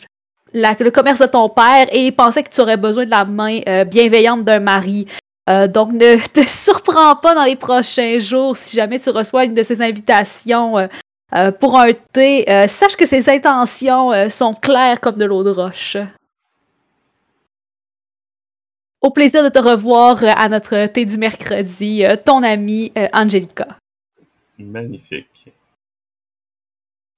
le, 0.53 0.89
commerce 0.89 1.19
de 1.19 1.25
ton 1.25 1.49
père 1.49 1.87
et 1.91 2.11
pensait 2.11 2.43
que 2.43 2.49
tu 2.49 2.61
aurais 2.61 2.77
besoin 2.77 3.05
de 3.05 3.11
la 3.11 3.25
main 3.25 3.59
euh, 3.67 3.83
bienveillante 3.83 4.43
d'un 4.43 4.59
mari. 4.59 5.07
Euh, 5.49 5.67
donc, 5.67 5.93
ne 5.93 6.17
te 6.33 6.47
surprends 6.47 7.15
pas 7.15 7.35
dans 7.35 7.43
les 7.43 7.55
prochains 7.55 8.19
jours 8.19 8.57
si 8.57 8.75
jamais 8.75 8.99
tu 8.99 9.09
reçois 9.09 9.45
une 9.45 9.53
de 9.53 9.63
ces 9.63 9.81
invitations 9.81 10.89
pour 11.59 11.77
un 11.77 11.91
thé. 12.13 12.45
sache 12.67 12.95
que 12.95 13.05
ses 13.05 13.29
intentions 13.29 14.29
sont 14.29 14.53
claires 14.53 15.01
comme 15.01 15.17
de 15.17 15.25
l'eau 15.25 15.43
de 15.43 15.49
roche. 15.49 15.97
Au 19.01 19.11
plaisir 19.11 19.43
de 19.43 19.49
te 19.49 19.59
revoir 19.59 20.23
à 20.23 20.47
notre 20.47 20.85
thé 20.87 21.03
du 21.03 21.17
mercredi, 21.17 22.03
ton 22.25 22.43
amie 22.43 22.93
Angelica. 23.13 23.67
Magnifique. 24.57 25.51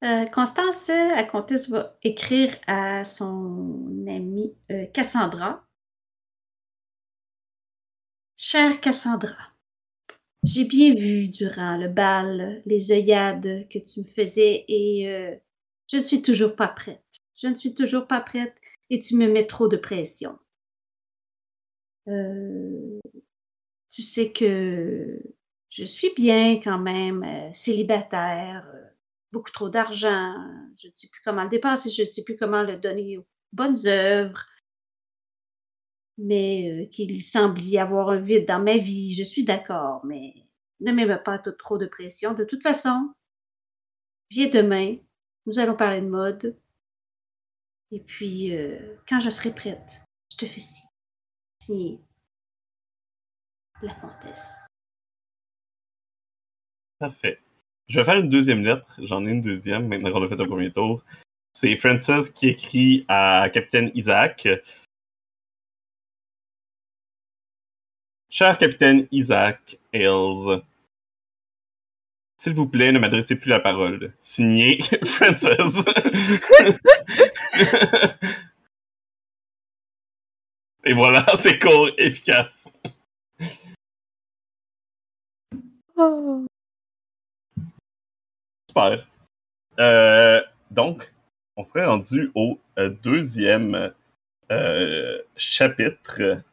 Euh, 0.04 0.26
Constance, 0.28 0.88
la 0.88 1.24
comtesse, 1.26 1.70
va 1.70 1.98
écrire 2.04 2.56
à 2.68 3.04
son 3.04 4.06
amie 4.08 4.56
euh, 4.72 4.86
Cassandra. 4.88 5.66
Chère 8.38 8.80
Cassandra, 8.80 9.52
j'ai 10.44 10.64
bien 10.64 10.96
vu 10.96 11.28
durant 11.28 11.76
le 11.76 11.90
bal 11.90 12.62
les 12.66 12.94
œillades 12.94 13.68
que 13.68 13.80
tu 13.80 14.00
me 14.00 14.06
faisais 14.06 14.64
et 14.70 15.10
euh, 15.10 15.36
je 15.92 15.98
ne 15.98 16.04
suis 16.04 16.22
toujours 16.22 16.56
pas 16.56 16.70
prête. 16.70 17.04
Je 17.36 17.48
ne 17.48 17.56
suis 17.56 17.74
toujours 17.74 18.08
pas 18.08 18.22
prête 18.22 18.56
et 18.90 19.02
tu 19.02 19.18
me 19.18 19.28
mets 19.28 19.48
trop 19.48 19.68
de 19.68 19.76
pression. 19.76 20.40
tu 23.90 24.02
sais 24.02 24.32
que 24.32 25.22
je 25.70 25.84
suis 25.84 26.14
bien 26.16 26.60
quand 26.62 26.80
même 26.80 27.26
célibataire 27.54 28.66
beaucoup 29.32 29.52
trop 29.52 29.70
d'argent, 29.70 30.34
je 30.82 30.88
ne 30.88 30.94
sais 30.96 31.08
plus 31.08 31.22
comment 31.24 31.44
le 31.44 31.50
dépenser, 31.50 31.90
je 31.90 32.04
ne 32.04 32.08
sais 32.08 32.24
plus 32.24 32.36
comment 32.36 32.64
le 32.64 32.78
donner 32.78 33.18
aux 33.18 33.28
bonnes 33.54 33.88
œuvres, 33.88 34.46
mais 36.18 36.70
euh, 36.70 36.86
qu'il 36.88 37.24
semble 37.24 37.62
y 37.62 37.78
avoir 37.78 38.10
un 38.10 38.20
vide 38.20 38.48
dans 38.48 38.62
ma 38.62 38.78
vie, 38.78 39.14
je 39.14 39.24
suis 39.24 39.44
d'accord, 39.44 40.06
mais 40.06 40.34
ne 40.82 40.92
mets 40.92 41.18
pas 41.24 41.40
trop 41.40 41.78
de 41.78 41.86
pression. 41.86 42.34
De 42.34 42.44
toute 42.44 42.64
façon, 42.64 43.14
viens 44.30 44.50
demain, 44.50 44.98
nous 45.46 45.60
allons 45.60 45.76
parler 45.76 46.02
de 46.02 46.08
mode, 46.08 46.58
et 47.92 48.00
puis 48.00 48.56
euh, 48.56 48.98
quand 49.08 49.20
je 49.20 49.30
serai 49.30 49.54
prête, 49.54 50.02
je 50.32 50.38
te 50.38 50.46
fais 50.46 50.62
signer 51.62 52.00
la 53.82 53.94
comtesse. 53.94 54.68
Parfait. 57.00 57.40
Je 57.90 57.98
vais 57.98 58.04
faire 58.04 58.18
une 58.18 58.30
deuxième 58.30 58.64
lettre. 58.64 59.00
J'en 59.04 59.26
ai 59.26 59.32
une 59.32 59.42
deuxième, 59.42 59.88
maintenant 59.88 60.12
qu'on 60.12 60.24
a 60.24 60.28
fait 60.28 60.40
un 60.40 60.46
premier 60.46 60.72
tour. 60.72 61.04
C'est 61.54 61.76
Frances 61.76 62.30
qui 62.30 62.50
écrit 62.50 63.06
à 63.08 63.50
Capitaine 63.52 63.92
Isaac. 63.96 64.48
Cher 68.32 68.60
capitaine 68.60 69.08
Isaac 69.12 69.80
Ailes, 69.92 70.62
s'il 72.40 72.54
vous 72.54 72.70
plaît, 72.70 72.94
ne 72.94 73.00
m'adressez 73.00 73.38
plus 73.38 73.50
la 73.50 73.60
parole. 73.60 74.14
Signé 74.18 74.80
Frances. 75.04 75.44
Et 80.86 80.94
voilà, 80.94 81.26
c'est 81.36 81.60
court, 81.60 81.90
efficace. 81.98 82.72
Oh. 85.98 86.49
Super. 88.70 89.04
Euh, 89.80 90.44
donc, 90.70 91.12
on 91.58 91.64
serait 91.64 91.86
rendu 91.86 92.32
au 92.36 92.60
euh, 92.78 92.90
deuxième 92.90 93.92
euh, 94.52 95.24
chapitre. 95.36 96.44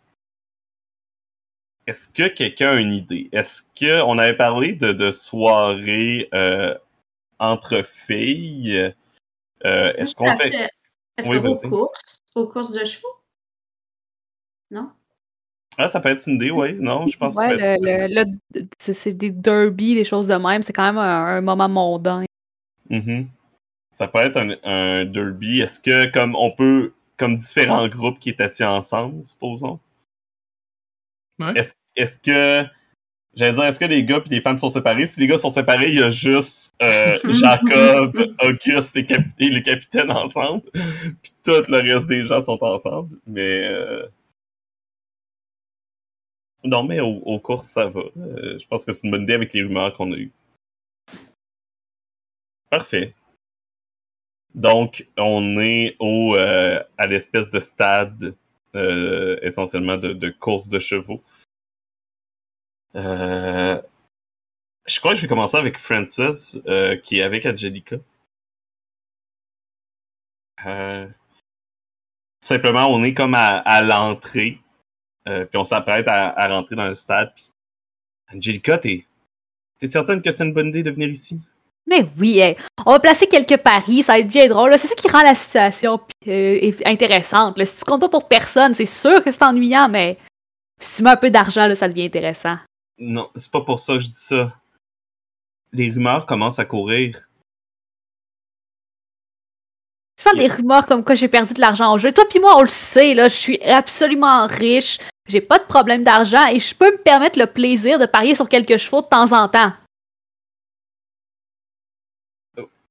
Est-ce 1.87 2.11
que 2.11 2.29
quelqu'un 2.29 2.71
a 2.71 2.77
une 2.77 2.95
idée? 2.95 3.29
Est-ce 3.33 3.63
qu'on 3.79 4.17
avait 4.17 4.37
parlé 4.37 4.73
de, 4.73 4.95
de 4.95 5.11
soirée 5.11 6.31
entre 7.39 7.83
filles? 7.83 8.95
Est-ce 9.63 10.17
qu'on 10.17 10.35
fait. 10.39 10.71
Est-ce 11.19 11.29
Oui, 11.29 11.37
qu'on 11.37 11.43
va 11.43 11.51
aux 11.51 11.69
courses? 11.69 12.19
Aux 12.35 12.49
courses 12.49 12.73
de 12.73 12.85
chevaux? 12.85 13.21
Non? 14.71 14.91
Ah, 15.79 15.89
ça 15.89 16.01
peut 16.01 16.09
être 16.09 16.27
une 16.27 16.37
idée, 16.37 16.51
oui. 16.51 16.75
Non, 16.81 17.07
je 17.07 17.17
pense 17.19 17.37
que 17.37 17.43
ça 17.43 17.49
Ouais, 17.49 17.57
peut 17.57 17.63
être 17.63 17.81
le, 17.83 18.25
le- 18.25 18.61
le- 18.61 18.67
c'est 18.79 19.13
des 19.13 19.31
derbies, 19.31 19.95
des 19.95 20.05
choses 20.05 20.27
de 20.27 20.35
même. 20.35 20.63
C'est 20.63 20.73
quand 20.73 20.87
même 20.87 20.99
un, 20.99 21.37
un 21.37 21.41
moment 21.43 21.69
mondain. 21.69 22.25
Mhm. 22.89 23.29
Ça 23.91 24.09
peut 24.09 24.21
être 24.21 24.37
un, 24.39 24.55
un 24.65 25.05
derby. 25.05 25.61
Est-ce 25.61 25.81
que, 25.81 26.07
comme 26.11 26.35
on 26.37 26.51
peut, 26.51 26.93
comme 27.17 27.37
différents 27.37 27.89
groupes 27.89 28.19
qui 28.19 28.31
est 28.31 28.41
assis 28.41 28.65
ensemble, 28.65 29.25
supposons? 29.25 29.79
Ouais. 31.39 31.53
Est-ce 31.57 31.75
est-ce 31.97 32.19
que, 32.21 32.67
j'allais 33.35 33.53
dire, 33.55 33.65
est-ce 33.65 33.79
que 33.79 33.85
les 33.87 34.05
gars 34.05 34.23
et 34.25 34.29
les 34.29 34.41
femmes 34.41 34.59
sont 34.59 34.69
séparés? 34.69 35.07
Si 35.07 35.21
les 35.21 35.27
gars 35.27 35.39
sont 35.39 35.49
séparés, 35.51 35.89
il 35.89 35.97
y 35.99 36.03
a 36.03 36.11
juste 36.11 36.75
euh, 36.83 37.17
Jacob, 37.25 38.17
Auguste 38.43 38.97
et, 38.97 39.05
cap- 39.05 39.25
et 39.39 39.49
les 39.51 39.63
capitaines 39.63 40.11
ensemble. 40.11 40.63
Puis 40.73 41.33
tout 41.45 41.63
le 41.71 41.93
reste 41.93 42.07
des 42.09 42.25
gens 42.25 42.41
sont 42.43 42.63
ensemble. 42.63 43.17
Mais. 43.27 43.65
euh, 43.69 44.07
Non, 46.65 46.83
mais 46.85 47.01
au, 47.01 47.19
aux 47.25 47.39
courses, 47.39 47.69
ça 47.69 47.87
va. 47.87 48.01
Euh, 48.17 48.59
je 48.59 48.67
pense 48.67 48.85
que 48.85 48.93
c'est 48.93 49.07
une 49.07 49.11
bonne 49.11 49.23
idée 49.23 49.35
avec 49.35 49.53
les 49.53 49.63
rumeurs 49.63 49.95
qu'on 49.95 50.13
a 50.13 50.17
eues. 50.17 50.33
Parfait. 52.71 53.15
Donc, 54.55 55.07
on 55.17 55.61
est 55.61 55.97
au, 55.99 56.35
euh, 56.37 56.83
à 56.97 57.07
l'espèce 57.07 57.51
de 57.51 57.61
stade 57.61 58.35
euh, 58.75 59.39
essentiellement 59.43 59.97
de, 59.97 60.31
course 60.31 60.69
de 60.69 60.79
chevaux. 60.79 61.23
Je 62.95 63.81
crois 64.99 65.11
que 65.13 65.17
je 65.17 65.23
vais 65.23 65.29
commencer 65.29 65.57
avec 65.59 65.79
Frances, 65.79 66.59
qui 67.03 67.19
est 67.19 67.23
avec 67.23 67.45
Angelica. 67.47 67.97
Simplement, 72.41 72.87
on 72.87 73.03
est 73.05 73.13
comme 73.15 73.35
à, 73.35 73.59
à 73.59 73.83
l'entrée, 73.83 74.59
euh, 75.29 75.45
puis 75.45 75.59
on 75.59 75.65
s'apprête 75.65 76.07
à, 76.09 76.31
à 76.39 76.49
rentrer 76.49 76.77
dans 76.77 76.87
le 76.89 76.95
stade. 76.95 77.33
Puis, 77.35 77.51
Angelica, 78.35 78.79
t'es, 78.79 79.07
t'es 79.79 79.87
certaine 79.87 80.23
que 80.23 80.31
c'est 80.31 80.45
une 80.45 80.53
bonne 80.53 80.69
idée 80.69 80.83
de 80.83 80.91
venir 80.91 81.09
ici? 81.09 81.41
Mais 81.89 82.09
oui, 82.19 82.39
hey, 82.41 82.57
on 82.85 82.91
va 82.91 82.99
placer 82.99 83.29
quelques 83.29 83.59
paris, 83.59 84.03
ça 84.03 84.15
va 84.15 84.19
être 84.19 84.29
bien 84.29 84.49
drôle. 84.49 84.77
C'est 84.77 84.89
ça 84.89 84.95
qui 84.97 85.09
rend 85.09 85.23
la 85.23 85.37
situation 85.37 86.01
euh, 86.27 86.73
intéressante. 86.85 87.57
là. 87.59 87.65
Si 87.65 87.77
tu 87.77 87.85
comptes 87.85 88.01
pas 88.01 88.09
pour 88.09 88.27
personne, 88.27 88.75
c'est 88.75 88.87
sûr 88.87 89.23
que 89.23 89.31
c'est 89.31 89.45
ennuyant, 89.45 89.89
mais 89.89 90.19
si 90.81 90.97
tu 90.97 91.03
mets 91.03 91.11
un 91.11 91.17
peu 91.17 91.31
d'argent, 91.31 91.73
ça 91.77 91.89
devient 91.89 92.07
intéressant. 92.07 92.57
Non, 92.99 93.31
c'est 93.37 93.53
pas 93.53 93.61
pour 93.61 93.79
ça 93.79 93.95
que 93.95 94.01
je 94.01 94.07
dis 94.07 94.15
ça. 94.15 94.53
Les 95.73 95.91
rumeurs 95.91 96.27
commencent 96.27 96.59
à 96.59 96.65
courir. 96.65 97.21
Tu 100.17 100.25
parles 100.25 100.39
des 100.39 100.49
rumeurs 100.49 100.87
comme 100.87 101.05
quoi 101.05 101.15
j'ai 101.15 101.29
perdu 101.29 101.55
de 101.55 101.61
l'argent 101.61 101.93
au 101.93 101.99
jeu. 101.99 102.11
Toi 102.11 102.25
puis 102.29 102.41
moi, 102.41 102.57
on 102.57 102.63
le 102.63 102.69
sait, 102.69 103.15
là, 103.15 103.29
je 103.29 103.35
suis 103.35 103.63
absolument 103.63 104.47
riche, 104.47 104.99
j'ai 105.29 105.41
pas 105.41 105.59
de 105.59 105.65
problème 105.65 106.05
d'argent 106.05 106.47
et 106.47 106.61
je 106.61 106.75
peux 106.75 106.91
me 106.91 106.99
permettre 106.99 107.39
le 107.39 107.47
plaisir 107.47 107.99
de 107.99 108.07
parier 108.07 108.35
sur 108.35 108.49
quelques 108.49 108.79
chevaux 108.79 109.03
de 109.03 109.07
temps 109.07 109.33
en 109.33 109.49
temps. 109.49 109.73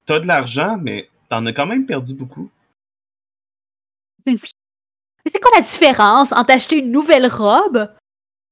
T'as 0.06 0.20
de 0.20 0.28
l'argent, 0.28 0.78
mais 0.80 1.10
t'en 1.30 1.46
as 1.46 1.54
quand 1.54 1.66
même 1.66 1.86
perdu 1.86 2.14
beaucoup. 2.14 2.50
Mais 4.26 4.34
oui. 4.34 4.52
Mais 5.24 5.32
c'est 5.32 5.40
quoi 5.40 5.52
la 5.56 5.62
différence 5.62 6.32
entre 6.32 6.54
acheter 6.54 6.78
une 6.78 6.92
nouvelle 6.92 7.26
robe 7.26 7.90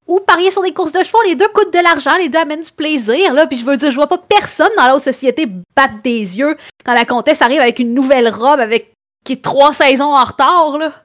ou 0.06 0.18
parier 0.18 0.50
sur 0.50 0.62
des 0.62 0.74
courses 0.74 0.90
de 0.90 1.04
chevaux? 1.04 1.22
Les 1.22 1.36
deux 1.36 1.46
coûtent 1.48 1.72
de 1.72 1.78
l'argent, 1.78 2.16
les 2.16 2.28
deux 2.28 2.40
amènent 2.40 2.62
du 2.62 2.72
plaisir, 2.72 3.32
là. 3.32 3.46
Puis 3.46 3.58
je 3.58 3.64
veux 3.64 3.76
dire, 3.76 3.92
je 3.92 3.96
vois 3.96 4.08
pas 4.08 4.18
personne 4.18 4.72
dans 4.76 4.86
la 4.86 4.96
haute 4.96 5.04
société 5.04 5.46
battre 5.76 6.02
des 6.02 6.36
yeux 6.36 6.56
quand 6.84 6.94
la 6.94 7.04
comtesse 7.04 7.42
arrive 7.42 7.60
avec 7.60 7.78
une 7.78 7.94
nouvelle 7.94 8.28
robe 8.28 8.58
avec 8.58 8.92
qui 9.24 9.34
est 9.34 9.44
trois 9.44 9.72
saisons 9.72 10.12
en 10.12 10.24
retard, 10.24 10.78
là. 10.78 11.03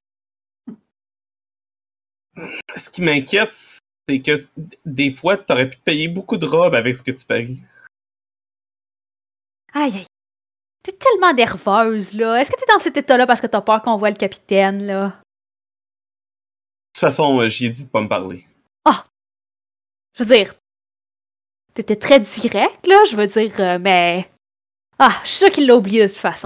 Ce 2.76 2.90
qui 2.90 3.02
m'inquiète, 3.02 3.54
c'est 3.54 4.20
que 4.22 4.32
des 4.86 5.12
fois, 5.12 5.38
t'aurais 5.38 5.70
pu 5.70 5.78
te 5.78 5.84
payer 5.84 6.08
beaucoup 6.08 6.38
de 6.38 6.46
robes 6.46 6.76
avec 6.76 6.96
ce 6.96 7.04
que 7.04 7.12
tu 7.12 7.26
paries. 7.26 7.60
Aïe, 9.74 9.98
aïe. 9.98 10.06
T'es 10.84 10.94
tellement 10.94 11.34
nerveuse, 11.34 12.14
là. 12.14 12.40
Est-ce 12.40 12.52
que 12.52 12.60
t'es 12.60 12.72
dans 12.72 12.80
cet 12.80 12.98
état-là 12.98 13.28
parce 13.28 13.42
que 13.42 13.48
t'as 13.48 13.62
peur 13.62 13.82
qu'on 13.82 13.98
voit 13.98 14.10
le 14.10 14.16
capitaine, 14.16 14.86
là? 14.86 15.08
De 15.08 15.12
toute 16.94 17.02
façon, 17.02 17.40
euh, 17.40 17.50
j'y 17.50 17.66
ai 17.66 17.70
dit 17.70 17.86
de 17.86 17.90
pas 17.90 18.02
me 18.02 18.08
parler. 18.08 18.46
Je 20.20 20.26
veux 20.26 20.36
dire, 20.36 20.54
t'étais 21.74 21.96
très 21.96 22.20
direct, 22.20 22.86
là. 22.86 23.02
Je 23.10 23.16
veux 23.16 23.28
dire, 23.28 23.54
euh, 23.60 23.80
mais. 23.80 24.30
Ah, 24.98 25.22
je 25.24 25.30
suis 25.30 25.38
sûre 25.38 25.50
qu'il 25.50 25.66
l'a 25.66 25.78
oublié 25.78 26.04
de 26.04 26.08
toute 26.08 26.18
façon. 26.18 26.46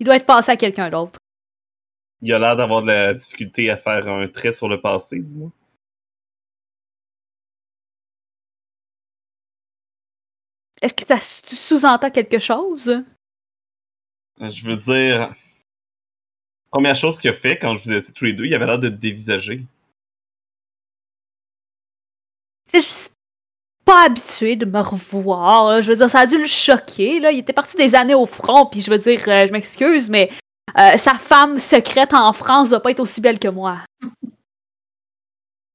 Il 0.00 0.04
doit 0.04 0.16
être 0.16 0.26
passé 0.26 0.50
à 0.50 0.56
quelqu'un 0.56 0.90
d'autre. 0.90 1.16
Il 2.22 2.32
a 2.32 2.38
l'air 2.38 2.56
d'avoir 2.56 2.82
de 2.82 2.86
la 2.88 3.14
difficulté 3.14 3.70
à 3.70 3.76
faire 3.76 4.08
un 4.08 4.26
trait 4.28 4.52
sur 4.52 4.68
le 4.68 4.80
passé, 4.80 5.20
du 5.20 5.34
moins. 5.34 5.52
Est-ce 10.82 10.94
que 10.94 11.06
ça 11.06 11.16
s- 11.16 11.42
tu 11.46 11.56
sous-entends 11.56 12.10
quelque 12.10 12.38
chose? 12.38 12.88
Euh, 14.40 14.50
Je 14.50 14.64
veux 14.66 14.76
dire, 14.76 15.32
première 16.70 16.94
chose 16.94 17.18
qu'il 17.18 17.30
a 17.30 17.34
fait 17.34 17.58
quand 17.58 17.74
je 17.74 17.82
vous 17.84 17.90
ai 17.90 17.94
laissé 17.94 18.12
tous 18.12 18.24
les 18.26 18.34
deux, 18.34 18.44
il 18.44 18.54
avait 18.54 18.66
l'air 18.66 18.78
de 18.78 18.88
dévisager. 18.90 19.64
Je 22.74 22.80
suis 22.80 23.08
pas 23.84 24.04
habitué 24.06 24.56
de 24.56 24.66
me 24.66 24.80
revoir. 24.80 25.70
là. 25.70 25.80
Je 25.80 25.90
veux 25.90 25.96
dire, 25.96 26.10
ça 26.10 26.20
a 26.20 26.26
dû 26.26 26.36
le 26.38 26.46
choquer. 26.46 27.20
Là. 27.20 27.30
Il 27.32 27.38
était 27.38 27.52
parti 27.54 27.76
des 27.76 27.94
années 27.94 28.14
au 28.14 28.26
front, 28.26 28.66
puis 28.66 28.82
je 28.82 28.90
veux 28.90 28.98
dire, 28.98 29.22
euh, 29.28 29.46
je 29.46 29.52
m'excuse, 29.52 30.10
mais 30.10 30.30
euh, 30.78 30.96
sa 30.98 31.14
femme 31.14 31.58
secrète 31.58 32.12
en 32.14 32.32
France 32.32 32.70
doit 32.70 32.80
pas 32.80 32.90
être 32.90 33.00
aussi 33.00 33.20
belle 33.20 33.38
que 33.38 33.48
moi. 33.48 33.80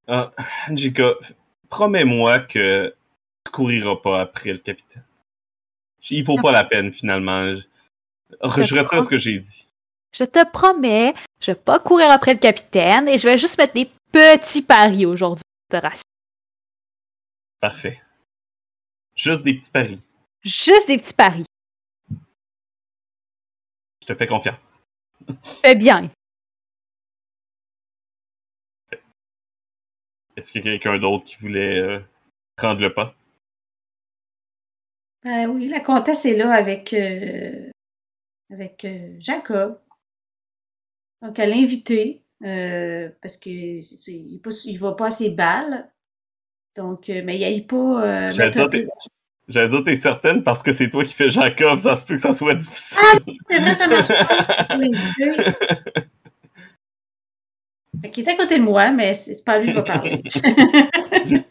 Ah, 0.08 0.32
f- 0.68 1.32
promets-moi 1.68 2.40
que 2.40 2.94
tu 3.44 3.52
couriras 3.52 3.96
pas 3.96 4.20
après 4.20 4.52
le 4.52 4.58
capitaine. 4.58 5.04
Il 6.10 6.24
vaut 6.24 6.40
pas 6.40 6.52
la 6.52 6.64
peine, 6.64 6.92
finalement. 6.92 7.54
Je, 7.54 7.62
je 8.42 8.46
retire 8.74 8.84
crois. 8.84 9.02
ce 9.02 9.08
que 9.08 9.16
j'ai 9.16 9.38
dit. 9.38 9.68
Je 10.12 10.24
te 10.24 10.44
promets, 10.50 11.14
je 11.40 11.52
vais 11.52 11.58
pas 11.58 11.78
courir 11.78 12.10
après 12.10 12.34
le 12.34 12.40
capitaine 12.40 13.08
et 13.08 13.18
je 13.18 13.26
vais 13.26 13.38
juste 13.38 13.56
mettre 13.56 13.72
des 13.74 13.88
petits 14.10 14.60
paris 14.62 15.06
aujourd'hui. 15.06 15.44
Je 15.70 15.78
te 15.78 15.82
rassure. 15.82 16.02
Parfait. 17.60 18.02
Juste 19.14 19.44
des 19.44 19.54
petits 19.54 19.70
paris. 19.70 20.00
Juste 20.42 20.86
des 20.88 20.98
petits 20.98 21.14
paris. 21.14 21.44
Je 24.02 24.06
te 24.06 24.14
fais 24.14 24.26
confiance. 24.26 24.80
Fais 25.42 25.74
bien. 25.74 26.08
Est-ce 30.36 30.52
qu'il 30.52 30.64
y 30.64 30.68
a 30.68 30.72
quelqu'un 30.72 30.98
d'autre 30.98 31.24
qui 31.24 31.36
voulait 31.36 31.78
euh, 31.78 32.00
prendre 32.56 32.80
le 32.80 32.92
pas? 32.92 33.14
Ben 35.24 35.46
oui, 35.48 35.68
la 35.68 35.80
comtesse 35.80 36.24
est 36.24 36.36
là 36.36 36.52
avec, 36.52 36.92
euh, 36.94 37.70
avec 38.50 38.84
euh, 38.84 39.14
Jacob. 39.18 39.80
Donc, 41.20 41.38
elle 41.38 41.50
l'a 41.50 41.56
invité 41.56 42.24
euh, 42.44 43.08
parce 43.20 43.36
que 43.36 43.78
c'est- 43.80 43.96
c'est- 43.96 44.18
il, 44.18 44.36
est 44.36 44.38
pas- 44.40 44.50
il 44.64 44.78
va 44.78 44.92
pas 44.94 45.06
à 45.08 45.10
ses 45.12 45.30
balles. 45.30 45.88
Donc, 46.74 47.08
euh, 47.08 47.22
mais 47.24 47.38
il 47.38 47.66
pas. 47.66 47.76
Euh, 48.28 48.32
J'allais 48.32 48.50
dire, 48.50 48.68
t'es- 48.70 48.82
peu- 48.82 48.88
J'allais 49.48 49.68
dire, 49.68 49.82
t'es 49.82 49.96
certaine 49.96 50.42
parce 50.42 50.62
que 50.62 50.72
c'est 50.72 50.88
toi 50.88 51.04
qui 51.04 51.12
fais 51.12 51.30
Jacob, 51.30 51.78
ça 51.78 51.96
se 51.96 52.04
peut 52.04 52.14
que 52.14 52.20
ça 52.20 52.32
soit 52.32 52.54
difficile. 52.54 52.98
C'est 53.48 53.60
vrai, 53.60 53.74
ça 53.74 53.88
marche 53.88 54.08
pas. 54.08 54.76
L'inviter. 54.76 55.52
Fait 58.00 58.10
qu'il 58.10 58.26
est 58.26 58.32
à 58.32 58.36
côté 58.36 58.58
de 58.58 58.62
moi, 58.62 58.90
mais 58.90 59.12
c'est 59.14 59.44
pas 59.44 59.58
lui 59.58 59.66
que 59.66 59.72
je 59.72 59.76
vais 59.76 59.84
parler. 59.84 60.22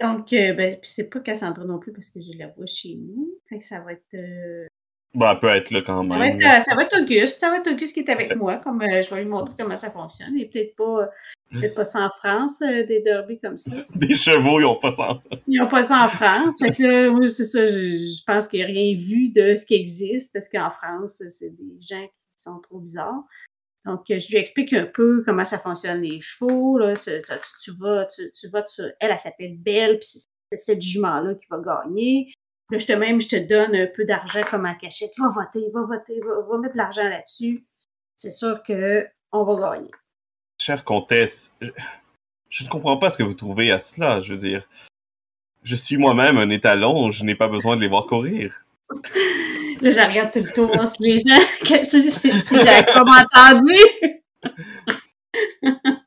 Donc, 0.00 0.32
euh, 0.32 0.52
ben, 0.54 0.78
c'est 0.82 1.08
pas 1.10 1.20
Cassandra 1.20 1.64
non 1.64 1.78
plus 1.78 1.92
parce 1.92 2.10
que 2.10 2.20
je 2.20 2.36
la 2.38 2.48
vois 2.48 2.66
chez 2.66 2.96
nous. 2.96 3.38
Fait 3.48 3.58
que 3.58 3.64
ça 3.64 3.80
va 3.80 3.92
être 3.92 4.14
euh, 4.14 4.66
Bah, 5.14 5.30
elle 5.32 5.38
peut 5.38 5.48
être 5.48 5.70
là 5.70 5.80
quand 5.82 6.02
Ça 6.02 6.08
va 6.08 6.18
même. 6.24 6.36
être, 6.36 6.44
euh, 6.44 6.60
ça 6.60 6.74
va 6.74 6.82
être 6.82 7.00
Auguste. 7.00 7.40
Ça 7.40 7.50
va 7.50 7.58
être 7.58 7.70
Auguste 7.70 7.94
qui 7.94 8.00
est 8.00 8.10
avec 8.10 8.30
Ouais. 8.30 8.36
moi. 8.36 8.56
Comme 8.56 8.82
euh, 8.82 9.02
je 9.02 9.14
vais 9.14 9.22
lui 9.22 9.28
montrer 9.30 9.54
comment 9.58 9.76
ça 9.76 9.90
fonctionne. 9.90 10.36
Et 10.38 10.46
peut-être 10.46 10.74
pas, 10.76 11.08
peut-être 11.52 11.74
pas 11.74 11.84
ça 11.84 12.06
en 12.06 12.10
France, 12.10 12.62
euh, 12.62 12.84
des 12.84 13.00
derbies 13.00 13.38
comme 13.38 13.56
ça. 13.56 13.70
Des 13.94 14.14
chevaux, 14.14 14.60
ils 14.60 14.64
ont 14.66 14.78
pas 14.78 14.92
ça. 14.92 15.20
Ils 15.46 15.60
n'ont 15.60 15.68
pas 15.68 15.82
ça 15.82 16.04
en 16.04 16.08
France. 16.08 16.58
Fait 16.60 16.70
que 16.72 16.82
là, 16.82 17.08
oui, 17.10 17.30
c'est 17.30 17.44
ça. 17.44 17.66
Je, 17.66 17.72
je 17.96 18.24
pense 18.26 18.48
qu'il 18.48 18.58
n'y 18.58 18.64
a 18.64 18.68
rien 18.68 18.94
vu 18.96 19.28
de 19.28 19.54
ce 19.54 19.64
qui 19.66 19.74
existe 19.74 20.32
parce 20.32 20.48
qu'en 20.48 20.70
France, 20.70 21.22
c'est 21.28 21.50
des 21.54 21.76
gens 21.80 22.02
qui 22.04 22.42
sont 22.42 22.58
trop 22.60 22.80
bizarres. 22.80 23.22
Donc, 23.84 24.00
euh, 24.10 24.18
je 24.18 24.28
lui 24.30 24.38
explique 24.38 24.72
un 24.72 24.86
peu 24.86 25.22
comment 25.24 25.44
ça 25.44 25.58
fonctionne 25.58 26.00
les 26.00 26.20
chevaux. 26.20 26.78
Là. 26.78 26.94
Tu, 26.94 27.10
tu 27.62 27.70
vas, 27.78 28.06
tu, 28.06 28.30
tu 28.34 28.48
vas, 28.48 28.62
tu- 28.62 28.80
elle, 28.98 29.10
elle 29.12 29.18
s'appelle 29.20 29.56
Belle, 29.58 29.98
puis 29.98 30.08
c'est 30.08 30.20
c'est 30.52 30.72
cette 30.74 30.82
jument-là 30.82 31.34
qui 31.34 31.46
va 31.50 31.58
gagner. 31.58 32.32
Là, 32.70 32.78
je 32.78 32.86
te 32.86 32.92
même, 32.92 33.20
je 33.20 33.28
te 33.28 33.36
donne 33.36 33.74
un 33.76 33.86
peu 33.86 34.04
d'argent 34.04 34.42
comme 34.50 34.66
en 34.66 34.74
cachette. 34.74 35.12
Va 35.18 35.28
voter, 35.28 35.70
va 35.72 35.82
voter, 35.82 36.20
va, 36.20 36.40
va 36.48 36.58
mettre 36.58 36.72
de 36.74 36.78
l'argent 36.78 37.08
là-dessus. 37.08 37.64
C'est 38.16 38.30
sûr 38.30 38.62
que 38.62 39.06
on 39.32 39.44
va 39.44 39.76
gagner. 39.76 39.90
Chère 40.60 40.82
comtesse, 40.84 41.54
je, 41.60 41.68
je 42.48 42.64
ne 42.64 42.68
comprends 42.68 42.96
pas 42.96 43.10
ce 43.10 43.18
que 43.18 43.22
vous 43.22 43.34
trouvez 43.34 43.70
à 43.70 43.78
cela. 43.78 44.20
Je 44.20 44.32
veux 44.32 44.38
dire, 44.38 44.66
je 45.62 45.74
suis 45.76 45.96
moi-même 45.98 46.38
un 46.38 46.48
étalon, 46.50 47.10
je 47.10 47.24
n'ai 47.24 47.34
pas 47.34 47.48
besoin 47.48 47.76
de 47.76 47.80
les 47.82 47.88
voir 47.88 48.06
courir. 48.06 48.54
Là, 49.80 49.90
je 49.90 50.00
regarde 50.08 50.32
tout 50.32 50.38
le 50.40 50.52
tour, 50.52 50.66
voir 50.72 50.86
si 50.90 51.02
les 51.02 51.18
gens, 51.18 51.44
que- 51.68 51.84
si, 51.84 52.10
si, 52.10 52.30
j'ai 52.30 52.84
comme 52.94 53.08
entendu. 53.10 53.78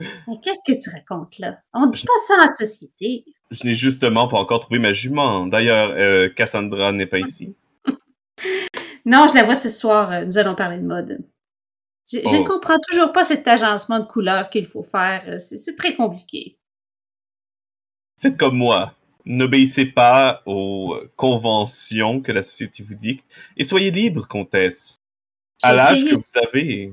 Mais 0.00 0.40
qu'est-ce 0.42 0.62
que 0.66 0.80
tu 0.80 0.90
racontes 0.90 1.38
là? 1.38 1.58
On 1.72 1.86
dit 1.86 2.04
pas 2.04 2.18
ça 2.26 2.34
en 2.42 2.52
société. 2.52 3.24
Je 3.52 3.64
n'ai 3.66 3.74
justement 3.74 4.26
pas 4.28 4.38
encore 4.38 4.60
trouvé 4.60 4.78
ma 4.80 4.92
jument. 4.92 5.46
D'ailleurs, 5.46 5.90
euh, 5.90 6.28
Cassandra 6.28 6.90
n'est 6.92 7.06
pas 7.06 7.18
ici. 7.20 7.54
Non, 9.04 9.26
je 9.28 9.34
la 9.34 9.42
vois 9.42 9.54
ce 9.56 9.68
soir. 9.68 10.10
euh, 10.12 10.24
Nous 10.24 10.38
allons 10.38 10.54
parler 10.54 10.78
de 10.78 10.86
mode. 10.86 11.18
Je, 12.10 12.18
je 12.18 12.36
Oh. 12.36 12.38
ne 12.40 12.44
comprends 12.44 12.78
toujours 12.88 13.12
pas 13.12 13.24
cet 13.24 13.46
agencement 13.48 13.98
de 14.00 14.06
couleurs 14.06 14.48
qu'il 14.48 14.66
faut 14.66 14.82
faire. 14.82 15.24
euh, 15.28 15.38
C'est 15.38 15.74
très 15.76 15.94
compliqué. 15.94 16.56
Faites 18.20 18.36
comme 18.36 18.56
moi. 18.56 18.94
N'obéissez 19.24 19.86
pas 19.86 20.42
aux 20.46 20.96
conventions 21.16 22.20
que 22.20 22.30
la 22.32 22.42
société 22.42 22.82
vous 22.82 22.94
dicte 22.94 23.24
et 23.56 23.64
soyez 23.64 23.90
libre, 23.90 24.26
comtesse. 24.28 24.96
À 25.62 25.74
l'âge 25.74 26.04
que 26.04 26.14
vous 26.14 26.48
avez. 26.48 26.92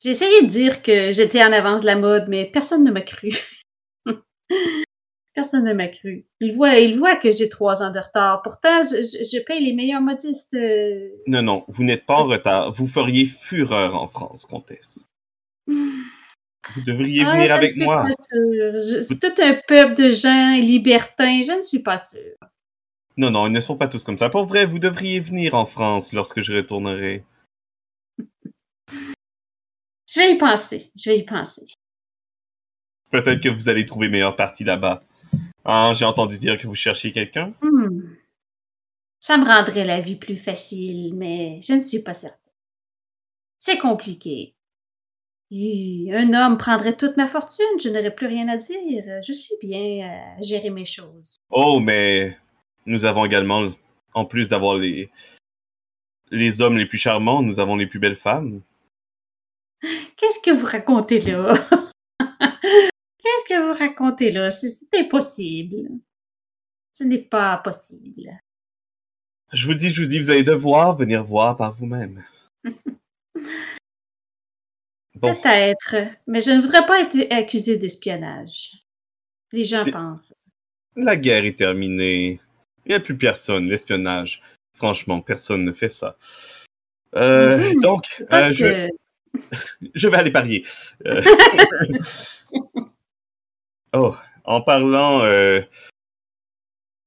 J'ai 0.00 0.10
essayé 0.10 0.42
de 0.42 0.46
dire 0.48 0.82
que 0.82 1.10
j'étais 1.12 1.42
en 1.42 1.52
avance 1.52 1.80
de 1.82 1.86
la 1.86 1.96
mode, 1.96 2.26
mais 2.28 2.44
personne 2.46 2.84
ne 2.84 2.90
m'a 2.92 3.00
cru. 3.02 3.30
personne 5.34 5.64
ne 5.64 5.72
m'a 5.72 5.88
cru. 5.88 6.26
Il 6.40 6.54
voit, 6.54 6.76
il 6.78 6.98
voit 6.98 7.16
que 7.16 7.30
j'ai 7.30 7.48
trois 7.48 7.82
ans 7.82 7.90
de 7.90 7.98
retard. 7.98 8.42
Pourtant, 8.42 8.82
je, 8.82 8.96
je- 9.02 9.24
je 9.24 9.42
paye 9.44 9.64
les 9.64 9.72
meilleurs 9.72 10.00
modistes. 10.00 10.54
euh, 10.54 11.10
Non, 11.26 11.42
non, 11.42 11.64
vous 11.68 11.84
n'êtes 11.84 12.06
pas 12.06 12.16
en 12.16 12.22
retard. 12.22 12.72
Vous 12.72 12.86
feriez 12.86 13.24
fureur 13.26 13.94
en 13.96 14.06
France, 14.06 14.44
comtesse. 14.46 15.06
Vous 16.76 16.80
devriez 16.86 17.24
Ah, 17.26 17.32
venir 17.32 17.46
je 17.46 17.52
ne 17.52 17.56
avec 17.58 17.70
suis 17.72 17.84
moi. 17.84 18.04
pas 18.04 18.08
sûre. 18.10 18.72
Je- 18.78 19.00
C'est 19.02 19.18
tout 19.20 19.42
un 19.42 19.52
peuple 19.68 19.94
de 19.96 20.10
gens 20.10 20.56
libertins. 20.58 21.42
Je 21.42 21.52
ne 21.56 21.60
suis 21.60 21.80
pas 21.80 21.98
sûre. 21.98 22.36
Non, 23.18 23.30
non, 23.30 23.46
ils 23.46 23.52
ne 23.52 23.60
sont 23.60 23.76
pas 23.76 23.86
tous 23.86 24.02
comme 24.02 24.16
ça. 24.16 24.30
Pour 24.30 24.46
vrai, 24.46 24.64
vous 24.64 24.78
devriez 24.78 25.20
venir 25.20 25.54
en 25.54 25.66
France 25.66 26.14
lorsque 26.14 26.40
je 26.40 26.54
retournerai. 26.54 27.22
Je 30.08 30.20
vais 30.20 30.32
y 30.34 30.38
penser. 30.38 30.90
Je 30.96 31.10
vais 31.10 31.18
y 31.18 31.24
penser. 31.24 31.64
Peut-être 33.10 33.42
que 33.42 33.48
vous 33.48 33.68
allez 33.68 33.84
trouver 33.86 34.08
meilleure 34.08 34.36
partie 34.36 34.64
là-bas. 34.64 35.02
Ah, 35.64 35.92
j'ai 35.94 36.04
entendu 36.04 36.38
dire 36.38 36.58
que 36.58 36.66
vous 36.66 36.74
cherchiez 36.74 37.12
quelqu'un. 37.12 37.54
Hmm. 37.62 38.16
Ça 39.18 39.38
me 39.38 39.46
rendrait 39.46 39.84
la 39.84 40.00
vie 40.00 40.16
plus 40.16 40.36
facile, 40.36 41.14
mais 41.14 41.60
je 41.62 41.72
ne 41.72 41.80
suis 41.80 42.02
pas 42.02 42.14
certaine. 42.14 42.52
C'est 43.58 43.78
compliqué. 43.78 44.54
Un 45.50 46.34
homme 46.34 46.58
prendrait 46.58 46.96
toute 46.96 47.16
ma 47.16 47.26
fortune, 47.26 47.64
je 47.82 47.88
n'aurais 47.88 48.14
plus 48.14 48.26
rien 48.26 48.48
à 48.48 48.56
dire. 48.56 49.04
Je 49.22 49.32
suis 49.32 49.54
bien 49.62 50.06
à 50.06 50.42
gérer 50.42 50.70
mes 50.70 50.84
choses. 50.84 51.36
Oh, 51.50 51.80
mais 51.80 52.36
nous 52.86 53.04
avons 53.04 53.24
également, 53.24 53.70
en 54.14 54.24
plus 54.24 54.48
d'avoir 54.48 54.76
les 54.76 55.10
les 56.30 56.60
hommes 56.60 56.76
les 56.76 56.86
plus 56.86 56.98
charmants, 56.98 57.42
nous 57.42 57.60
avons 57.60 57.76
les 57.76 57.86
plus 57.86 57.98
belles 58.00 58.16
femmes. 58.16 58.62
Qu'est-ce 60.16 60.40
que 60.42 60.50
vous 60.50 60.66
racontez 60.66 61.20
là? 61.20 61.54
Que 63.54 63.68
vous 63.72 63.78
racontez 63.78 64.30
là? 64.32 64.50
C'est 64.50 64.68
impossible. 64.98 65.88
Ce 66.92 67.04
n'est 67.04 67.22
pas 67.22 67.58
possible. 67.58 68.30
Je 69.52 69.66
vous 69.66 69.74
dis, 69.74 69.90
je 69.90 70.02
vous 70.02 70.08
dis, 70.08 70.18
vous 70.18 70.30
allez 70.30 70.42
devoir 70.42 70.96
venir 70.96 71.22
voir 71.22 71.56
par 71.56 71.72
vous-même. 71.72 72.24
Bon, 75.16 75.32
Peut-être, 75.32 75.94
mais 76.26 76.40
je 76.40 76.50
ne 76.50 76.60
voudrais 76.60 76.84
pas 76.86 77.00
être 77.00 77.32
accusée 77.32 77.76
d'espionnage. 77.78 78.84
Les 79.52 79.62
gens 79.62 79.84
pensent. 79.88 80.34
la 80.96 81.14
guerre 81.14 81.44
est 81.44 81.56
terminée. 81.56 82.40
Il 82.84 82.88
n'y 82.88 82.94
a 82.96 83.00
plus 83.00 83.16
personne, 83.16 83.68
l'espionnage. 83.68 84.42
Franchement, 84.76 85.20
personne 85.20 85.62
ne 85.64 85.70
fait 85.72 85.88
ça. 85.88 86.16
Euh, 87.14 87.58
Mhm. 87.74 87.80
Donc, 87.80 88.24
euh, 88.32 88.50
je, 88.50 88.66
que- 88.66 88.88
je 89.94 90.08
vais 90.08 90.16
aller 90.16 90.32
parier. 90.32 90.66
Euh, 91.06 91.22
oh, 93.94 94.14
en 94.44 94.60
parlant, 94.60 95.22
euh, 95.24 95.60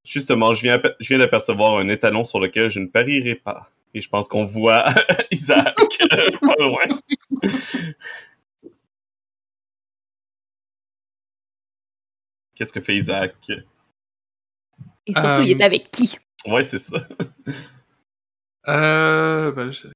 justement, 0.06 0.54
je 0.54 0.62
viens, 0.64 0.82
je 1.00 1.08
viens 1.10 1.18
d'apercevoir 1.20 1.78
un 1.78 1.88
étalon 1.90 2.26
sur 2.26 2.40
lequel 2.40 2.70
je 2.70 2.80
ne 2.80 2.88
parierai 2.88 3.36
pas. 3.36 3.70
Et 3.94 4.02
je 4.02 4.10
pense 4.10 4.28
qu'on 4.28 4.44
voit 4.44 4.86
Isaac 5.32 5.76
pas 6.10 6.56
loin. 6.60 7.00
Qu'est-ce 12.56 12.74
que 12.74 12.82
fait 12.82 12.96
Isaac? 12.96 13.36
Et 13.50 15.14
surtout, 15.14 15.44
il 15.44 15.52
est 15.52 15.62
Euh, 15.62 15.66
avec 15.66 15.92
qui? 15.92 16.18
Ouais, 16.48 16.64
c'est 16.64 16.80
ça. 16.80 17.08
Euh, 18.68 19.52
ben, 19.52 19.72
je- 19.72 19.88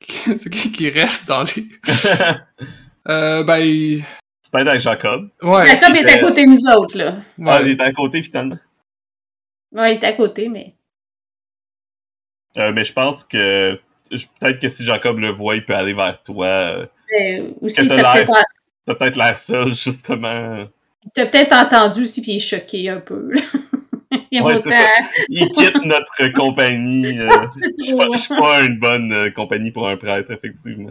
c'est 0.38 0.50
qui 0.50 0.70
qui 0.72 0.88
reste 0.90 1.28
dans 1.28 1.42
les. 1.44 1.66
Euh, 3.08 3.42
ben, 3.44 3.58
il- 3.58 4.04
Pas 4.50 4.62
être 4.62 4.68
avec 4.68 4.80
Jacob. 4.80 5.28
ouais. 5.42 5.66
Jacob 5.66 5.94
est 5.96 6.10
à 6.10 6.16
euh, 6.18 6.20
côté 6.20 6.44
de 6.44 6.50
nous 6.50 6.70
autres, 6.76 6.96
là. 6.98 7.16
Ah, 7.46 7.60
il 7.62 7.68
est 7.70 7.80
à 7.80 7.92
côté 7.92 8.22
finalement. 8.22 8.58
Ouais, 9.72 9.94
il 9.94 9.98
est 9.98 10.04
à 10.04 10.12
côté, 10.12 10.48
mais. 10.48 10.74
Euh, 12.56 12.72
mais 12.72 12.84
je 12.84 12.92
pense 12.92 13.22
que 13.22 13.78
peut-être 14.40 14.58
que 14.58 14.68
si 14.68 14.84
Jacob 14.84 15.18
le 15.18 15.30
voit, 15.30 15.54
il 15.54 15.64
peut 15.64 15.74
aller 15.74 15.94
vers 15.94 16.20
toi. 16.22 16.46
euh, 16.46 16.86
mais 17.10 17.42
aussi, 17.60 17.82
Que 17.88 17.94
t'as 17.94 18.12
peut-être 18.14 18.32
T'as 18.86 18.94
peut-être 18.94 19.16
l'air 19.16 19.38
seul, 19.38 19.72
justement. 19.72 20.66
t'as 21.14 21.26
peut-être 21.26 21.52
entendu 21.52 22.02
aussi, 22.02 22.22
puis 22.22 22.32
il 22.32 22.36
est 22.36 22.40
choqué 22.40 22.88
un 22.88 23.00
peu. 23.00 23.30
il 24.32 24.42
Ouais, 24.42 24.56
ça. 24.56 24.88
Il 25.28 25.48
quitte 25.50 25.84
notre 25.84 26.32
compagnie. 26.32 27.18
euh, 27.20 27.46
Je 27.78 27.84
suis 27.84 27.96
pas, 27.96 28.06
je 28.12 28.20
suis 28.20 28.34
pas 28.36 28.62
une 28.64 28.78
bonne 28.78 29.12
euh, 29.12 29.30
compagnie 29.30 29.70
pour 29.70 29.88
un 29.88 29.96
prêtre, 29.96 30.32
effectivement. 30.32 30.90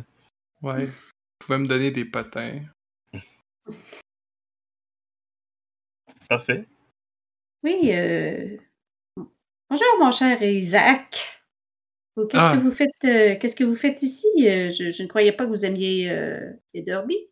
Ouais. 0.62 0.86
Vous 0.86 1.46
pouvez 1.46 1.58
me 1.58 1.68
donner 1.68 1.92
des 1.92 2.06
potins. 2.06 2.60
Parfait. 6.30 6.66
Oui, 7.64 7.92
euh... 7.92 8.56
Bonjour, 9.70 9.88
mon 10.00 10.12
cher 10.12 10.42
Isaac. 10.44 11.42
Vous, 12.16 12.28
Qu'est-ce 12.28 12.42
Ah. 12.44 12.56
que 12.56 12.62
vous 12.62 12.72
faites 12.72 12.90
euh, 13.06 13.36
Qu'est-ce 13.40 13.56
que 13.56 13.64
vous 13.64 13.76
faites 13.76 14.02
ici? 14.04 14.28
Euh, 14.42 14.70
je, 14.72 14.92
je 14.92 15.04
ne 15.04 15.08
croyais 15.08 15.32
pas 15.32 15.46
que 15.46 15.50
vous 15.50 15.66
aimiez 15.66 16.10
euh, 16.10 16.40
les 16.74 16.84
derbies. 16.84 17.28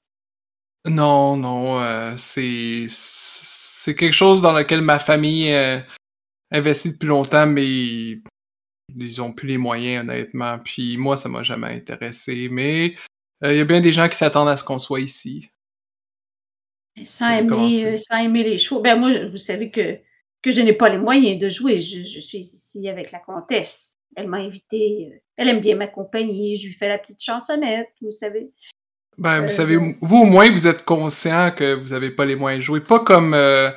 Non, 0.87 1.35
non, 1.37 1.79
euh, 1.81 2.13
c'est 2.17 2.85
c'est 2.89 3.95
quelque 3.95 4.13
chose 4.13 4.41
dans 4.41 4.53
lequel 4.53 4.81
ma 4.81 4.99
famille 4.99 5.51
euh, 5.53 5.79
investit 6.51 6.91
depuis 6.93 7.07
longtemps, 7.07 7.45
mais 7.47 7.65
ils 8.95 9.21
ont 9.21 9.33
plus 9.33 9.47
les 9.49 9.57
moyens, 9.57 10.03
honnêtement. 10.03 10.59
Puis 10.59 10.97
moi, 10.97 11.17
ça 11.17 11.29
m'a 11.29 11.43
jamais 11.43 11.67
intéressé. 11.67 12.47
Mais 12.49 12.95
euh, 13.43 13.53
il 13.53 13.57
y 13.57 13.61
a 13.61 13.65
bien 13.65 13.81
des 13.81 13.93
gens 13.93 14.07
qui 14.09 14.17
s'attendent 14.17 14.49
à 14.49 14.57
ce 14.57 14.63
qu'on 14.63 14.79
soit 14.79 15.01
ici. 15.01 15.49
Sans 17.03 17.29
aimer, 17.31 17.85
euh, 17.85 17.97
sans 17.97 18.17
aimer 18.17 18.43
les 18.43 18.57
chevaux. 18.57 18.81
Ben 18.81 18.95
moi, 18.99 19.11
vous 19.29 19.37
savez 19.37 19.69
que, 19.71 19.97
que 20.41 20.51
je 20.51 20.61
n'ai 20.61 20.73
pas 20.73 20.89
les 20.89 20.97
moyens 20.97 21.39
de 21.39 21.49
jouer. 21.49 21.79
Je, 21.79 22.01
je 22.01 22.19
suis 22.19 22.39
ici 22.39 22.87
avec 22.89 23.11
la 23.11 23.19
comtesse. 23.19 23.93
Elle 24.15 24.27
m'a 24.27 24.37
invité. 24.37 25.09
euh, 25.13 25.17
Elle 25.37 25.49
aime 25.49 25.59
bien 25.61 25.75
ma 25.75 25.87
compagnie. 25.87 26.55
Je 26.55 26.67
lui 26.67 26.73
fais 26.73 26.87
la 26.89 26.97
petite 26.97 27.21
chansonnette, 27.21 27.89
vous 28.01 28.11
savez. 28.11 28.51
Ben, 29.17 29.39
vous 29.41 29.47
Euh, 29.47 29.49
savez, 29.49 29.77
vous 30.01 30.17
au 30.17 30.25
moins, 30.25 30.49
vous 30.49 30.67
êtes 30.67 30.83
conscient 30.85 31.51
que 31.51 31.73
vous 31.73 31.93
avez 31.93 32.11
pas 32.11 32.25
les 32.25 32.35
moyens 32.35 32.61
de 32.61 32.65
jouer. 32.65 32.81
Pas 32.81 32.99
comme 32.99 33.33
euh, 33.33 33.69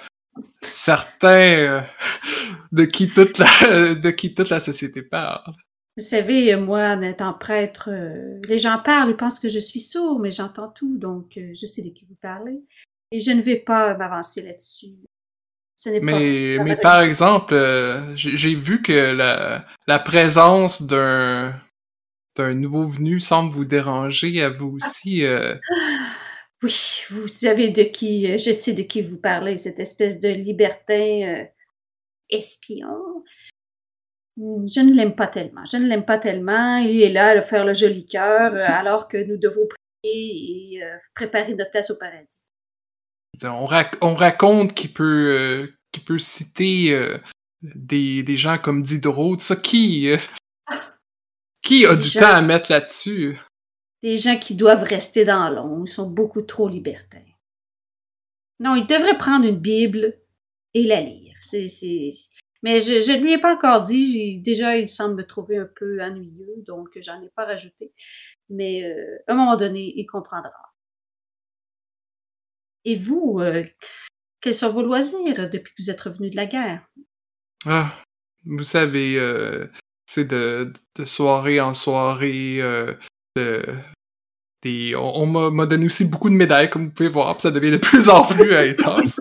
certains 0.62 1.50
euh, 1.58 1.80
de, 2.72 2.84
qui 2.84 3.08
toute 3.08 3.38
la, 3.38 3.46
de 3.94 4.10
qui 4.10 4.34
toute 4.34 4.50
la 4.50 4.60
société 4.60 5.02
parle. 5.02 5.42
Vous 5.96 6.04
savez, 6.04 6.54
moi, 6.56 6.90
en 6.90 7.02
étant 7.02 7.34
prêtre, 7.34 7.90
les 8.48 8.58
gens 8.58 8.78
parlent, 8.82 9.10
ils 9.10 9.16
pensent 9.16 9.40
que 9.40 9.48
je 9.48 9.58
suis 9.58 9.80
sourd, 9.80 10.18
mais 10.20 10.30
j'entends 10.30 10.68
tout, 10.70 10.96
donc 10.96 11.32
je 11.36 11.66
sais 11.66 11.82
de 11.82 11.88
qui 11.90 12.06
vous 12.08 12.16
parlez. 12.22 12.60
Et 13.12 13.20
je 13.20 13.30
ne 13.32 13.42
vais 13.42 13.56
pas 13.56 13.94
m'avancer 13.96 14.42
là-dessus. 14.42 14.94
Ce 15.76 15.88
n'est 15.88 16.00
pas. 16.00 16.06
Mais, 16.06 16.56
la 16.56 16.64
mais 16.64 16.76
par 16.76 17.02
exemple, 17.02 17.54
euh, 17.54 18.14
j'ai 18.16 18.54
vu 18.54 18.82
que 18.82 19.12
la, 19.12 19.66
la 19.86 19.98
présence 19.98 20.82
d'un 20.82 21.54
d'un 22.36 22.54
nouveau 22.54 22.84
venu 22.84 23.18
semble 23.18 23.52
vous 23.52 23.64
déranger 23.64 24.42
à 24.42 24.50
vous 24.50 24.76
aussi. 24.76 25.24
euh. 25.24 25.54
Oui, 26.62 27.00
vous 27.08 27.26
savez 27.26 27.70
de 27.70 27.82
qui, 27.84 28.30
euh, 28.30 28.36
je 28.36 28.52
sais 28.52 28.74
de 28.74 28.82
qui 28.82 29.00
vous 29.00 29.18
parlez, 29.18 29.56
cette 29.56 29.80
espèce 29.80 30.20
de 30.20 30.28
libertin 30.28 31.22
euh, 31.22 31.44
espion. 32.28 33.24
Je 34.36 34.80
ne 34.80 34.94
l'aime 34.94 35.14
pas 35.14 35.26
tellement. 35.26 35.64
Je 35.64 35.78
ne 35.78 35.86
l'aime 35.86 36.04
pas 36.04 36.18
tellement. 36.18 36.76
Il 36.76 37.00
est 37.02 37.12
là 37.12 37.28
à 37.30 37.40
faire 37.42 37.64
le 37.64 37.72
joli 37.72 38.04
cœur, 38.04 38.54
alors 38.54 39.08
que 39.08 39.16
nous 39.16 39.38
devons 39.38 39.66
prier 40.02 40.74
et 40.76 40.82
euh, 40.84 40.96
préparer 41.14 41.54
notre 41.54 41.70
place 41.70 41.90
au 41.90 41.96
paradis. 41.96 42.48
On, 43.42 43.66
rac- 43.66 43.96
on 44.00 44.14
raconte 44.14 44.74
qu'il 44.74 44.92
peut, 44.92 45.36
euh, 45.38 45.66
qu'il 45.92 46.04
peut 46.04 46.18
citer 46.18 46.92
euh, 46.92 47.18
des, 47.62 48.22
des 48.22 48.36
gens 48.36 48.58
comme 48.58 48.82
Diderot, 48.82 49.36
tout 49.36 49.42
ça. 49.42 49.56
Qui, 49.56 50.10
euh, 50.10 50.18
qui 51.62 51.86
a 51.86 51.94
Des 51.94 52.02
du 52.02 52.08
gens- 52.08 52.20
temps 52.20 52.34
à 52.34 52.42
mettre 52.42 52.70
là-dessus? 52.70 53.38
Des 54.02 54.16
gens 54.18 54.38
qui 54.38 54.54
doivent 54.54 54.82
rester 54.82 55.24
dans 55.24 55.48
l'ombre, 55.50 55.84
ils 55.86 55.90
sont 55.90 56.08
beaucoup 56.08 56.42
trop 56.42 56.68
libertins. 56.68 57.18
Non, 58.58 58.74
il 58.76 58.86
devrait 58.86 59.16
prendre 59.18 59.46
une 59.46 59.58
Bible 59.58 60.18
et 60.74 60.84
la 60.84 61.00
lire. 61.00 61.34
Mais 62.62 62.78
je, 62.80 63.00
je 63.00 63.12
ne 63.12 63.22
lui 63.22 63.32
ai 63.34 63.38
pas 63.38 63.54
encore 63.54 63.80
dit. 63.82 64.38
Déjà, 64.40 64.76
il 64.76 64.86
semble 64.86 65.16
me 65.16 65.26
trouver 65.26 65.56
un 65.58 65.68
peu 65.74 66.02
ennuyeux, 66.02 66.62
donc 66.66 66.88
j'en 67.00 67.22
ai 67.22 67.30
pas 67.30 67.46
rajouté. 67.46 67.92
Mais 68.50 68.84
à 69.26 69.32
un 69.32 69.34
moment 69.34 69.56
donné, 69.56 69.92
il 69.96 70.04
comprendra. 70.06 70.52
Et 72.84 72.96
vous, 72.96 73.38
euh, 73.40 73.64
quels 74.40 74.54
sont 74.54 74.70
vos 74.72 74.82
loisirs 74.82 75.48
depuis 75.50 75.72
que 75.74 75.82
vous 75.82 75.90
êtes 75.90 76.00
revenu 76.00 76.30
de 76.30 76.36
la 76.36 76.46
guerre? 76.46 76.86
Ah, 77.66 77.92
vous 78.44 78.64
savez, 78.64 79.18
euh, 79.18 79.66
c'est 80.06 80.24
de, 80.24 80.72
de 80.96 81.04
soirée 81.04 81.60
en 81.60 81.74
soirée. 81.74 82.58
euh, 82.60 82.94
de, 83.36 83.62
des, 84.62 84.94
on 84.96 85.22
on 85.24 85.50
m'a 85.50 85.66
donné 85.66 85.86
aussi 85.86 86.04
beaucoup 86.04 86.28
de 86.30 86.34
médailles, 86.34 86.68
comme 86.70 86.86
vous 86.86 86.92
pouvez 86.92 87.08
voir, 87.08 87.34
puis 87.36 87.42
ça 87.42 87.50
devient 87.50 87.70
de 87.70 87.76
plus 87.78 88.08
en 88.10 88.24
plus 88.26 88.54
intense. 88.56 89.20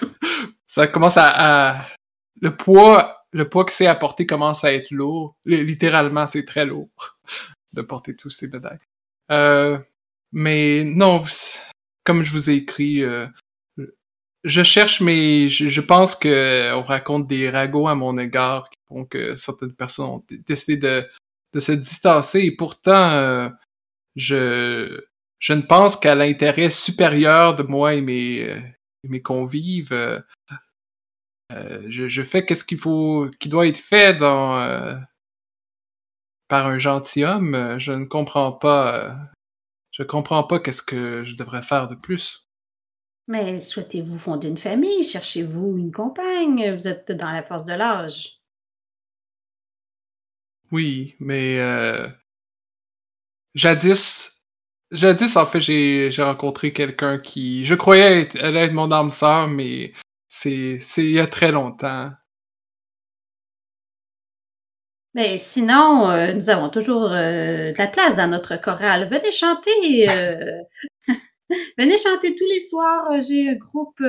ça 0.66 0.86
commence 0.86 1.16
à, 1.16 1.28
à- 1.78 1.86
Le 2.40 2.54
poids, 2.56 3.16
le 3.32 3.48
poids 3.48 3.64
que 3.64 3.72
c'est 3.72 3.86
à 3.86 3.94
porter 3.94 4.26
commence 4.26 4.64
à 4.64 4.72
être 4.72 4.90
lourd. 4.90 5.36
Li- 5.44 5.64
Littéralement, 5.64 6.26
c'est 6.26 6.44
très 6.44 6.66
lourd 6.66 6.88
de 7.72 7.82
porter 7.82 8.14
tous 8.16 8.30
ces 8.30 8.48
médailles. 8.48 8.78
Euh, 9.30 9.78
mais 10.32 10.84
non, 10.84 11.18
vous- 11.18 11.58
comme 12.04 12.22
je 12.22 12.32
vous 12.32 12.50
ai 12.50 12.54
écrit, 12.54 13.02
euh, 13.02 13.26
je 14.44 14.62
cherche, 14.62 15.00
mais 15.00 15.48
je, 15.48 15.80
pense 15.80 16.14
que 16.14 16.28
euh, 16.28 16.76
on 16.76 16.82
raconte 16.82 17.26
des 17.26 17.48
ragots 17.48 17.88
à 17.88 17.94
mon 17.94 18.18
égard 18.18 18.68
qui 18.68 18.78
font 18.88 19.04
que 19.06 19.36
certaines 19.36 19.72
personnes 19.72 20.06
ont 20.06 20.24
décidé 20.46 20.76
de, 20.76 21.60
se 21.60 21.72
distancer. 21.72 22.40
Et 22.40 22.54
pourtant, 22.54 23.10
euh, 23.10 23.48
je, 24.16 25.00
ne 25.48 25.62
pense 25.62 25.96
qu'à 25.96 26.14
l'intérêt 26.14 26.68
supérieur 26.68 27.56
de 27.56 27.62
moi 27.62 27.94
et 27.94 28.02
mes, 28.02 29.22
convives. 29.22 29.92
euh, 29.92 30.20
je, 31.88 32.08
je 32.08 32.22
fais 32.22 32.44
qu'est-ce 32.44 32.64
qu'il 32.64 32.78
faut, 32.78 33.30
qui 33.40 33.48
doit 33.48 33.66
être 33.66 33.78
fait 33.78 34.14
dans, 34.14 35.00
par 36.48 36.66
un 36.66 36.78
gentilhomme. 36.78 37.78
Je 37.78 37.92
ne 37.92 38.04
comprends 38.04 38.52
pas. 38.52 39.16
Je 39.94 40.02
comprends 40.02 40.42
pas 40.42 40.58
qu'est-ce 40.58 40.82
que 40.82 41.24
je 41.24 41.36
devrais 41.36 41.62
faire 41.62 41.88
de 41.88 41.94
plus. 41.94 42.48
Mais 43.28 43.60
souhaitez-vous 43.60 44.18
fonder 44.18 44.48
une 44.48 44.58
famille? 44.58 45.04
Cherchez-vous 45.04 45.78
une 45.78 45.92
compagne? 45.92 46.74
Vous 46.74 46.88
êtes 46.88 47.12
dans 47.12 47.30
la 47.30 47.44
force 47.44 47.64
de 47.64 47.72
l'âge. 47.74 48.40
Oui, 50.72 51.14
mais 51.20 51.60
euh, 51.60 52.08
jadis, 53.54 54.44
jadis 54.90 55.36
en 55.36 55.46
fait, 55.46 55.60
j'ai 55.60 56.10
rencontré 56.18 56.72
quelqu'un 56.72 57.18
qui, 57.18 57.64
je 57.64 57.76
croyais 57.76 58.22
être, 58.22 58.36
elle 58.40 58.56
être 58.56 58.72
mon 58.72 58.90
âme 58.90 59.12
sœur, 59.12 59.46
mais 59.46 59.92
c'est 60.26 60.80
il 60.96 61.12
y 61.12 61.20
a 61.20 61.28
très 61.28 61.52
longtemps. 61.52 62.10
Mais 65.14 65.36
sinon, 65.36 66.10
euh, 66.10 66.32
nous 66.32 66.50
avons 66.50 66.68
toujours 66.68 67.10
euh, 67.12 67.70
de 67.72 67.78
la 67.78 67.86
place 67.86 68.16
dans 68.16 68.28
notre 68.28 68.60
chorale. 68.60 69.06
Venez 69.08 69.30
chanter. 69.30 70.08
euh, 70.10 70.60
Venez 71.78 71.96
chanter 71.98 72.34
tous 72.34 72.46
les 72.46 72.58
soirs. 72.58 73.20
J'ai 73.20 73.50
un 73.50 73.54
groupe. 73.54 74.00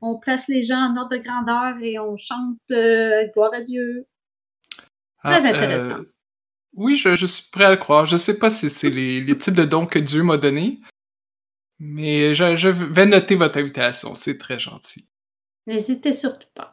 on 0.00 0.18
place 0.18 0.48
les 0.48 0.62
gens 0.64 0.78
en 0.90 0.96
ordre 0.96 1.10
de 1.10 1.22
grandeur 1.22 1.74
et 1.82 1.98
on 1.98 2.16
chante 2.16 2.56
Gloire 3.34 3.52
à 3.52 3.60
Dieu. 3.60 4.06
Très 5.22 5.44
intéressant. 5.46 6.00
oui, 6.74 6.96
je, 6.96 7.14
je 7.14 7.26
suis 7.26 7.50
prêt 7.50 7.64
à 7.64 7.70
le 7.70 7.76
croire. 7.76 8.06
Je 8.06 8.16
sais 8.16 8.38
pas 8.38 8.48
si 8.50 8.70
c'est 8.70 8.90
les, 8.90 9.20
les 9.20 9.36
types 9.38 9.54
de 9.54 9.64
dons 9.64 9.86
que 9.86 9.98
Dieu 9.98 10.22
m'a 10.22 10.36
donnés, 10.38 10.80
mais 11.78 12.34
je, 12.34 12.56
je 12.56 12.68
vais 12.68 13.06
noter 13.06 13.34
votre 13.34 13.58
invitation. 13.58 14.14
C'est 14.14 14.38
très 14.38 14.58
gentil. 14.58 15.08
N'hésitez 15.66 16.12
surtout 16.12 16.48
pas. 16.54 16.71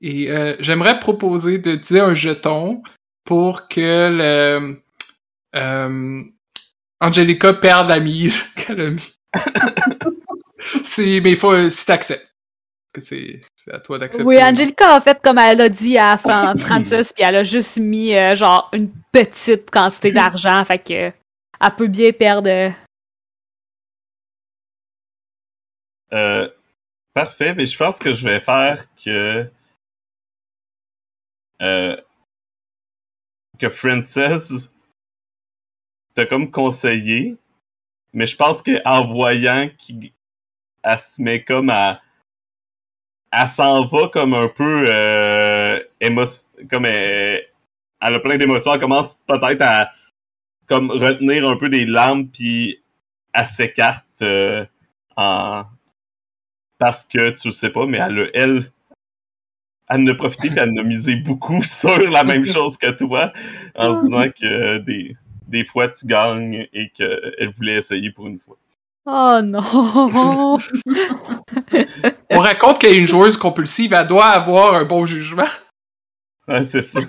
Et 0.00 0.30
euh, 0.30 0.54
j'aimerais 0.60 0.98
proposer 0.98 1.58
de 1.58 1.74
dire 1.74 2.04
un 2.04 2.14
jeton 2.14 2.82
pour 3.24 3.68
que 3.68 4.08
le 4.12 4.82
euh, 5.54 6.22
Angelica 7.00 7.54
perde 7.54 7.88
la 7.88 8.00
mise 8.00 8.42
qu'elle 8.54 8.80
a 8.80 8.90
mais 10.98 11.30
il 11.30 11.36
faut 11.36 11.52
euh, 11.52 11.68
si 11.70 11.84
t'acceptes. 11.86 12.28
Parce 12.92 13.08
que 13.10 13.14
c'est 13.14 13.72
à 13.72 13.78
toi 13.78 13.98
d'accepter. 13.98 14.24
Oui. 14.24 14.42
Angelica 14.42 14.96
a 14.96 15.00
fait 15.00 15.20
comme 15.22 15.38
elle 15.38 15.60
a 15.60 15.68
dit 15.68 15.98
à 15.98 16.16
Fran- 16.16 16.56
Francis, 16.56 17.12
puis 17.12 17.24
elle 17.24 17.36
a 17.36 17.44
juste 17.44 17.76
mis 17.76 18.14
euh, 18.14 18.34
genre 18.34 18.70
une 18.72 18.90
petite 19.12 19.70
quantité 19.70 20.12
d'argent, 20.12 20.64
fait 20.64 20.78
que 20.78 20.92
elle 20.92 21.74
peut 21.76 21.88
bien 21.88 22.12
perdre. 22.12 22.72
Euh, 26.12 26.48
parfait, 27.12 27.54
mais 27.54 27.66
je 27.66 27.76
pense 27.76 27.98
que 27.98 28.12
je 28.12 28.24
vais 28.26 28.40
faire 28.40 28.84
que. 29.02 29.50
Euh, 31.62 31.96
que 33.58 33.68
Frances 33.70 34.18
t'a 36.14 36.26
comme 36.26 36.50
conseillé, 36.50 37.36
mais 38.12 38.26
je 38.26 38.36
pense 38.36 38.62
qu'en 38.62 39.04
voyant 39.06 39.68
qu'elle 39.78 40.98
se 40.98 41.22
met 41.22 41.42
comme 41.44 41.70
à. 41.70 42.00
Elle 43.32 43.48
s'en 43.48 43.84
va 43.86 44.08
comme 44.08 44.34
un 44.34 44.48
peu. 44.48 44.84
Euh, 44.88 45.82
émo- 46.00 46.48
comme 46.70 46.86
elle, 46.86 47.46
elle 48.00 48.14
a 48.14 48.20
plein 48.20 48.38
d'émotions. 48.38 48.72
Elle 48.74 48.80
commence 48.80 49.14
peut-être 49.26 49.62
à 49.62 49.90
comme 50.66 50.90
retenir 50.90 51.48
un 51.48 51.56
peu 51.56 51.68
des 51.68 51.86
larmes, 51.86 52.28
puis 52.28 52.82
elle 53.32 53.46
s'écarte 53.46 54.22
euh, 54.22 54.64
en, 55.16 55.64
parce 56.78 57.04
que 57.04 57.30
tu 57.30 57.48
le 57.48 57.52
sais 57.52 57.70
pas, 57.70 57.86
mais 57.86 57.98
elle, 57.98 58.30
elle, 58.34 58.72
profité 60.16 60.48
et 60.48 60.52
elle 60.56 60.70
en 60.70 60.76
a 60.76 60.82
misé 60.82 61.16
beaucoup 61.16 61.62
sur 61.64 61.98
la 61.98 62.24
même 62.24 62.44
chose 62.54 62.76
que 62.76 62.90
toi, 62.90 63.32
en 63.74 64.00
disant 64.00 64.28
que 64.30 64.46
euh, 64.46 64.78
des, 64.80 65.16
des 65.48 65.64
fois 65.64 65.88
tu 65.88 66.06
gagnes 66.06 66.66
et 66.72 66.90
qu'elle 66.90 67.50
voulait 67.54 67.76
essayer 67.76 68.10
pour 68.10 68.26
une 68.26 68.38
fois. 68.38 68.56
Oh 69.08 69.40
non! 69.40 70.58
On 72.30 72.38
raconte 72.40 72.80
qu'elle 72.80 72.94
est 72.94 72.98
une 72.98 73.06
joueuse 73.06 73.36
compulsive, 73.36 73.92
elle 73.92 74.08
doit 74.08 74.26
avoir 74.26 74.74
un 74.74 74.84
bon 74.84 75.06
jugement. 75.06 75.44
Ouais, 76.48 76.64
c'est 76.64 76.82
ça. 76.82 77.00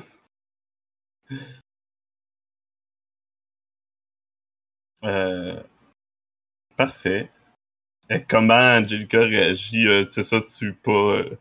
Euh, 5.03 5.61
parfait. 6.75 7.29
Et 8.09 8.21
comment 8.23 8.53
Angelica 8.53 9.19
réagit? 9.19 9.87
euh, 9.87 10.05
c'est 10.09 10.23
ça, 10.23 10.37
tu 10.41 10.73
pas. 10.73 10.91
Euh... 10.91 11.37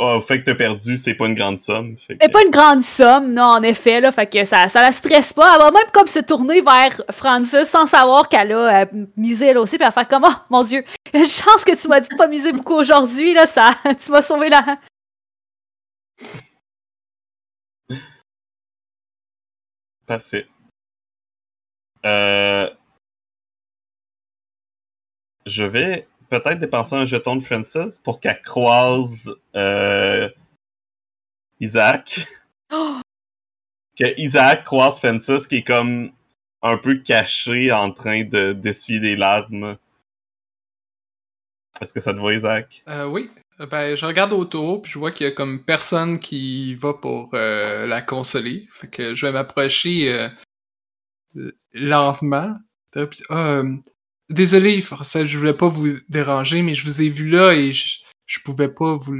Oh, 0.00 0.18
au 0.18 0.20
fait 0.20 0.38
que 0.38 0.44
t'as 0.44 0.54
perdu, 0.54 0.96
c'est 0.96 1.14
pas 1.14 1.26
une 1.26 1.34
grande 1.34 1.58
somme. 1.58 1.96
que- 1.96 2.02
C'est 2.20 2.28
pas 2.30 2.44
une 2.44 2.52
grande 2.52 2.82
somme, 2.82 3.32
non, 3.34 3.42
en 3.42 3.62
effet, 3.64 4.00
là, 4.00 4.12
fait 4.12 4.28
que 4.28 4.44
ça, 4.44 4.68
ça 4.68 4.80
la 4.80 4.92
stresse 4.92 5.32
pas. 5.32 5.54
Elle 5.54 5.58
va 5.60 5.72
même 5.72 5.90
comme 5.92 6.06
se 6.06 6.20
tourner 6.20 6.60
vers 6.60 7.02
Francis 7.10 7.64
sans 7.64 7.86
savoir 7.86 8.28
qu'elle 8.28 8.52
a 8.52 8.82
euh, 8.82 8.86
misé 9.16 9.46
elle 9.46 9.58
aussi, 9.58 9.76
puis 9.76 9.82
elle 9.84 9.88
va 9.88 9.92
faire 9.92 10.06
comme, 10.08 10.24
oh 10.24 10.36
mon 10.50 10.62
dieu, 10.62 10.84
une 11.14 11.28
chance 11.28 11.64
que 11.64 11.74
tu 11.74 11.88
m'as 11.88 11.98
dit 11.98 12.08
de 12.10 12.16
pas 12.16 12.28
miser 12.28 12.52
beaucoup 12.52 12.74
aujourd'hui, 12.74 13.34
là, 13.34 13.46
ça, 13.46 13.74
tu 14.00 14.12
m'as 14.12 14.22
sauvé 14.22 14.50
la. 14.50 14.78
Parfait. 20.06 20.46
Euh... 22.06 22.70
Je 25.46 25.64
vais 25.64 26.06
peut-être 26.28 26.58
dépenser 26.58 26.96
un 26.96 27.04
jeton 27.04 27.36
de 27.36 27.42
Francis 27.42 27.98
pour 27.98 28.20
qu'elle 28.20 28.40
croise 28.42 29.34
euh, 29.56 30.28
Isaac. 31.60 32.26
Oh, 32.70 33.00
Que 33.98 34.20
Isaac 34.20 34.62
croise 34.64 34.98
Francis 34.98 35.46
qui 35.46 35.56
est 35.56 35.62
comme 35.62 36.12
un 36.60 36.76
peu 36.76 36.98
caché 36.98 37.72
en 37.72 37.90
train 37.92 38.24
de 38.24 38.52
d'essuyer 38.52 39.00
des 39.00 39.16
larmes. 39.16 39.78
Est-ce 41.80 41.94
que 41.94 42.00
ça 42.00 42.12
te 42.12 42.18
va, 42.18 42.34
Isaac? 42.34 42.82
Euh, 42.88 43.06
oui. 43.06 43.30
Ben, 43.58 43.96
je 43.96 44.06
regarde 44.06 44.32
autour, 44.32 44.82
puis 44.82 44.92
je 44.92 44.98
vois 44.98 45.10
qu'il 45.10 45.26
y 45.26 45.30
a 45.30 45.32
comme 45.32 45.64
personne 45.64 46.20
qui 46.20 46.74
va 46.76 46.94
pour 46.94 47.30
euh, 47.34 47.86
la 47.86 48.02
consoler. 48.02 48.68
Fait 48.70 48.88
que 48.88 49.14
je 49.14 49.26
vais 49.26 49.32
m'approcher 49.32 50.12
euh, 51.36 51.50
lentement. 51.72 52.54
Puis, 52.92 53.22
euh, 53.30 53.76
désolé, 54.30 54.80
Forcel, 54.80 55.26
je 55.26 55.38
voulais 55.38 55.54
pas 55.54 55.68
vous 55.68 55.96
déranger, 56.08 56.62
mais 56.62 56.74
je 56.74 56.84
vous 56.84 57.02
ai 57.02 57.08
vu 57.08 57.28
là 57.28 57.52
et 57.52 57.72
je, 57.72 57.98
je 58.26 58.40
pouvais 58.40 58.68
pas 58.68 58.96
vous, 58.96 59.16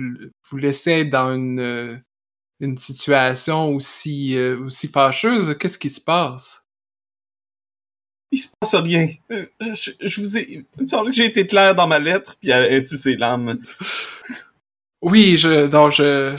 vous 0.50 0.56
laisser 0.56 0.90
être 0.92 1.10
dans 1.10 1.34
une, 1.34 1.60
euh, 1.60 1.96
une 2.60 2.76
situation 2.78 3.74
aussi, 3.74 4.36
euh, 4.36 4.58
aussi 4.60 4.88
fâcheuse. 4.88 5.56
Qu'est-ce 5.58 5.78
qui 5.78 5.90
se 5.90 6.00
passe? 6.00 6.64
Il 8.30 8.38
se 8.38 8.48
passe 8.60 8.74
rien. 8.74 9.08
Euh, 9.30 9.46
Je, 9.60 9.92
je 10.00 10.20
vous 10.20 10.36
ai. 10.36 10.66
Il 10.76 10.82
me 10.82 10.86
semble 10.86 11.10
que 11.10 11.16
j'ai 11.16 11.24
été 11.24 11.46
clair 11.46 11.74
dans 11.74 11.86
ma 11.86 11.98
lettre, 11.98 12.36
puis 12.40 12.50
elle 12.50 12.74
a 12.74 12.80
su 12.80 12.96
ses 12.98 13.16
larmes. 13.16 13.58
Oui, 15.00 15.36
je, 15.38 15.66
donc 15.66 15.92
je, 15.92 16.36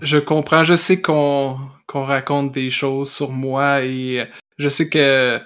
je 0.00 0.16
comprends. 0.16 0.64
Je 0.64 0.76
sais 0.76 1.02
qu'on 1.02 1.58
qu'on 1.86 2.04
raconte 2.04 2.52
des 2.52 2.70
choses 2.70 3.12
sur 3.12 3.30
moi 3.30 3.84
et 3.84 4.26
je 4.56 4.68
sais 4.70 4.88
que 4.88 5.38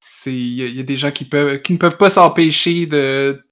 c'est 0.00 0.34
il 0.34 0.74
y, 0.76 0.80
a- 0.80 0.82
des 0.82 0.96
gens 0.96 1.12
qui 1.12 1.24
peuvent 1.26 1.60
qui 1.62 1.72
ne 1.74 1.78
peuvent 1.78 1.96
pas 1.98 2.08
s'empêcher 2.10 2.86
de 2.86 3.42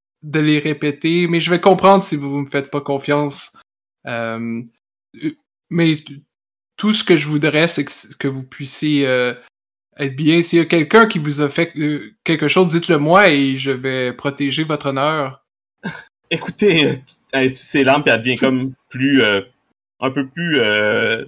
les 0.41 0.59
répéter, 0.59 1.27
mais 1.29 1.41
je 1.41 1.51
vais 1.51 1.61
comprendre 1.61 2.03
si 2.03 2.17
vous 2.17 2.39
me 2.39 2.47
faites 2.51 2.71
pas 2.71 2.81
confiance. 2.81 3.57
Euh, 4.07 4.63
mais 5.71 5.97
t- 5.97 6.23
tout 6.77 6.93
ce 6.93 7.05
que 7.05 7.17
je 7.17 7.29
voudrais, 7.29 7.69
c'est 7.69 7.85
que, 8.19 8.29
vous 8.29 8.45
puissiez 8.47 9.07
euh, 9.07 9.35
être 9.99 10.17
bien. 10.17 10.43
S'il 10.43 10.59
y 10.61 10.63
a 10.63 10.67
quelqu'un 10.67 11.07
qui 11.07 11.19
vous 11.19 11.41
a 11.41 11.49
fait 11.49 11.73
euh, 11.77 12.13
quelque 12.25 12.49
chose, 12.49 12.69
dites-le 12.69 12.99
moi 12.99 13.29
et 13.29 13.57
je 13.57 13.71
vais 13.71 14.13
protéger 14.13 14.65
votre 14.65 14.87
honneur. 14.87 15.45
Écoutez, 16.31 17.03
euh, 17.35 17.49
ses 17.49 17.85
larmes, 17.85 18.03
puis 18.03 18.13
elle 18.13 18.21
devient 18.21 18.37
comme 18.37 18.75
plus. 18.89 19.23
euh, 19.23 19.43
un 20.01 20.11
peu 20.11 20.27
plus. 20.29 20.61
euh, 20.61 21.25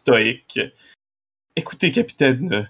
stoïque. 0.00 0.60
Écoutez, 1.56 1.90
capitaine. 1.92 2.68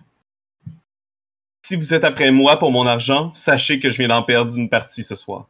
Euh, 1.63 1.69
si 1.69 1.77
vous 1.77 1.95
êtes 1.95 2.05
après 2.05 2.31
moi 2.31 2.59
pour 2.59 2.71
mon 2.71 2.87
argent, 2.87 3.33
sachez 3.35 3.81
que 3.81 3.89
je 3.89 3.99
viens 3.99 4.09
d'en 4.09 4.23
perdre 4.23 4.57
une 4.57 4.69
partie 4.69 5.05
ce 5.05 5.15
soir. 5.15 5.47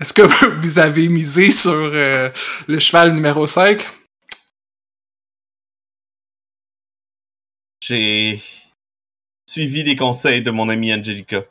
Est-ce 0.00 0.12
que 0.12 0.22
vous 0.60 0.78
avez 0.78 1.08
misé 1.08 1.50
sur 1.50 1.72
euh, 1.72 2.30
le 2.68 2.78
cheval 2.78 3.12
numéro 3.14 3.46
5? 3.46 3.82
J'ai 7.82 8.40
suivi 9.48 9.82
les 9.82 9.96
conseils 9.96 10.42
de 10.42 10.50
mon 10.50 10.68
amie 10.68 10.92
Angelica. 10.92 11.42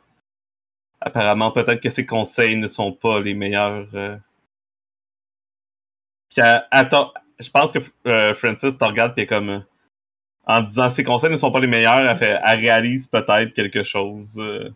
Apparemment, 1.00 1.50
peut-être 1.52 1.80
que 1.80 1.90
ces 1.90 2.06
conseils 2.06 2.56
ne 2.56 2.68
sont 2.68 2.92
pas 2.92 3.20
les 3.20 3.34
meilleurs. 3.34 3.86
euh. 3.94 4.16
Puis, 6.30 6.40
attends, 6.70 7.12
je 7.40 7.50
pense 7.50 7.72
que 7.72 7.78
euh, 8.06 8.34
Francis 8.34 8.78
te 8.78 8.84
regarde 8.84 9.18
est 9.18 9.26
comme 9.26 9.48
euh, 9.48 9.60
en 10.48 10.62
disant 10.62 10.88
ces 10.88 11.04
conseils 11.04 11.30
ne 11.30 11.36
sont 11.36 11.52
pas 11.52 11.60
les 11.60 11.66
meilleurs, 11.66 12.00
elle, 12.00 12.16
fait, 12.16 12.38
réalise 12.38 13.06
peut-être 13.06 13.52
quelque 13.52 13.82
chose. 13.82 14.38
euh. 14.38 14.70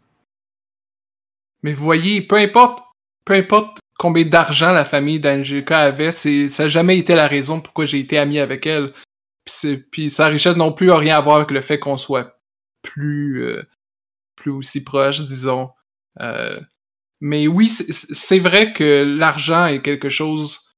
Mais 1.63 1.73
vous 1.73 1.83
voyez, 1.83 2.21
peu 2.21 2.37
importe, 2.37 2.85
peu 3.25 3.33
importe 3.33 3.79
combien 3.99 4.25
d'argent 4.25 4.73
la 4.73 4.85
famille 4.85 5.19
d'Angelica 5.19 5.79
avait, 5.79 6.11
ça 6.13 6.29
n'a 6.63 6.69
jamais 6.69 6.99
été 6.99 7.15
la 7.15 7.27
raison 7.27 7.61
pourquoi 7.61 7.87
j'ai 7.87 8.01
été 8.01 8.19
ami 8.19 8.39
avec 8.39 8.67
elle. 8.67 8.93
Puis, 9.45 9.79
puis 9.91 10.11
sa 10.11 10.27
richesse 10.27 10.57
non 10.57 10.73
plus 10.73 10.93
a 10.93 10.99
rien 10.99 11.17
à 11.17 11.21
voir 11.21 11.37
avec 11.37 11.51
le 11.51 11.61
fait 11.61 11.79
qu'on 11.79 11.97
soit 11.97 12.39
plus, 12.83 13.43
euh, 13.45 13.63
plus 14.37 14.51
aussi 14.51 14.85
proche, 14.85 15.23
disons. 15.23 15.71
Euh, 16.21 16.61
mais 17.21 17.47
oui, 17.47 17.69
c'est 17.69 18.41
vrai 18.41 18.73
que 18.73 19.05
l'argent 19.05 19.67
est 19.67 19.81
quelque 19.81 20.11
chose 20.11 20.72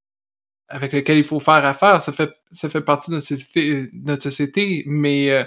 avec 0.67 0.93
lequel 0.93 1.17
il 1.17 1.23
faut 1.23 1.39
faire 1.39 1.65
affaire. 1.65 2.01
Ça 2.01 2.11
fait, 2.11 2.31
ça 2.51 2.69
fait 2.69 2.81
partie 2.81 3.11
de 3.11 3.15
notre 3.15 3.27
société, 3.27 3.89
notre 3.93 4.23
société 4.23 4.83
mais, 4.87 5.31
euh, 5.31 5.43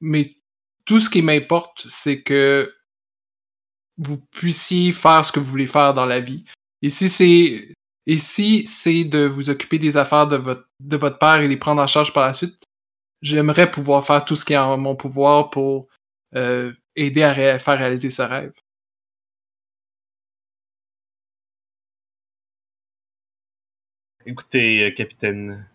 mais 0.00 0.36
tout 0.84 1.00
ce 1.00 1.10
qui 1.10 1.22
m'importe, 1.22 1.86
c'est 1.88 2.22
que 2.22 2.72
vous 3.98 4.18
puissiez 4.32 4.92
faire 4.92 5.24
ce 5.24 5.32
que 5.32 5.40
vous 5.40 5.50
voulez 5.50 5.66
faire 5.66 5.94
dans 5.94 6.06
la 6.06 6.20
vie. 6.20 6.44
Et 6.82 6.90
si 6.90 7.08
c'est 7.08 7.74
et 8.06 8.18
si 8.18 8.66
c'est 8.66 9.04
de 9.04 9.26
vous 9.26 9.48
occuper 9.48 9.78
des 9.78 9.96
affaires 9.96 10.28
de 10.28 10.36
votre 10.36 10.68
de 10.80 10.96
votre 10.96 11.18
père 11.18 11.40
et 11.40 11.48
les 11.48 11.56
prendre 11.56 11.80
en 11.80 11.86
charge 11.86 12.12
par 12.12 12.26
la 12.26 12.34
suite, 12.34 12.62
j'aimerais 13.22 13.70
pouvoir 13.70 14.04
faire 14.04 14.24
tout 14.24 14.36
ce 14.36 14.44
qui 14.44 14.52
est 14.52 14.58
en 14.58 14.76
mon 14.76 14.96
pouvoir 14.96 15.50
pour 15.50 15.88
euh, 16.34 16.72
aider 16.96 17.22
à 17.22 17.58
faire 17.58 17.78
réaliser 17.78 18.10
ce 18.10 18.22
rêve. 18.22 18.52
Écoutez, 24.26 24.86
euh, 24.86 24.90
capitaine. 24.90 25.68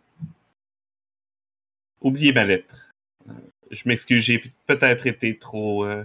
Oubliez 2.02 2.34
ma 2.34 2.46
lettre. 2.46 2.92
Euh, 3.28 3.34
Je 3.70 3.84
m'excuse, 3.86 4.24
j'ai 4.24 4.42
peut-être 4.66 5.06
été 5.06 5.38
trop 5.38 5.86
euh, 5.86 6.04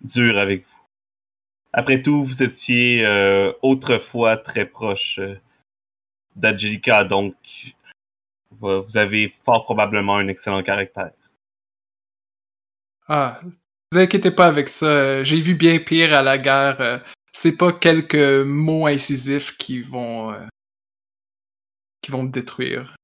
dur 0.00 0.38
avec 0.38 0.64
vous. 0.64 0.82
Après 1.72 2.02
tout, 2.02 2.24
vous 2.24 2.42
étiez 2.42 3.06
autrefois 3.62 4.36
très 4.36 4.66
proche 4.66 5.20
d'Angelica, 6.36 7.02
donc 7.04 7.34
vous 8.50 8.98
avez 8.98 9.30
fort 9.30 9.64
probablement 9.64 10.18
un 10.18 10.28
excellent 10.28 10.62
caractère. 10.62 11.12
Ah, 13.08 13.40
vous 13.90 13.98
inquiétez 13.98 14.32
pas 14.32 14.48
avec 14.48 14.68
ça. 14.68 15.24
J'ai 15.24 15.40
vu 15.40 15.54
bien 15.54 15.78
pire 15.78 16.12
à 16.12 16.20
la 16.20 16.36
guerre. 16.36 17.02
C'est 17.32 17.56
pas 17.56 17.72
quelques 17.72 18.44
mots 18.44 18.86
incisifs 18.86 19.56
qui 19.56 19.80
vont 19.80 20.34
qui 22.02 22.10
vont 22.10 22.24
me 22.24 22.30
détruire. 22.30 22.96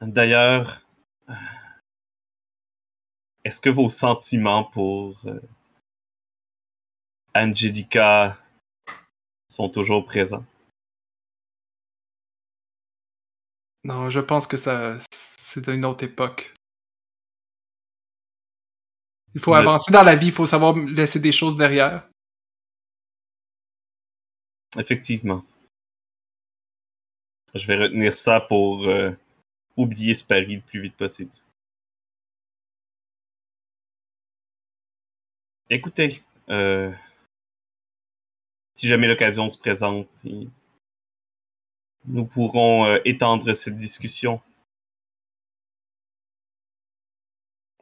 D'ailleurs, 0.00 0.82
est-ce 3.44 3.60
que 3.60 3.70
vos 3.70 3.88
sentiments 3.88 4.64
pour 4.64 5.20
euh, 5.26 5.40
Angelica 7.34 8.36
sont 9.48 9.70
toujours 9.70 10.04
présents? 10.04 10.44
Non, 13.84 14.10
je 14.10 14.20
pense 14.20 14.46
que 14.46 14.56
ça 14.56 14.98
c'est 15.12 15.68
une 15.68 15.84
autre 15.84 16.04
époque. 16.04 16.52
Il 19.34 19.40
faut 19.40 19.52
Le- 19.52 19.60
avancer 19.60 19.92
dans 19.92 20.02
la 20.02 20.16
vie, 20.16 20.26
il 20.26 20.32
faut 20.32 20.46
savoir 20.46 20.74
laisser 20.76 21.20
des 21.20 21.32
choses 21.32 21.56
derrière. 21.56 22.08
Effectivement. 24.76 25.42
Je 27.54 27.66
vais 27.66 27.76
retenir 27.76 28.12
ça 28.12 28.40
pour 28.40 28.84
euh, 28.86 29.12
oublier 29.76 30.14
ce 30.14 30.24
pari 30.24 30.56
le 30.56 30.62
plus 30.62 30.80
vite 30.80 30.96
possible. 30.96 31.30
Écoutez, 35.70 36.22
euh, 36.48 36.92
si 38.74 38.86
jamais 38.88 39.08
l'occasion 39.08 39.48
se 39.48 39.58
présente, 39.58 40.08
nous 42.04 42.26
pourrons 42.26 42.86
euh, 42.86 42.98
étendre 43.04 43.52
cette 43.54 43.74
discussion. 43.76 44.40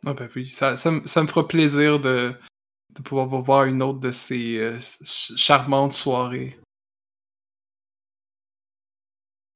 Ah 0.06 0.12
ben 0.14 0.28
oui, 0.36 0.48
ça, 0.48 0.76
me- 0.90 1.06
fera 1.26 1.48
plaisir 1.48 1.98
de, 1.98 2.34
de 2.94 3.02
pouvoir 3.02 3.26
vous 3.26 3.42
voir 3.42 3.64
une 3.64 3.82
autre 3.82 4.00
de 4.00 4.10
ces 4.10 4.58
euh, 4.58 4.80
ch- 4.80 5.32
charmantes 5.36 5.94
soirées. 5.94 6.58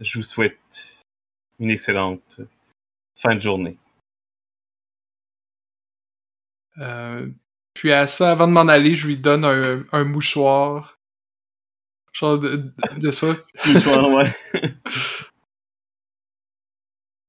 Je 0.01 0.19
vous 0.19 0.25
souhaite 0.25 0.87
une 1.59 1.71
excellente 1.71 2.41
fin 3.17 3.35
de 3.35 3.41
journée. 3.41 3.77
Euh, 6.79 7.29
puis 7.75 7.93
à 7.93 8.07
ça, 8.07 8.31
avant 8.31 8.47
de 8.47 8.53
m'en 8.53 8.69
aller, 8.69 8.95
je 8.95 9.09
lui 9.09 9.17
donne 9.17 9.45
un, 9.45 9.85
un 9.91 10.05
mouchoir. 10.05 10.99
Genre 12.13 12.39
de, 12.39 12.57
de, 12.57 12.99
de 12.99 13.11
ça. 13.11 13.37
Mouchoir, 13.67 14.09
ouais. 14.11 14.33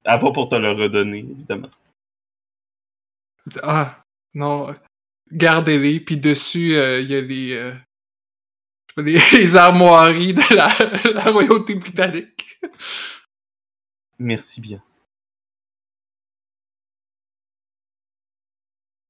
Va 0.05 0.17
pour 0.17 0.49
te 0.49 0.55
le 0.55 0.71
redonner, 0.71 1.19
évidemment. 1.19 1.69
Ah, 3.63 4.03
non, 4.33 4.75
gardez-les. 5.31 5.99
Puis 5.99 6.17
dessus, 6.17 6.75
euh, 6.75 6.99
il 6.99 7.09
y 7.09 7.15
a 7.15 7.21
les, 7.21 7.53
euh, 7.53 7.73
les, 8.97 9.19
les 9.33 9.55
armoiries 9.55 10.33
de 10.33 10.55
la, 10.55 10.69
la 11.13 11.31
royauté 11.31 11.75
britannique. 11.75 12.59
Merci 14.19 14.61
bien. 14.61 14.81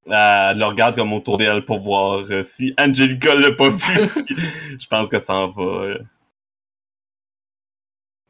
Elle 0.05 0.57
le 0.57 0.65
regarde 0.65 0.95
comme 0.95 1.13
autour 1.13 1.37
d'elle 1.37 1.63
pour 1.65 1.79
voir 1.79 2.25
euh, 2.31 2.41
si 2.41 2.73
Angelica 2.79 3.35
l'a 3.35 3.51
pas 3.51 3.69
vu. 3.69 4.09
Je 4.79 4.87
pense 4.87 5.07
que 5.09 5.19
ça 5.19 5.35
en 5.35 5.49
va. 5.49 5.61
euh. 5.63 5.99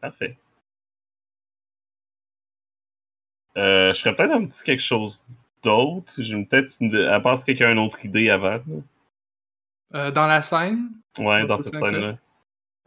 Parfait. 0.02 0.38
Euh, 3.58 3.94
je 3.94 4.00
ferais 4.02 4.16
peut-être 4.16 4.32
un 4.32 4.46
petit 4.46 4.64
quelque 4.64 4.82
chose 4.82 5.26
d'autre? 5.64 6.14
J'ai 6.18 6.42
peut-être 6.46 6.72
une... 6.80 6.96
à 6.96 7.20
part 7.20 7.38
si 7.38 7.46
quelqu'un 7.46 7.70
a 7.70 7.72
une 7.72 7.80
autre 7.80 8.04
idée 8.06 8.30
avant. 8.30 8.52
là. 8.52 8.62
Euh, 9.96 10.12
dans 10.12 10.28
la 10.28 10.42
scène, 10.42 10.90
Ouais, 11.18 11.46
Dans 11.46 11.58
cette 11.58 11.76
scène-là. 11.76 12.18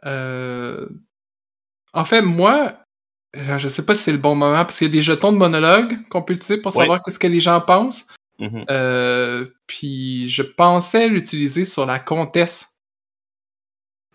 euh, 0.07 0.89
en 1.93 2.05
fait, 2.05 2.23
moi, 2.23 2.75
euh, 3.37 3.59
je 3.59 3.69
sais 3.69 3.85
pas 3.85 3.95
si 3.95 4.05
c'est 4.05 4.13
le 4.13 4.19
bon 4.19 4.35
moment 4.35 4.65
parce 4.65 4.79
qu'il 4.79 4.87
y 4.89 4.91
a 4.91 4.93
des 4.93 5.03
jetons 5.03 5.33
de 5.33 5.37
monologue 5.37 5.99
qu'on 6.09 6.23
peut 6.23 6.35
utiliser 6.35 6.63
pour 6.63 6.75
Ouais. 6.77 6.83
savoir 6.85 7.01
ce 7.07 7.19
que 7.19 7.27
les 7.27 7.41
gens 7.41 7.61
pensent. 7.61 8.07
Mhm. 8.39 8.65
Euh, 8.71 9.47
puis 9.67 10.29
je 10.29 10.43
pensais 10.43 11.09
l'utiliser 11.09 11.65
sur 11.65 11.85
la 11.87 11.99
comtesse 11.99 12.77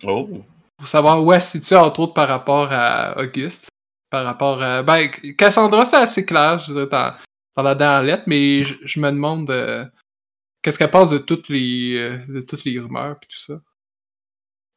Oh, 0.05 0.29
pour 0.77 0.88
savoir 0.88 1.23
où 1.23 1.31
elle 1.33 1.41
se 1.41 1.59
situe 1.59 1.75
entre 1.75 1.99
autres 2.01 2.13
par 2.13 2.27
rapport 2.27 2.69
à 2.71 3.17
Auguste. 3.19 3.67
Par 4.09 4.23
rapport 4.25 4.61
à. 4.61 4.83
Ben, 4.83 5.09
Cassandra, 5.38 5.85
c'est 5.85 5.95
assez 5.97 6.25
clair, 6.25 6.59
je 6.59 6.71
dirais, 6.71 6.88
dans, 6.88 7.13
dans 7.55 7.63
la 7.63 7.75
dernière 7.75 8.03
lettre, 8.03 8.23
mais 8.27 8.63
je, 8.63 8.75
je 8.83 8.99
me 8.99 9.09
demande 9.11 9.49
euh, 9.49 9.85
qu'est-ce 10.62 10.78
qu'elle 10.80 10.91
pense 10.91 11.10
de 11.10 11.18
toutes 11.18 11.49
les, 11.49 11.95
euh, 11.97 12.18
de 12.28 12.41
toutes 12.41 12.64
les 12.66 12.80
rumeurs 12.80 13.20
puis 13.20 13.30
tout 13.30 13.39
ça? 13.39 13.62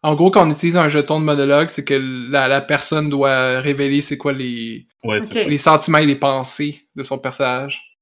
En 0.03 0.15
gros, 0.15 0.31
quand 0.31 0.47
on 0.47 0.51
utilise 0.51 0.77
un 0.79 0.89
jeton 0.89 1.21
de 1.21 1.25
monologue, 1.27 1.69
c'est 1.69 1.85
que 1.85 1.95
la, 1.95 2.49
la 2.49 2.63
personne 2.63 3.11
doit 3.11 3.61
révéler 3.61 4.01
c'est 4.01 4.17
quoi 4.17 4.33
les, 4.33 4.87
ouais, 5.05 5.21
ça. 5.21 5.45
les 5.47 5.59
sentiments 5.59 5.99
et 5.99 6.07
les 6.07 6.17
pensées 6.17 6.89
de 6.97 7.03
son 7.03 7.19
personnage. 7.19 7.99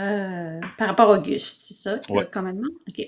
Euh, 0.00 0.60
par 0.76 0.88
rapport 0.88 1.10
à 1.12 1.18
Auguste, 1.18 1.56
c'est 1.60 1.74
ça, 1.74 1.98
Ouais. 2.08 2.20
le 2.22 2.26
commandement? 2.30 2.68
OK. 2.88 3.02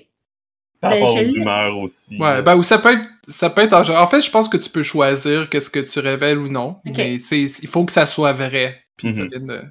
Par 0.81 0.91
Ben, 0.91 0.99
rapport 1.03 1.15
aux 1.15 1.19
rumeurs 1.19 1.77
aussi. 1.77 2.17
Ouais, 2.19 2.41
ben, 2.41 2.55
ou 2.57 2.63
ça 2.63 2.79
peut 2.79 2.91
être, 2.93 3.07
ça 3.27 3.49
peut 3.49 3.61
être 3.61 3.73
en 3.73 3.83
genre- 3.83 4.01
En 4.03 4.07
fait, 4.07 4.19
je 4.21 4.29
pense 4.31 4.49
que 4.49 4.57
tu 4.57 4.69
peux 4.69 4.83
choisir 4.83 5.47
qu'est-ce 5.49 5.69
que 5.69 5.79
tu 5.79 5.99
révèles 5.99 6.39
ou 6.39 6.49
non, 6.49 6.81
mais 6.83 7.19
c'est, 7.19 7.43
il 7.43 7.67
faut 7.67 7.85
que 7.85 7.91
ça 7.93 8.05
soit 8.05 8.33
vrai. 8.33 8.83
Puis 8.97 9.13
ça 9.15 9.21
Mhm. 9.21 9.27
vienne 9.29 9.47
de. 9.47 9.61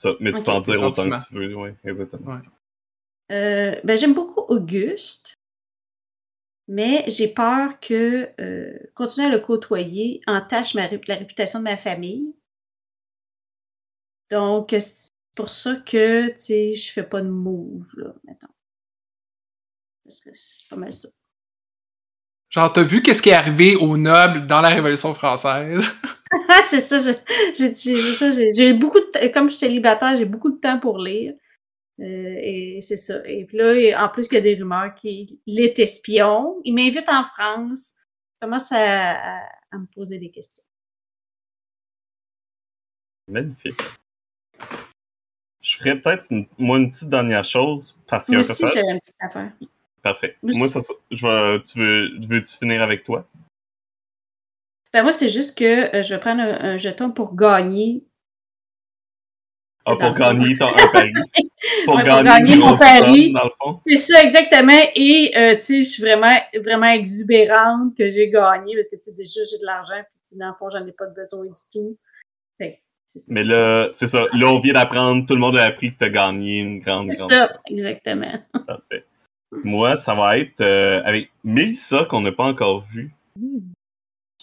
Ça, 0.00 0.14
mais 0.18 0.32
tu 0.32 0.42
peux 0.42 0.50
en 0.50 0.60
dire 0.60 0.80
autant 0.80 1.10
que 1.10 1.28
tu 1.28 1.34
veux. 1.34 1.54
Ouais, 1.54 1.74
exactement. 1.84 2.32
Ouais. 2.36 2.40
Euh, 3.32 3.78
ben, 3.84 3.98
j'aime 3.98 4.14
beaucoup 4.14 4.40
Auguste, 4.48 5.34
mais 6.68 7.04
j'ai 7.06 7.28
peur 7.28 7.78
que 7.80 8.30
euh, 8.40 8.78
continuer 8.94 9.26
à 9.26 9.30
le 9.30 9.40
côtoyer 9.40 10.22
entache 10.26 10.74
ma, 10.74 10.86
ré- 10.86 11.02
la 11.06 11.16
réputation 11.16 11.58
de 11.58 11.64
ma 11.64 11.76
famille. 11.76 12.34
Donc, 14.30 14.74
c'est 14.78 15.10
pour 15.36 15.50
ça 15.50 15.76
que, 15.76 16.28
tu 16.28 16.34
sais, 16.38 16.72
je 16.74 16.92
fais 16.92 17.02
pas 17.02 17.20
de 17.20 17.28
move, 17.28 17.92
là, 17.98 18.14
maintenant. 18.24 18.48
C'est 20.08 20.68
pas 20.70 20.76
mal 20.76 20.94
ça. 20.94 21.10
Genre, 22.48 22.72
t'as 22.72 22.84
vu 22.84 23.02
qu'est-ce 23.02 23.20
qui 23.20 23.28
est 23.28 23.34
arrivé 23.34 23.76
aux 23.76 23.98
nobles 23.98 24.46
dans 24.46 24.62
la 24.62 24.70
Révolution 24.70 25.12
française? 25.12 25.92
Ah, 26.48 26.60
c'est 26.64 26.80
ça, 26.80 26.98
j'ai 26.98 27.14
j'ai- 27.54 27.96
j'ai- 27.96 28.52
j'ai 28.52 28.72
beaucoup 28.72 29.00
de 29.00 29.04
temps, 29.06 29.20
comme 29.32 29.50
je 29.50 29.56
suis 29.56 29.66
célibataire, 29.66 30.16
j'ai 30.16 30.24
beaucoup 30.24 30.50
de 30.50 30.58
temps 30.60 30.78
pour 30.78 30.98
lire. 30.98 31.34
Euh, 32.00 32.04
et 32.42 32.78
c'est 32.80 32.96
ça. 32.96 33.20
Et 33.26 33.44
puis 33.44 33.58
là, 33.58 34.04
en 34.04 34.08
plus, 34.08 34.26
il 34.30 34.34
y 34.34 34.38
a 34.38 34.40
des 34.40 34.54
rumeurs 34.54 34.94
qu'il 34.94 35.38
est 35.46 35.78
espion. 35.78 36.60
Il 36.64 36.74
m'invite 36.74 37.08
en 37.08 37.24
France. 37.24 37.94
Je 38.40 38.46
commence 38.46 38.72
à, 38.72 39.12
à- 39.12 39.48
à 39.72 39.78
me 39.78 39.86
poser 39.94 40.18
des 40.18 40.30
questions. 40.30 40.64
Magnifique. 43.28 43.80
Je 45.60 45.76
ferais 45.76 45.98
peut-être, 45.98 46.28
moi, 46.58 46.78
une 46.78 46.88
petite 46.90 47.10
dernière 47.10 47.44
chose, 47.44 48.00
parce 48.06 48.26
qu'il 48.26 48.34
a 48.36 48.38
Moi 48.38 48.50
aussi, 48.50 48.66
j'avais 48.66 48.92
une 48.92 49.00
petite 49.00 49.16
affaire. 49.20 49.52
Parfait. 50.02 50.36
Moi, 50.42 50.52
Moi, 50.56 50.68
ça, 50.68 50.80
je 51.10 51.26
vais, 51.26 51.60
tu 51.60 51.78
veux, 51.78 52.18
veux-tu 52.26 52.56
finir 52.56 52.80
avec 52.82 53.04
toi? 53.04 53.28
Ben 54.92 55.02
moi, 55.02 55.12
c'est 55.12 55.28
juste 55.28 55.56
que 55.56 55.94
euh, 55.96 56.02
je 56.02 56.14
vais 56.14 56.20
prendre 56.20 56.42
un, 56.42 56.72
un 56.72 56.76
jeton 56.76 57.10
pour 57.12 57.34
gagner. 57.36 58.04
Ah, 59.86 59.92
C'est 59.98 60.06
pour 60.06 60.14
gagner 60.14 60.56
ton, 60.58 60.66
un 60.66 60.88
pari. 60.88 61.12
Pour 61.86 61.94
Ouais, 61.96 62.04
pour 62.04 62.22
gagner, 62.22 62.56
mon 62.56 62.76
pari. 62.76 63.22
somme, 63.22 63.32
dans 63.32 63.44
le 63.44 63.50
fond. 63.58 63.80
C'est 63.86 63.96
ça, 63.96 64.22
exactement. 64.22 64.78
Et, 64.94 65.32
euh, 65.36 65.54
tu 65.56 65.62
sais, 65.62 65.82
je 65.82 65.88
suis 65.88 66.02
vraiment, 66.02 66.36
vraiment 66.62 66.90
exubérante 66.90 67.96
que 67.96 68.06
j'ai 68.08 68.28
gagné 68.28 68.74
parce 68.74 68.88
que, 68.90 68.96
tu 68.96 69.04
sais, 69.04 69.12
déjà, 69.12 69.40
j'ai 69.50 69.58
de 69.58 69.64
l'argent, 69.64 70.02
puis, 70.10 70.20
tu 70.22 70.30
sais, 70.30 70.36
dans 70.36 70.48
le 70.48 70.54
fond, 70.58 70.68
j'en 70.70 70.86
ai 70.86 70.92
pas 70.92 71.06
de 71.06 71.14
besoin 71.14 71.44
du 71.46 71.52
tout. 71.72 71.96
Fait 72.58 72.82
c'est 73.06 73.20
ça. 73.20 73.26
Mais 73.32 73.42
là, 73.44 73.88
c'est 73.90 74.06
ça. 74.06 74.26
Là, 74.34 74.48
on 74.48 74.58
vient 74.58 74.74
d'apprendre, 74.74 75.24
tout 75.26 75.34
le 75.34 75.40
monde 75.40 75.56
a 75.56 75.64
appris 75.64 75.92
que 75.92 75.98
tu 75.98 76.04
as 76.04 76.10
gagné 76.10 76.58
une 76.60 76.78
grande, 76.78 77.10
C'est 77.12 77.18
grande 77.18 77.30
ça, 77.32 77.46
somme. 77.48 77.56
exactement. 77.70 78.32
Parfait. 78.66 79.04
Moi, 79.64 79.96
ça 79.96 80.14
va 80.14 80.38
être 80.38 80.60
euh, 80.60 81.00
avec 81.04 81.30
Mélissa, 81.42 82.04
qu'on 82.04 82.20
n'a 82.20 82.32
pas 82.32 82.44
encore 82.44 82.80
vu. 82.80 83.12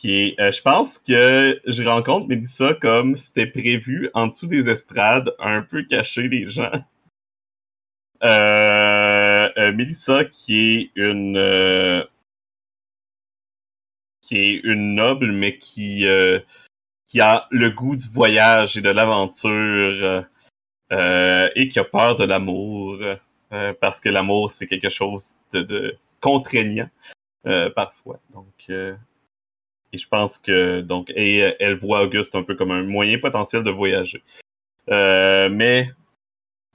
Euh, 0.05 0.51
je 0.51 0.61
pense 0.61 0.99
que 0.99 1.59
je 1.65 1.83
rencontre 1.83 2.27
Mélissa 2.27 2.73
comme 2.75 3.15
c'était 3.15 3.47
prévu 3.47 4.09
en 4.13 4.27
dessous 4.27 4.47
des 4.47 4.69
estrades, 4.69 5.33
un 5.39 5.61
peu 5.61 5.83
caché 5.83 6.27
les 6.27 6.47
gens. 6.47 6.71
Euh, 8.23 9.49
euh, 9.57 9.71
Mélissa, 9.73 10.25
qui 10.25 10.57
est 10.59 10.91
une 10.95 11.37
euh, 11.37 12.03
qui 14.21 14.37
est 14.37 14.59
une 14.63 14.95
noble, 14.95 15.31
mais 15.31 15.57
qui 15.57 16.05
qui 17.07 17.21
a 17.21 17.47
le 17.51 17.71
goût 17.71 17.95
du 17.95 18.07
voyage 18.09 18.77
et 18.77 18.81
de 18.81 18.89
l'aventure 18.89 20.25
et 20.91 21.67
qui 21.67 21.79
a 21.79 21.83
peur 21.83 22.15
de 22.15 22.23
l'amour 22.25 22.97
parce 23.79 23.99
que 23.99 24.09
l'amour 24.09 24.51
c'est 24.51 24.67
quelque 24.67 24.89
chose 24.89 25.37
de, 25.53 25.61
de 25.61 25.97
contraignant 26.21 26.89
parfois. 27.75 28.19
Donc 28.33 28.69
et 29.93 29.97
je 29.97 30.07
pense 30.07 30.37
que 30.37 30.81
donc 30.81 31.11
et 31.15 31.43
euh, 31.43 31.55
elle 31.59 31.77
voit 31.77 32.03
Auguste 32.03 32.35
un 32.35 32.43
peu 32.43 32.55
comme 32.55 32.71
un 32.71 32.83
moyen 32.83 33.19
potentiel 33.19 33.63
de 33.63 33.71
voyager. 33.71 34.23
Euh, 34.89 35.49
mais 35.49 35.91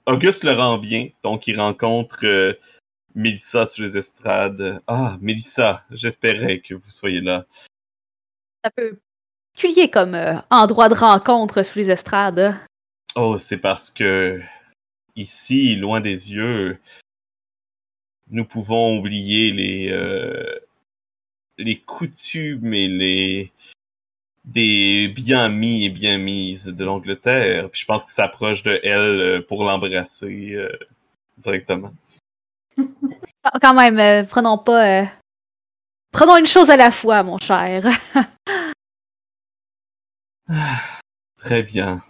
Auguste 0.05 0.43
le 0.43 0.51
rend 0.51 0.77
bien, 0.77 1.09
donc 1.23 1.47
il 1.47 1.59
rencontre 1.59 2.25
euh, 2.25 2.53
Mélissa 3.15 3.65
sur 3.65 3.83
les 3.83 3.97
estrades. 3.97 4.81
Ah, 4.87 5.17
Mélissa, 5.21 5.83
j'espérais 5.91 6.59
que 6.59 6.73
vous 6.75 6.89
soyez 6.89 7.21
là. 7.21 7.45
Ça 8.63 8.71
peut 8.71 8.97
particulier 9.53 9.89
comme 9.89 10.15
euh, 10.15 10.35
endroit 10.49 10.89
de 10.89 10.95
rencontre 10.95 11.63
sous 11.63 11.79
les 11.79 11.91
estrades. 11.91 12.39
hein. 12.39 12.59
Oh, 13.15 13.37
c'est 13.37 13.59
parce 13.59 13.91
que 13.91 14.41
ici, 15.15 15.75
loin 15.75 16.01
des 16.01 16.33
yeux, 16.33 16.79
nous 18.31 18.45
pouvons 18.45 18.97
oublier 18.97 19.51
les 19.51 19.91
les 21.57 21.79
coutumes 21.79 22.73
et 22.73 22.87
les 22.87 23.51
des 24.45 25.07
bien 25.07 25.47
mis 25.49 25.85
et 25.85 25.89
bien 25.89 26.17
mises 26.17 26.65
de 26.65 26.83
l'Angleterre. 26.83 27.69
Puis 27.69 27.81
je 27.81 27.85
pense 27.85 28.03
qu'il 28.03 28.11
s'approche 28.13 28.61
de 28.63 28.79
elle 28.83 28.99
euh, 28.99 29.41
pour 29.41 29.63
l'embrasser 29.63 30.51
euh, 30.53 30.69
directement. 31.37 31.93
Quand 33.61 33.73
même, 33.73 33.99
euh, 33.99 34.23
prenons 34.23 34.57
pas. 34.57 35.01
euh, 35.03 35.05
Prenons 36.11 36.37
une 36.37 36.45
chose 36.47 36.69
à 36.69 36.75
la 36.77 36.91
fois, 36.91 37.23
mon 37.23 37.37
cher. 37.39 37.85
Très 41.37 41.63
bien. 41.63 42.01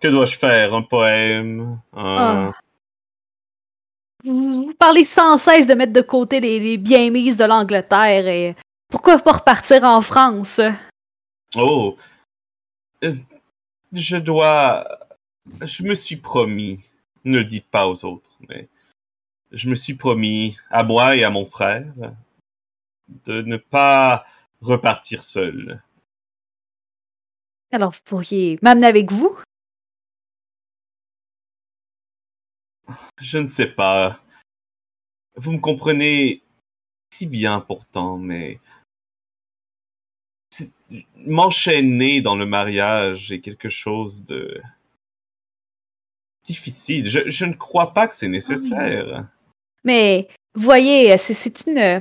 Que 0.00 0.08
dois-je 0.08 0.36
faire? 0.36 0.74
Un 0.74 0.82
poème? 0.82 1.80
Un- 1.92 2.52
Ah. 2.52 2.52
Vous 4.24 4.72
parlez 4.78 5.04
sans 5.04 5.36
cesse 5.36 5.66
de 5.66 5.74
mettre 5.74 5.92
de 5.92 6.00
côté 6.00 6.40
les, 6.40 6.58
les 6.58 6.78
bien 6.78 7.10
mises 7.10 7.36
de 7.36 7.44
l'Angleterre 7.44 8.26
et 8.26 8.56
pourquoi 8.88 9.18
pas 9.18 9.32
repartir 9.32 9.84
en 9.84 10.00
France? 10.00 10.60
Oh, 11.56 11.94
Euh, 13.02 13.14
je 13.92 14.16
dois. 14.16 14.88
Je 15.60 15.82
me 15.82 15.94
suis 15.94 16.16
promis. 16.16 16.80
Ne 17.24 17.38
le 17.38 17.44
dites 17.44 17.68
pas 17.68 17.86
aux 17.88 18.04
autres, 18.04 18.32
mais 18.48 18.68
je 19.52 19.68
me 19.68 19.74
suis 19.74 19.94
promis 19.94 20.56
à 20.70 20.82
moi 20.84 21.16
et 21.16 21.24
à 21.24 21.30
mon 21.30 21.44
frère 21.44 21.92
de 23.26 23.42
ne 23.42 23.56
pas 23.56 24.24
repartir 24.60 25.22
seul. 25.22 25.82
Alors 27.72 27.92
vous 27.92 28.00
pourriez 28.04 28.58
m'amener 28.62 28.86
avec 28.86 29.10
vous? 29.12 29.36
Je 33.20 33.38
ne 33.38 33.44
sais 33.44 33.66
pas. 33.66 34.20
Vous 35.36 35.52
me 35.52 35.58
comprenez 35.60 36.42
si 37.12 37.26
bien 37.26 37.60
pourtant, 37.60 38.18
mais 38.18 38.58
m'enchaîner 41.16 42.20
dans 42.20 42.36
le 42.36 42.46
mariage 42.46 43.32
est 43.32 43.40
quelque 43.40 43.68
chose 43.68 44.24
de 44.24 44.60
difficile. 46.44 47.08
Je, 47.08 47.28
je 47.28 47.44
ne 47.46 47.54
crois 47.54 47.92
pas 47.94 48.06
que 48.06 48.14
c'est 48.14 48.28
nécessaire. 48.28 49.26
Mais 49.84 50.28
voyez, 50.54 51.16
c'est- 51.18 51.34
c'est 51.34 51.66
une 51.66 51.78
euh, 51.78 52.00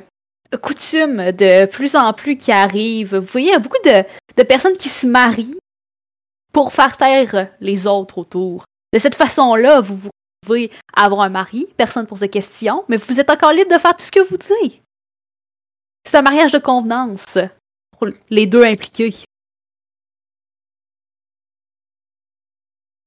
coutume 0.62 1.32
de 1.32 1.66
plus 1.66 1.96
en 1.96 2.14
plus 2.14 2.38
qui 2.38 2.52
arrive. 2.52 3.16
Vous 3.16 3.26
voyez, 3.32 3.48
il 3.50 3.54
y 3.54 3.56
a 3.56 3.60
beaucoup 3.60 3.82
de, 3.86 4.04
de 4.38 4.44
personnes 4.44 4.78
qui 4.78 4.90
se 4.90 5.08
marient 5.08 5.58
pour 6.52 6.74
faire 6.74 6.98
taire 6.98 7.52
les 7.62 7.88
autres 7.88 8.18
autour. 8.20 8.66
De 8.92 9.00
cette 9.00 9.16
façon-là, 9.16 9.80
vous, 9.82 9.96
vous 9.98 10.10
pouvez 10.44 10.72
avoir 10.94 11.22
un 11.22 11.30
mari, 11.30 11.68
personne 11.78 12.04
ne 12.04 12.08
pose 12.08 12.20
de 12.20 12.28
questions, 12.28 12.86
mais 12.90 12.98
vous 12.98 13.20
êtes 13.20 13.30
encore 13.30 13.54
libre 13.54 13.74
de 13.74 13.80
faire 13.80 13.96
tout 13.96 14.04
ce 14.04 14.12
que 14.12 14.20
vous 14.20 14.38
voulez. 14.48 14.82
C'est 16.06 16.18
un 16.18 16.22
mariage 16.22 16.52
de 16.52 16.60
convenance 16.60 17.38
pour 17.92 18.08
les 18.30 18.46
deux 18.46 18.64
impliqués. 18.64 19.16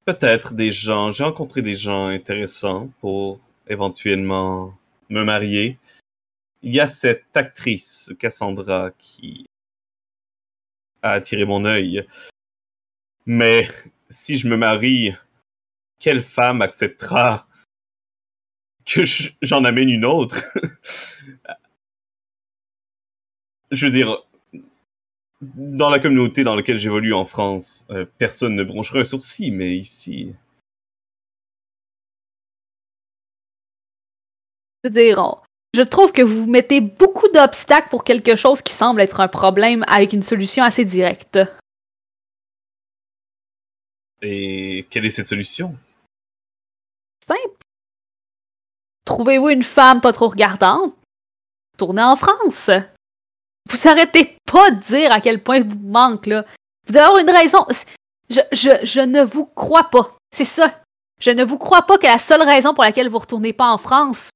peut-être 0.07 0.55
des 0.55 0.73
gens, 0.73 1.11
j'ai 1.11 1.25
rencontré 1.25 1.63
des 1.63 1.77
gens 1.77 2.07
intéressants 2.07 2.89
pour 3.01 3.41
éventuellement 3.67 4.73
me 5.11 5.25
marier. 5.25 5.79
Il 6.63 6.75
y 6.75 6.81
a 6.81 6.87
cette 6.87 7.37
actrice, 7.37 8.15
Cassandra, 8.19 8.93
qui 8.99 9.47
a 11.03 11.13
attiré 11.13 11.45
mon 11.45 11.65
œil. 11.65 12.07
Mais 13.27 13.69
si 14.09 14.39
je 14.39 14.49
me 14.49 14.57
marie, 14.57 15.13
quelle 15.99 16.23
femme 16.23 16.63
acceptera 16.63 17.47
que 18.85 19.03
j'en 19.43 19.65
amène 19.65 19.89
une 19.89 20.05
autre? 20.05 20.43
je 23.71 23.87
veux 23.87 23.93
dire, 23.93 24.23
dans 25.41 25.91
la 25.91 25.99
communauté 25.99 26.45
dans 26.45 26.55
laquelle 26.55 26.79
j'évolue 26.79 27.15
en 27.15 27.25
France, 27.25 27.87
euh, 27.91 28.07
personne 28.19 28.55
ne 28.55 28.65
broncherait 28.65 29.01
un 29.01 29.05
sourcil, 29.05 29.53
mais 29.53 29.77
ici. 29.77 30.35
Je 34.83 34.89
veux 34.89 34.95
dire, 34.95 35.43
je 35.75 35.83
trouve 35.83 36.13
que 36.13 36.23
vous 36.23 36.47
mettez 36.47 36.81
beaucoup 36.81 37.29
d'obstacles 37.29 37.89
pour 37.91 38.05
quelque 38.05 38.37
chose 38.37 38.63
qui 38.63 38.73
semble 38.73 39.01
être 39.01 39.21
un 39.21 39.29
problème 39.29 39.85
avec 39.89 40.13
une 40.13 40.23
solution 40.23 40.65
assez 40.65 40.85
directe. 40.85 41.39
Et 44.23 44.87
quelle 44.91 45.05
est 45.05 45.11
cette 45.11 45.29
solution? 45.29 45.77
Simple. 47.25 47.65
Trouvez-vous 49.05 49.51
une 49.51 49.63
femme 49.63 50.01
pas 50.01 50.13
trop 50.13 50.29
regardante? 50.29 50.95
Tournez 51.77 52.03
en 52.03 52.17
France. 52.17 52.71
Vous 53.69 53.89
arrêtez 53.89 54.37
pas 54.45 54.71
de 54.71 54.81
dire 54.81 55.13
à 55.13 55.21
quel 55.21 55.43
point 55.43 55.63
vous 55.63 55.79
manque, 55.79 56.27
là. 56.27 56.45
Vous 56.87 56.93
devez 56.93 57.05
avoir 57.05 57.21
une 57.21 57.31
raison. 57.31 57.67
Je, 58.31 58.41
je, 58.53 58.71
je 58.85 59.01
ne 59.01 59.23
vous 59.23 59.45
crois 59.45 59.91
pas. 59.91 60.17
C'est 60.35 60.45
ça. 60.45 60.81
Je 61.21 61.31
ne 61.31 61.45
vous 61.45 61.59
crois 61.59 61.83
pas 61.83 61.99
que 61.99 62.07
la 62.07 62.19
seule 62.19 62.43
raison 62.43 62.75
pour 62.75 62.85
laquelle 62.85 63.09
vous 63.09 63.19
retournez 63.19 63.53
pas 63.53 63.71
en 63.71 63.79
France, 63.79 64.29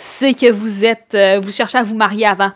c'est 0.00 0.34
que 0.34 0.50
vous 0.50 0.84
êtes. 0.84 1.14
Euh, 1.14 1.40
vous 1.40 1.52
cherchez 1.52 1.78
à 1.78 1.82
vous 1.82 1.96
marier 1.96 2.26
avant. 2.26 2.52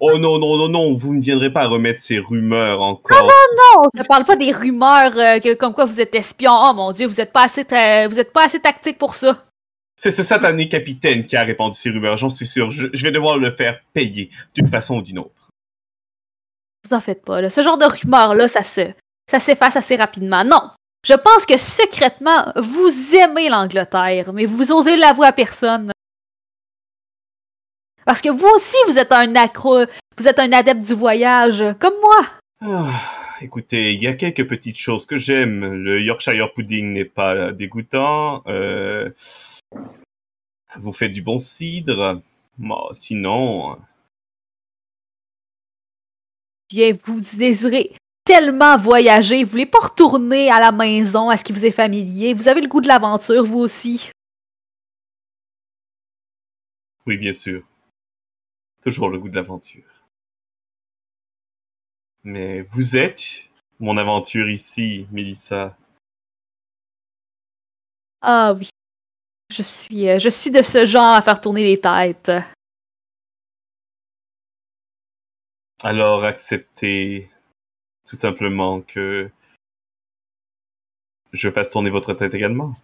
Oh 0.00 0.18
non, 0.18 0.38
non, 0.38 0.56
non, 0.56 0.68
non, 0.68 0.92
vous 0.92 1.14
ne 1.14 1.20
viendrez 1.20 1.52
pas 1.52 1.66
remettre 1.66 2.00
ces 2.00 2.18
rumeurs 2.18 2.80
encore. 2.80 3.20
Non, 3.20 3.26
non, 3.26 3.82
non, 3.82 3.88
je 3.94 4.02
parle 4.04 4.24
pas 4.24 4.36
des 4.36 4.52
rumeurs 4.52 5.16
euh, 5.16 5.38
que, 5.40 5.54
comme 5.54 5.74
quoi 5.74 5.86
vous 5.86 6.00
êtes 6.00 6.14
espion. 6.14 6.52
Oh 6.52 6.72
mon 6.74 6.92
dieu, 6.92 7.06
vous 7.06 7.20
êtes 7.20 7.32
pas 7.32 7.44
assez, 7.44 7.62
vous 8.08 8.20
êtes 8.20 8.32
pas 8.32 8.44
assez 8.44 8.60
tactique 8.60 8.98
pour 8.98 9.14
ça. 9.14 9.44
C'est 9.96 10.12
ce 10.12 10.22
satané 10.22 10.68
capitaine 10.68 11.24
qui 11.24 11.36
a 11.36 11.42
répandu 11.42 11.76
ces 11.76 11.90
rumeurs, 11.90 12.16
j'en 12.16 12.30
suis 12.30 12.46
sûr. 12.46 12.70
Je, 12.70 12.86
je 12.92 13.02
vais 13.02 13.10
devoir 13.10 13.36
le 13.36 13.50
faire 13.50 13.80
payer 13.92 14.30
d'une 14.54 14.68
façon 14.68 14.98
ou 14.98 15.02
d'une 15.02 15.18
autre. 15.18 15.50
Vous 16.84 16.94
en 16.94 17.00
faites 17.00 17.24
pas, 17.24 17.40
là. 17.40 17.50
Ce 17.50 17.62
genre 17.62 17.78
de 17.78 17.84
rumeur-là, 17.84 18.46
ça 18.46 18.62
se, 18.62 18.92
ça 19.28 19.40
s'efface 19.40 19.74
assez 19.74 19.96
rapidement. 19.96 20.44
Non. 20.44 20.70
Je 21.04 21.14
pense 21.14 21.46
que 21.46 21.58
secrètement, 21.58 22.52
vous 22.56 23.14
aimez 23.16 23.48
l'Angleterre, 23.48 24.32
mais 24.32 24.46
vous 24.46 24.70
osez 24.70 24.96
l'avouer 24.96 25.26
à 25.26 25.32
personne. 25.32 25.90
Parce 28.08 28.22
que 28.22 28.30
vous 28.30 28.46
aussi, 28.46 28.74
vous 28.86 28.96
êtes 28.96 29.12
un 29.12 29.34
accro, 29.34 29.84
vous 30.16 30.26
êtes 30.26 30.38
un 30.38 30.50
adepte 30.50 30.80
du 30.80 30.94
voyage, 30.94 31.62
comme 31.78 31.92
moi. 32.00 32.26
Ah, 32.62 32.90
écoutez, 33.42 33.92
il 33.92 34.02
y 34.02 34.06
a 34.06 34.14
quelques 34.14 34.48
petites 34.48 34.78
choses 34.78 35.04
que 35.04 35.18
j'aime. 35.18 35.74
Le 35.74 36.00
Yorkshire 36.00 36.54
pudding 36.54 36.94
n'est 36.94 37.04
pas 37.04 37.52
dégoûtant. 37.52 38.42
Euh, 38.46 39.10
vous 40.76 40.92
faites 40.94 41.12
du 41.12 41.20
bon 41.20 41.38
cidre. 41.38 42.22
Sinon, 42.92 43.76
Bien, 46.70 46.96
vous 47.04 47.20
désirez 47.20 47.92
tellement 48.24 48.78
voyager, 48.78 49.44
vous 49.44 49.50
voulez 49.50 49.66
pas 49.66 49.80
retourner 49.80 50.50
à 50.50 50.60
la 50.60 50.72
maison, 50.72 51.28
à 51.28 51.36
ce 51.36 51.44
qui 51.44 51.52
vous 51.52 51.66
est 51.66 51.72
familier. 51.72 52.32
Vous 52.32 52.48
avez 52.48 52.62
le 52.62 52.68
goût 52.68 52.80
de 52.80 52.88
l'aventure, 52.88 53.44
vous 53.44 53.58
aussi. 53.58 54.10
Oui, 57.04 57.18
bien 57.18 57.32
sûr. 57.32 57.62
Toujours 58.88 59.10
le 59.10 59.18
goût 59.18 59.28
de 59.28 59.34
l'aventure. 59.34 60.06
Mais 62.24 62.62
vous 62.62 62.96
êtes 62.96 63.50
mon 63.80 63.98
aventure 63.98 64.48
ici, 64.48 65.06
Mélissa. 65.12 65.76
Ah 68.22 68.54
oui. 68.54 68.70
Je 69.50 69.62
suis, 69.62 70.08
euh, 70.08 70.18
je 70.18 70.30
suis 70.30 70.50
de 70.50 70.62
ce 70.62 70.86
genre 70.86 71.12
à 71.12 71.20
faire 71.20 71.38
tourner 71.38 71.64
les 71.64 71.78
têtes. 71.78 72.32
Alors 75.82 76.24
acceptez 76.24 77.28
tout 78.08 78.16
simplement 78.16 78.80
que 78.80 79.30
je 81.32 81.50
fasse 81.50 81.72
tourner 81.72 81.90
votre 81.90 82.14
tête 82.14 82.32
également. 82.32 82.74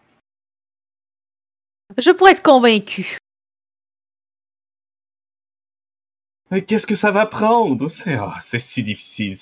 Je 1.97 2.11
pourrais 2.11 2.33
être 2.33 2.43
convaincu. 2.43 3.17
Mais 6.51 6.65
qu'est-ce 6.65 6.87
que 6.87 6.95
ça 6.95 7.11
va 7.11 7.27
prendre? 7.27 7.89
C'est 7.89 8.15
ah, 8.15 8.39
si 8.41 8.83
difficile. 8.83 9.37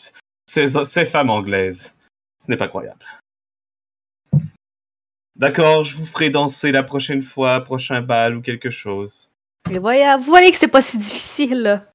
Ces, 0.47 0.85
ces 0.85 1.05
femmes 1.05 1.31
anglaises. 1.31 1.95
Ce 2.39 2.51
n'est 2.51 2.57
pas 2.57 2.69
croyable. 2.69 3.05
D'accord, 5.37 5.85
je 5.85 5.97
vous 5.97 6.07
ferai 6.07 6.31
danser 6.31 6.73
la 6.73 6.83
prochaine 6.83 7.23
fois, 7.23 7.61
prochain 7.63 8.03
bal 8.03 8.37
ou 8.37 8.43
quelque 8.43 8.71
chose. 8.71 9.31
Mais 9.71 9.79
voyez, 9.79 10.15
vous 10.19 10.25
voyez 10.25 10.51
que 10.51 10.59
c'est 10.59 10.69
pas 10.69 10.83
si 10.83 10.99
difficile. 10.99 11.87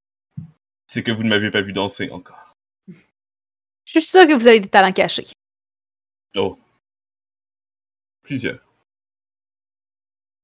C'est 0.87 1.03
que 1.03 1.11
vous 1.11 1.23
ne 1.23 1.29
m'avez 1.29 1.51
pas 1.51 1.61
vu 1.61 1.73
danser 1.73 2.09
encore. 2.11 2.55
Je 2.87 3.99
suis 3.99 4.03
sûr 4.03 4.27
que 4.27 4.33
vous 4.33 4.47
avez 4.47 4.59
des 4.59 4.69
talents 4.69 4.91
cachés. 4.91 5.27
Oh. 6.35 6.57
Plusieurs. 8.21 8.59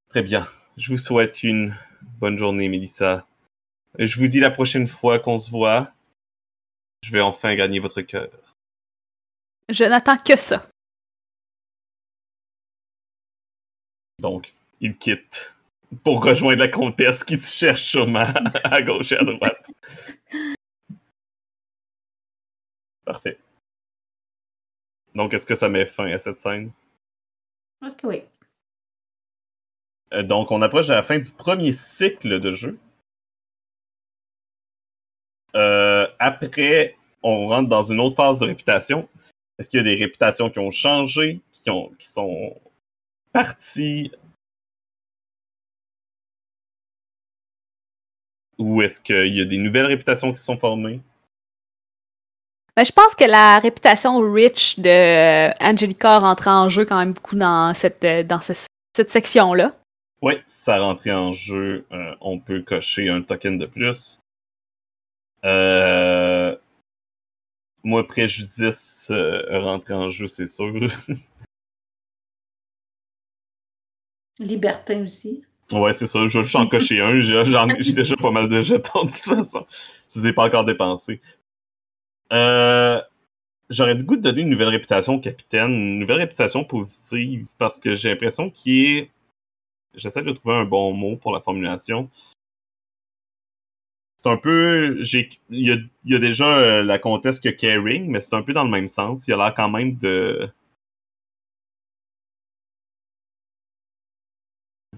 Très 0.09 0.22
bien. 0.22 0.47
Je 0.78 0.91
vous 0.91 0.97
souhaite 0.97 1.43
une 1.43 1.76
bonne 2.20 2.38
journée, 2.38 2.70
Mélissa. 2.70 3.28
Je 3.99 4.19
vous 4.19 4.27
dis 4.27 4.39
la 4.39 4.49
prochaine 4.49 4.87
fois 4.87 5.19
qu'on 5.19 5.37
se 5.37 5.51
voit, 5.51 5.93
je 7.03 7.11
vais 7.11 7.21
enfin 7.21 7.53
gagner 7.55 7.79
votre 7.79 8.01
cœur. 8.01 8.29
Je 9.69 9.83
n'attends 9.83 10.17
que 10.17 10.37
ça. 10.37 10.67
Donc, 14.19 14.53
il 14.79 14.97
quitte 14.97 15.55
pour 16.03 16.23
rejoindre 16.23 16.59
la 16.59 16.69
comtesse 16.69 17.23
qui 17.23 17.37
te 17.37 17.43
cherche 17.43 17.83
sûrement 17.83 18.33
à 18.63 18.81
gauche 18.81 19.11
et 19.11 19.17
à 19.17 19.23
droite. 19.23 19.69
Parfait. 23.05 23.37
Donc, 25.13 25.33
est-ce 25.33 25.45
que 25.45 25.55
ça 25.55 25.69
met 25.69 25.85
fin 25.85 26.11
à 26.11 26.17
cette 26.17 26.39
scène? 26.39 26.71
Je 27.81 27.87
pense 27.87 27.95
que 27.95 28.07
oui? 28.07 28.23
Euh, 30.13 30.23
donc, 30.23 30.51
on 30.51 30.61
approche 30.61 30.87
de 30.87 30.93
la 30.93 31.03
fin 31.03 31.19
du 31.19 31.31
premier 31.31 31.73
cycle 31.73 32.39
de 32.39 32.51
jeu. 32.53 32.79
Euh, 35.55 36.07
après, 36.19 36.95
on 37.21 37.47
rentre 37.47 37.69
dans 37.69 37.83
une 37.83 37.99
autre 37.99 38.15
phase 38.15 38.39
de 38.39 38.47
réputation. 38.47 39.07
Est-ce 39.57 39.69
qu'il 39.69 39.77
y 39.77 39.81
a 39.81 39.84
des 39.84 39.95
réputations 40.03 40.49
qui 40.49 40.59
ont 40.59 40.71
changé, 40.71 41.41
qui, 41.51 41.69
ont, 41.69 41.89
qui 41.99 42.07
sont 42.11 42.55
parties? 43.31 44.11
Ou 48.57 48.81
est-ce 48.81 49.01
qu'il 49.01 49.34
y 49.35 49.41
a 49.41 49.45
des 49.45 49.57
nouvelles 49.57 49.85
réputations 49.88 50.31
qui 50.31 50.38
se 50.38 50.45
sont 50.45 50.57
formées? 50.57 51.01
Ben, 52.75 52.84
je 52.85 52.91
pense 52.91 53.13
que 53.13 53.25
la 53.25 53.59
réputation 53.59 54.19
rich 54.19 54.80
de 54.80 55.53
Angelica 55.63 56.19
rentre 56.19 56.47
en 56.47 56.69
jeu 56.69 56.85
quand 56.85 56.97
même 56.97 57.13
beaucoup 57.13 57.35
dans 57.35 57.73
cette, 57.75 58.03
euh, 58.03 58.23
dans 58.23 58.41
ce- 58.41 58.65
cette 58.95 59.11
section-là. 59.11 59.75
Oui, 60.23 60.35
ça 60.45 60.80
rentre 60.80 61.07
en 61.09 61.34
jeu. 61.34 61.85
euh, 61.91 62.15
on 62.21 62.39
peut 62.39 62.61
cocher 62.63 63.09
un 63.09 63.21
token 63.21 63.57
de 63.57 63.65
plus. 63.67 64.19
Euh, 65.45 66.56
Moi, 67.84 68.07
préjudice 68.07 69.10
euh, 69.11 69.60
rentrer 69.60 69.94
en 69.94 70.10
jeu, 70.10 70.28
c'est 70.28 70.45
sûr. 70.45 70.74
Libertin 74.40 75.03
aussi. 75.03 75.45
ouais, 75.74 75.94
c'est 75.94 76.07
ça. 76.07 76.26
Je 76.26 76.38
vais 76.38 76.44
juste 76.44 76.56
en 76.56 76.68
cocher 76.68 77.02
un. 77.02 77.20
J'ai 77.20 77.94
déjà 77.94 78.15
pas 78.15 78.32
mal 78.32 78.49
de 78.49 78.61
jetons 78.61 79.03
de 79.03 79.11
toute 79.11 79.36
façon. 79.38 79.65
Je 80.14 80.20
les 80.22 80.28
ai 80.28 80.34
pas 80.34 80.45
encore 80.45 80.65
dépensés. 80.65 81.22
Euh, 82.32 82.99
J'aurais 83.70 83.95
le 83.95 84.03
goût 84.03 84.18
de 84.18 84.22
donner 84.22 84.41
une 84.41 84.49
nouvelle 84.49 84.70
réputation 84.70 85.15
au 85.15 85.20
capitaine, 85.20 85.72
une 85.72 85.99
nouvelle 85.99 86.20
réputation 86.20 86.64
positive, 86.64 87.48
parce 87.57 87.80
que 87.80 87.95
j'ai 87.95 88.10
l'impression 88.10 88.49
qu'il 88.49 88.86
est. 88.86 89.10
J'essaie 89.95 90.22
de 90.22 90.32
trouver 90.32 90.56
un 90.56 90.65
bon 90.65 90.94
mot 90.94 91.15
pour 91.15 91.32
la 91.32 91.40
formulation. 91.40 92.10
C'est 94.18 94.30
un 94.30 94.38
peu. 94.38 95.03
j'ai- 95.03 95.30
Il 95.49 95.68
y 95.68 95.72
a, 95.72 95.76
il 96.06 96.11
y 96.11 96.15
a 96.15 96.19
déjà 96.19 96.57
euh, 96.57 96.84
la 96.84 96.98
comtesse 96.99 97.40
que 97.40 97.49
Caring, 97.49 98.10
mais 98.10 98.22
c'est 98.22 98.35
un 98.35 98.41
peu 98.44 98.53
dans 98.53 98.64
le 98.64 98.69
même 98.69 98.88
sens. 98.88 99.27
Il 99.27 99.34
a 99.34 99.38
l'air 99.38 99.53
quand 99.53 99.69
même 99.69 99.94
de. 99.95 100.49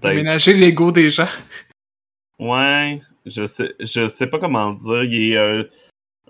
Ménager 0.04 0.52
l'ego 0.52 0.92
des 0.92 1.10
gens. 1.10 1.26
Ouais, 2.38 3.00
je 3.24 3.46
sais, 3.46 3.74
je 3.80 4.06
sais 4.06 4.26
pas 4.26 4.38
comment 4.38 4.70
le 4.70 4.76
dire. 4.76 5.02
Il 5.04 5.32
est 5.32 5.36
euh, 5.36 5.64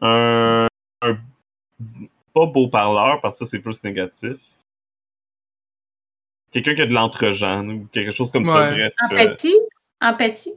un, 0.00 0.68
un- 1.02 1.18
pas 2.32 2.46
beau 2.46 2.68
parleur 2.68 3.20
parce 3.20 3.38
que 3.38 3.44
ça 3.44 3.50
c'est 3.50 3.60
plus 3.60 3.82
négatif. 3.84 4.36
quelqu'un 6.52 6.74
qui 6.74 6.82
a 6.82 6.86
de 6.86 6.94
l'entre-gens 6.94 7.68
ou 7.68 7.86
quelque 7.88 8.12
chose 8.12 8.30
comme 8.30 8.44
ça. 8.46 8.70
Bref. 8.70 8.94
euh, 9.02 9.06
Empathie? 9.16 9.56
Empathie? 10.00 10.52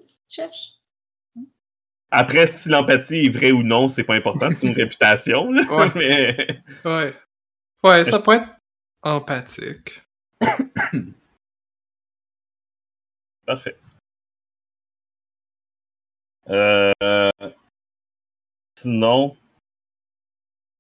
Après, 2.11 2.48
si 2.48 2.69
l'empathie 2.69 3.26
est 3.26 3.30
vraie 3.30 3.52
ou 3.52 3.64
non, 3.64 3.88
c'est 3.88 4.03
pas 4.03 4.15
important, 4.15 4.49
c'est 4.52 4.68
une 4.68 4.73
réputation. 4.84 5.52
là. 5.52 5.61
Ouais. 5.69 5.91
Mais 5.95 6.61
Ouais. 6.86 7.14
Ouais, 7.84 8.03
ça 8.06 8.19
pourrait 8.19 8.38
être 8.38 8.49
empathique. 9.03 10.02
parfait. 13.45 13.77
Euh, 16.49 16.91
sinon, 18.77 19.38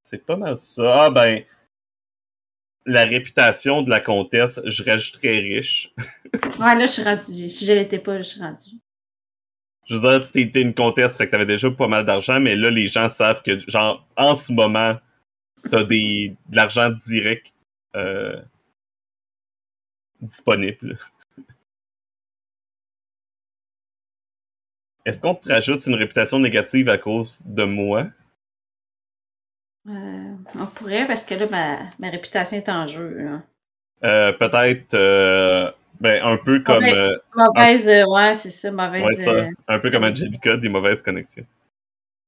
c'est 0.03 0.25
pas 0.25 0.35
mal 0.35 0.57
ça. 0.57 1.05
Ah 1.05 1.09
ben, 1.11 1.43
la 2.85 3.05
réputation 3.05 3.81
de 3.83 3.89
la 3.89 3.99
comtesse, 3.99 4.59
je 4.65 4.83
rajouterais 4.83 5.37
riche. 5.39 5.93
Ouais, 6.59 6.75
là, 6.75 6.81
je 6.81 6.87
suis 6.87 7.03
rendue. 7.03 7.49
Si 7.49 7.65
je 7.65 7.73
l'étais 7.73 7.99
pas, 7.99 8.17
je 8.17 8.23
suis 8.23 8.41
rendue. 8.41 8.77
Je 9.89 9.95
veux 9.95 10.19
dire, 10.19 10.29
t'es 10.31 10.61
une 10.61 10.75
comtesse, 10.75 11.17
fait 11.17 11.25
que 11.25 11.31
t'avais 11.31 11.47
déjà 11.47 11.71
pas 11.71 11.87
mal 11.87 12.05
d'argent, 12.05 12.39
mais 12.39 12.55
là, 12.55 12.69
les 12.69 12.87
gens 12.87 13.09
savent 13.09 13.41
que, 13.41 13.59
genre, 13.67 14.05
en 14.15 14.35
ce 14.35 14.53
moment, 14.53 14.97
t'as 15.69 15.83
des, 15.83 16.35
de 16.47 16.55
l'argent 16.55 16.89
direct 16.91 17.53
euh, 17.95 18.39
disponible. 20.21 20.97
Est-ce 25.05 25.19
qu'on 25.21 25.33
te 25.33 25.49
rajoute 25.49 25.85
une 25.87 25.95
réputation 25.95 26.37
négative 26.39 26.87
à 26.89 26.99
cause 26.99 27.47
de 27.47 27.63
moi? 27.63 28.05
Euh, 29.87 30.35
on 30.55 30.65
pourrait, 30.67 31.07
parce 31.07 31.23
que 31.23 31.33
là, 31.33 31.47
ma, 31.49 31.79
ma 31.97 32.11
réputation 32.11 32.57
est 32.57 32.69
en 32.69 32.85
jeu. 32.85 33.09
là. 33.17 33.41
Euh, 34.03 34.33
Peut-être 34.33 34.93
euh, 34.93 35.71
ben, 35.99 36.23
un 36.23 36.37
peu 36.37 36.59
comme, 36.61 36.83
Ouais. 36.83 36.93
euh, 36.93 37.17
Mauvaise, 37.35 37.87
euh, 37.89 38.05
ouais, 38.07 38.33
c'est 38.35 38.49
ça, 38.49 38.71
mauvaise. 38.71 39.03
ouais, 39.03 39.15
ça, 39.15 39.31
euh, 39.31 39.49
un 39.67 39.79
peu 39.79 39.91
comme 39.91 40.03
Angelica, 40.03 40.57
des 40.57 40.69
mauvaises 40.69 41.01
connexions. 41.01 41.45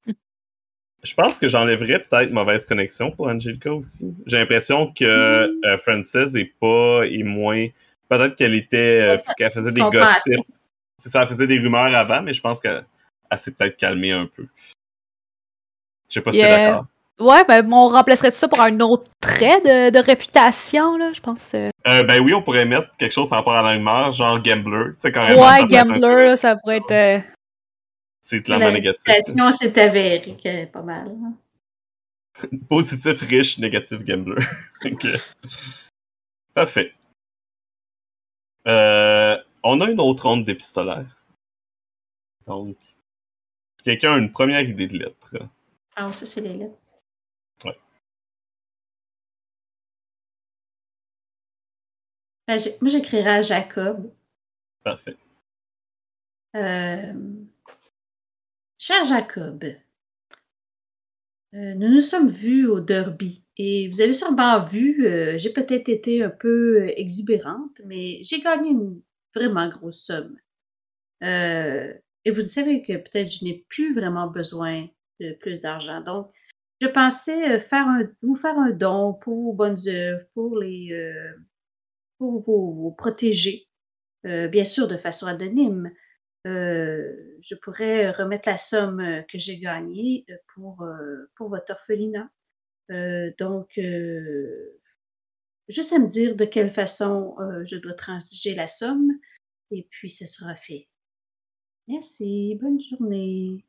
Je 1.03 1.13
pense 1.15 1.39
que 1.39 1.47
j'enlèverais 1.47 1.99
peut-être 2.03 2.31
mauvaise 2.31 2.65
connexion 2.67 3.11
pour 3.11 3.27
Angelica 3.27 3.73
aussi. 3.73 4.13
J'ai 4.27 4.37
l'impression 4.37 4.91
que 4.93 5.03
euh, 5.05 5.77
Frances 5.79 6.15
est 6.35 6.53
pas 6.59 7.03
est 7.05 7.23
moins. 7.23 7.67
Peut-être 8.09 8.35
qu'elle 8.35 8.53
était 8.55 8.99
euh, 9.01 9.17
qu'elle 9.37 9.51
faisait 9.51 9.71
des 9.71 9.81
gossips. 9.81 10.45
C'est 10.97 11.09
ça, 11.09 11.21
elle 11.23 11.27
faisait 11.27 11.47
des 11.47 11.57
rumeurs 11.59 11.95
avant, 11.95 12.21
mais 12.21 12.33
je 12.33 12.41
pense 12.41 12.59
qu'elle 12.59 12.85
elle 13.31 13.39
s'est 13.39 13.51
peut-être 13.53 13.77
calmée 13.77 14.11
un 14.11 14.27
peu. 14.27 14.45
Je 16.09 16.15
sais 16.15 16.21
pas 16.21 16.31
si 16.33 16.39
t'es 16.41 16.45
Yeah. 16.47 16.67
d'accord. 16.71 16.85
Ouais, 17.21 17.43
ben, 17.45 17.71
on 17.71 17.87
remplacerait 17.89 18.31
tout 18.31 18.37
ça 18.37 18.47
pour 18.47 18.59
un 18.61 18.79
autre 18.79 19.09
trait 19.21 19.61
de, 19.61 19.89
de 19.91 19.99
réputation, 19.99 20.97
là, 20.97 21.13
je 21.13 21.21
pense. 21.21 21.53
euh. 21.53 21.69
Euh, 21.87 22.03
ben 22.03 22.19
oui, 22.21 22.33
on 22.33 22.41
pourrait 22.43 22.65
mettre 22.65 22.89
quelque 22.97 23.11
chose 23.11 23.29
par 23.29 23.39
rapport 23.39 23.55
à 23.55 23.61
la 23.61 23.69
rumeur, 23.69 24.11
genre 24.11 24.39
gambler. 24.41 24.89
Tu 24.93 24.95
sais, 24.99 25.11
carrément. 25.11 25.41
Ouais, 25.47 25.65
gambler, 25.67 26.25
là, 26.25 26.37
ça 26.37 26.55
pourrait 26.55 26.77
être. 26.77 26.91
euh, 26.91 27.19
C'est 28.21 28.37
la 28.37 28.43
clairement 28.57 28.71
négatif. 28.71 29.01
réputation 29.05 29.51
s'est 29.51 29.79
avérée 29.79 30.21
qu'elle 30.21 30.59
est 30.59 30.65
pas 30.67 30.81
mal. 30.81 31.07
hein. 31.07 31.33
Positif, 32.69 33.21
riche, 33.21 33.57
négatif, 33.59 34.03
gambler. 34.03 34.43
Ok. 34.85 35.05
Parfait. 36.53 36.93
Euh, 38.67 39.37
on 39.63 39.81
a 39.81 39.89
une 39.89 39.99
autre 39.99 40.27
ronde 40.27 40.43
d'épistolaire. 40.43 41.05
Donc, 42.47 42.75
quelqu'un 43.83 44.13
a 44.13 44.17
une 44.17 44.31
première 44.31 44.61
idée 44.61 44.87
de 44.87 44.97
lettre, 44.99 45.31
Ah, 45.95 46.11
ça, 46.13 46.25
c'est 46.25 46.41
les 46.41 46.53
lettres. 46.53 46.77
Ben, 52.51 52.59
moi, 52.81 52.89
j'écrirais 52.89 53.29
à 53.29 53.41
Jacob. 53.41 54.11
parfait. 54.83 55.15
Euh, 56.53 57.13
Cher 58.77 59.05
Jacob, 59.05 59.63
euh, 61.53 61.73
nous 61.75 61.87
nous 61.87 62.01
sommes 62.01 62.27
vus 62.27 62.67
au 62.67 62.81
Derby 62.81 63.45
et 63.55 63.87
vous 63.87 64.01
avez 64.01 64.11
sûrement 64.11 64.61
vu, 64.65 65.07
euh, 65.07 65.37
j'ai 65.37 65.53
peut-être 65.53 65.87
été 65.87 66.23
un 66.23 66.29
peu 66.29 66.89
exubérante, 66.97 67.79
mais 67.85 68.21
j'ai 68.23 68.41
gagné 68.41 68.71
une 68.71 69.01
vraiment 69.33 69.69
grosse 69.69 70.03
somme. 70.03 70.35
Euh, 71.23 71.93
et 72.25 72.31
vous 72.31 72.45
savez 72.47 72.81
que 72.81 72.97
peut-être 72.97 73.31
je 73.31 73.45
n'ai 73.45 73.65
plus 73.69 73.93
vraiment 73.93 74.27
besoin 74.27 74.87
de 75.21 75.31
plus 75.39 75.61
d'argent. 75.61 76.01
Donc, 76.01 76.33
je 76.81 76.87
pensais 76.87 77.61
faire 77.61 77.87
un, 77.87 78.09
vous 78.21 78.35
faire 78.35 78.59
un 78.59 78.71
don 78.71 79.13
pour 79.13 79.41
vos 79.41 79.53
bonnes 79.53 79.87
œuvres, 79.87 80.25
pour 80.33 80.59
les, 80.59 80.91
pour 82.21 82.39
vos 82.39 82.91
protégés, 82.91 83.67
euh, 84.27 84.47
bien 84.47 84.63
sûr 84.63 84.87
de 84.87 84.95
façon 84.95 85.25
anonyme. 85.25 85.91
Euh, 86.45 87.15
je 87.41 87.55
pourrais 87.55 88.11
remettre 88.11 88.47
la 88.47 88.57
somme 88.57 88.99
euh, 88.99 89.23
que 89.23 89.39
j'ai 89.39 89.57
gagnée 89.57 90.27
pour, 90.53 90.85
pour 91.35 91.49
votre 91.49 91.71
orphelinat. 91.71 92.29
Donc, 93.39 93.79
juste 95.67 95.93
à 95.93 95.99
me 95.99 96.07
dire 96.07 96.35
de 96.35 96.45
quelle 96.45 96.69
façon 96.69 97.35
je 97.63 97.77
dois 97.77 97.93
transiger 97.93 98.53
la 98.53 98.67
somme, 98.67 99.09
et 99.71 99.87
puis 99.89 100.09
ce 100.09 100.27
sera 100.27 100.55
fait. 100.55 100.89
Merci, 101.87 102.55
bonne 102.61 102.79
journée. 102.79 103.65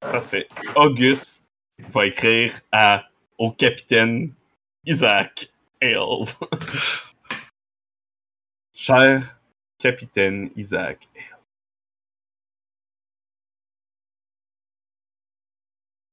Parfait. 0.00 0.48
Auguste 0.74 1.45
va 1.78 2.06
écrire 2.06 2.60
à, 2.72 3.08
au 3.38 3.52
capitaine 3.52 4.32
Isaac 4.84 5.52
Ailes. 5.80 6.36
Cher 8.72 9.38
capitaine 9.78 10.50
Isaac 10.56 11.08
Ailes. 11.14 11.36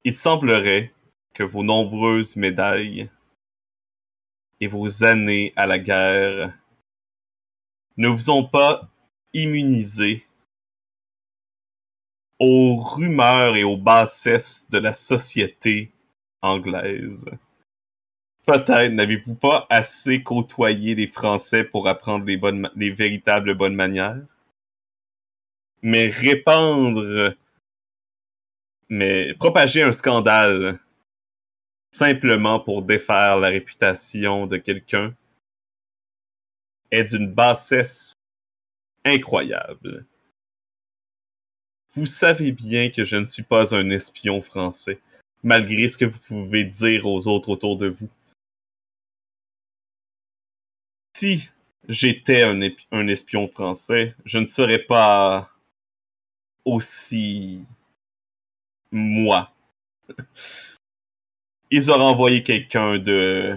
Il 0.06 0.15
semblerait 0.15 0.94
que 1.34 1.44
vos 1.44 1.64
nombreuses 1.64 2.35
médailles 2.35 3.10
et 4.60 4.68
vos 4.68 5.03
années 5.03 5.53
à 5.56 5.65
la 5.65 5.80
guerre 5.80 6.53
ne 7.98 8.10
vous 8.10 8.30
ont 8.30 8.45
pas 8.45 8.90
immunisé 9.34 10.26
aux 12.44 12.76
rumeurs 12.76 13.56
et 13.56 13.64
aux 13.64 13.78
bassesses 13.78 14.70
de 14.70 14.78
la 14.78 14.91
société 14.91 15.94
anglaise. 16.41 17.26
Peut-être 18.45 18.91
n'avez-vous 18.91 19.36
pas 19.36 19.65
assez 19.70 20.22
côtoyé 20.22 20.94
les 20.94 21.07
Français 21.07 21.64
pour 21.64 21.88
apprendre 21.88 22.26
les, 22.26 22.36
bonnes, 22.36 22.70
les 22.76 22.91
véritables 22.91 23.56
bonnes 23.56 23.76
manières? 23.76 24.22
Mais 25.82 26.07
répandre, 26.07 27.34
mais 28.90 29.34
propager 29.36 29.82
un 29.82 29.94
scandale 29.94 30.80
simplement 31.91 32.60
pour 32.60 32.82
défaire 32.82 33.40
la 33.40 33.48
réputation 33.48 34.48
de 34.48 34.57
quelqu'un 34.57 35.15
est 36.91 37.15
d'une 37.15 37.32
bassesse 37.32 38.14
incroyable. 39.06 40.06
Vous 41.95 42.07
savez 42.07 42.52
bien 42.52 42.90
que 42.90 43.03
je 43.03 43.18
ne 43.18 43.26
suis 43.26 43.44
pas 43.44 43.76
un 43.76 43.91
espion 43.91 44.41
français, 44.41 44.99
malgré 45.44 45.88
ce 45.88 45.99
que 45.99 46.06
vous 46.06 46.18
pouvez 46.18 46.64
dire 46.64 47.06
aux 47.06 47.28
autres 47.28 47.49
autour 47.49 47.78
de 47.78 47.88
vous. 47.88 48.10
Si 51.15 51.52
j'étais 51.88 52.41
un, 52.41 52.61
espion 53.07 53.48
français, 53.48 54.15
je 54.26 54.40
ne 54.40 54.45
serais 54.45 54.80
pas 54.80 55.52
aussi 56.65 57.64
moi. 58.91 59.53
Ils 61.70 61.91
auraient 61.91 62.03
envoyé 62.03 62.41
quelqu'un 62.41 62.98
de 62.98 63.56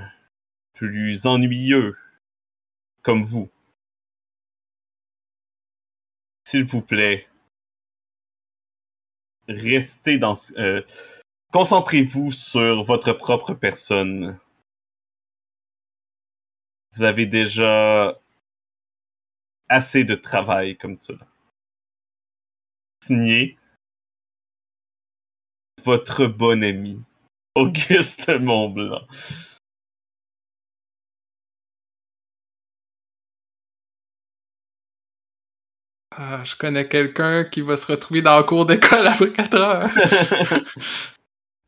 plus 0.74 1.24
ennuyeux, 1.24 1.96
comme 3.00 3.22
vous. 3.22 3.48
S'il 6.44 6.64
vous 6.64 6.82
plaît, 6.82 7.26
restez 9.48 10.18
dans. 10.18 10.34
euh, 10.58 10.82
Concentrez-vous 11.52 12.32
sur 12.32 12.82
votre 12.82 13.12
propre 13.12 13.54
personne. 13.54 14.38
Vous 16.94 17.02
avez 17.02 17.26
déjà 17.26 18.20
assez 19.68 20.04
de 20.04 20.14
travail 20.14 20.76
comme 20.76 20.96
cela. 20.96 21.26
Signé 23.02 23.58
votre 25.84 26.26
bon 26.26 26.64
ami, 26.64 27.02
Auguste 27.54 28.28
Montblanc. 28.30 29.00
Ah, 36.18 36.42
je 36.44 36.56
connais 36.56 36.88
quelqu'un 36.88 37.44
qui 37.44 37.60
va 37.60 37.76
se 37.76 37.92
retrouver 37.92 38.22
dans 38.22 38.38
le 38.38 38.42
cours 38.44 38.64
d'école 38.64 39.06
après 39.06 39.32
4 39.32 39.54
heures. 39.56 39.90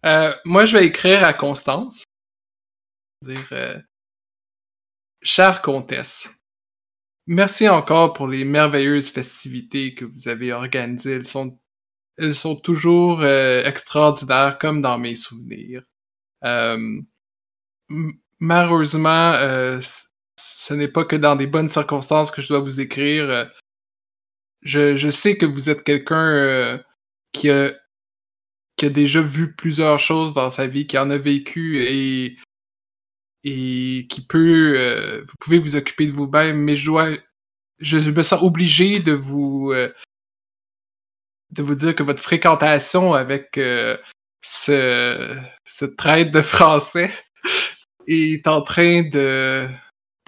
Euh, 0.07 0.33
moi, 0.45 0.65
je 0.65 0.79
vais 0.79 0.87
écrire 0.87 1.25
à 1.25 1.33
Constance. 1.33 2.05
dire 3.21 3.49
euh, 3.51 3.77
Chère 5.23 5.61
comtesse, 5.61 6.31
merci 7.27 7.69
encore 7.69 8.13
pour 8.13 8.29
les 8.29 8.45
merveilleuses 8.45 9.11
festivités 9.11 9.97
que 9.97 10.05
vous 10.05 10.29
avez 10.29 10.53
organisées. 10.53 11.15
Elles 11.15 11.27
sont, 11.27 11.59
elles 12.17 12.37
sont 12.37 12.55
toujours 12.55 13.23
euh, 13.23 13.65
extraordinaires, 13.65 14.57
comme 14.61 14.83
dans 14.83 14.99
mes 14.99 15.17
souvenirs. 15.17 15.83
Malheureusement, 18.39 19.33
ce 20.39 20.75
n'est 20.75 20.87
pas 20.87 21.05
que 21.05 21.17
dans 21.17 21.35
des 21.35 21.49
bonnes 21.49 21.69
circonstances 21.69 22.31
que 22.31 22.41
je 22.41 22.47
dois 22.47 22.61
vous 22.61 22.81
écrire. 22.81 23.51
Je, 24.63 25.11
sais 25.11 25.37
que 25.37 25.47
vous 25.47 25.71
êtes 25.71 25.85
quelqu'un 25.85 26.81
qui 27.33 27.51
a 27.51 27.73
qui 28.77 28.87
a 28.87 28.91
déjà 28.91 29.21
vu 29.21 29.55
plusieurs 29.55 29.99
choses 29.99 30.33
dans 30.33 30.51
sa 30.51 30.67
vie, 30.67 30.87
qui 30.87 30.97
en 30.99 31.11
a 31.11 31.19
vécu 31.19 31.83
et 31.83 32.37
qui 33.45 34.27
peut 34.29 34.75
euh, 34.77 35.21
vous 35.21 35.35
pouvez 35.41 35.59
vous 35.59 35.77
occuper 35.77 36.07
de 36.07 36.13
vous-même 36.13 36.59
mais 36.59 36.77
je 36.77 36.87
dois 36.87 37.09
je 37.79 38.11
me 38.11 38.23
sens 38.23 38.43
obligé 38.43 39.01
de 39.01 39.13
vous 39.13 39.73
euh, 39.73 39.93
de 41.53 41.63
vous 41.63 41.75
dire 41.75 41.95
que 41.95 42.03
votre 42.03 42.23
fréquentation 42.23 43.15
avec 43.15 43.57
euh, 43.57 43.97
ce 44.43 45.35
ce 45.65 45.85
traite 45.87 46.31
de 46.31 46.43
français 46.43 47.11
est 48.07 48.47
en 48.47 48.63
train 48.63 49.03
de 49.09 49.69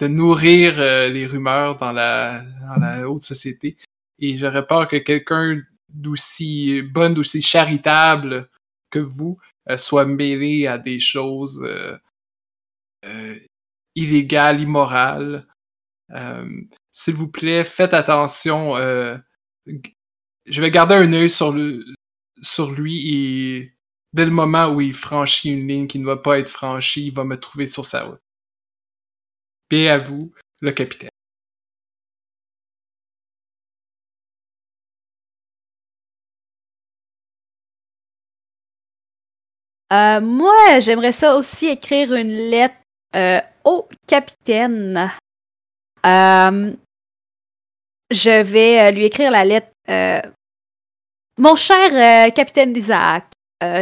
nourrir 0.01 0.77
les 1.09 1.27
rumeurs 1.27 1.77
dans 1.77 1.91
la 1.91 2.43
haute 3.07 3.21
société 3.21 3.77
et 4.21 4.37
j'aurais 4.37 4.65
peur 4.65 4.87
que 4.87 4.97
quelqu'un 4.97 5.61
d'aussi 5.89 6.81
bonne, 6.83 7.13
d'aussi 7.13 7.41
charitable 7.41 8.49
que 8.89 8.99
vous 8.99 9.39
euh, 9.69 9.77
soit 9.77 10.05
mêlé 10.05 10.67
à 10.67 10.77
des 10.77 10.99
choses 10.99 11.61
euh, 11.63 11.97
euh, 13.05 13.39
illégales, 13.95 14.61
immorales. 14.61 15.47
S'il 16.91 17.13
vous 17.13 17.29
plaît, 17.29 17.63
faites 17.63 17.93
attention. 17.93 18.75
je 19.65 20.61
vais 20.61 20.71
garder 20.71 20.95
un 20.95 21.13
œil 21.13 21.29
sur, 21.29 21.55
sur 22.41 22.71
lui 22.71 23.15
et 23.15 23.73
dès 24.11 24.25
le 24.25 24.31
moment 24.31 24.67
où 24.73 24.81
il 24.81 24.93
franchit 24.93 25.51
une 25.51 25.67
ligne 25.67 25.87
qui 25.87 25.99
ne 25.99 26.05
va 26.05 26.17
pas 26.17 26.39
être 26.39 26.49
franchie, 26.49 27.07
il 27.07 27.13
va 27.13 27.23
me 27.23 27.37
trouver 27.37 27.65
sur 27.65 27.85
sa 27.85 28.03
route. 28.03 28.21
Bien 29.69 29.93
à 29.93 29.97
vous, 29.97 30.33
le 30.61 30.73
capitaine. 30.73 31.10
Euh, 39.91 40.21
moi, 40.21 40.79
j'aimerais 40.79 41.11
ça 41.11 41.35
aussi 41.35 41.67
écrire 41.67 42.13
une 42.13 42.29
lettre 42.29 42.75
euh, 43.15 43.39
au 43.65 43.87
capitaine. 44.07 45.11
Euh, 46.05 46.71
je 48.09 48.41
vais 48.41 48.91
lui 48.91 49.05
écrire 49.05 49.31
la 49.31 49.43
lettre. 49.43 49.67
Mon 51.37 51.55
cher 51.55 52.33
capitaine 52.33 52.75
Isaac, 52.75 53.25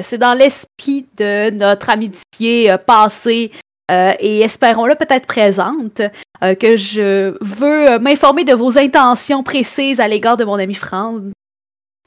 c'est 0.03 0.17
dans 0.17 0.37
l'esprit 0.37 1.05
de 1.17 1.51
notre 1.51 1.89
amitié 1.89 2.75
passée 2.85 3.51
et 3.91 4.41
espérons-le 4.41 4.95
peut-être 4.95 5.25
présente 5.25 6.01
que 6.41 6.77
je 6.77 7.35
veux 7.41 7.99
m'informer 7.99 8.43
de 8.43 8.53
vos 8.53 8.77
intentions 8.77 9.43
précises 9.43 9.99
à 9.99 10.07
l'égard 10.07 10.37
de 10.37 10.45
mon 10.45 10.55
ami 10.55 10.73
Franz. 10.73 11.31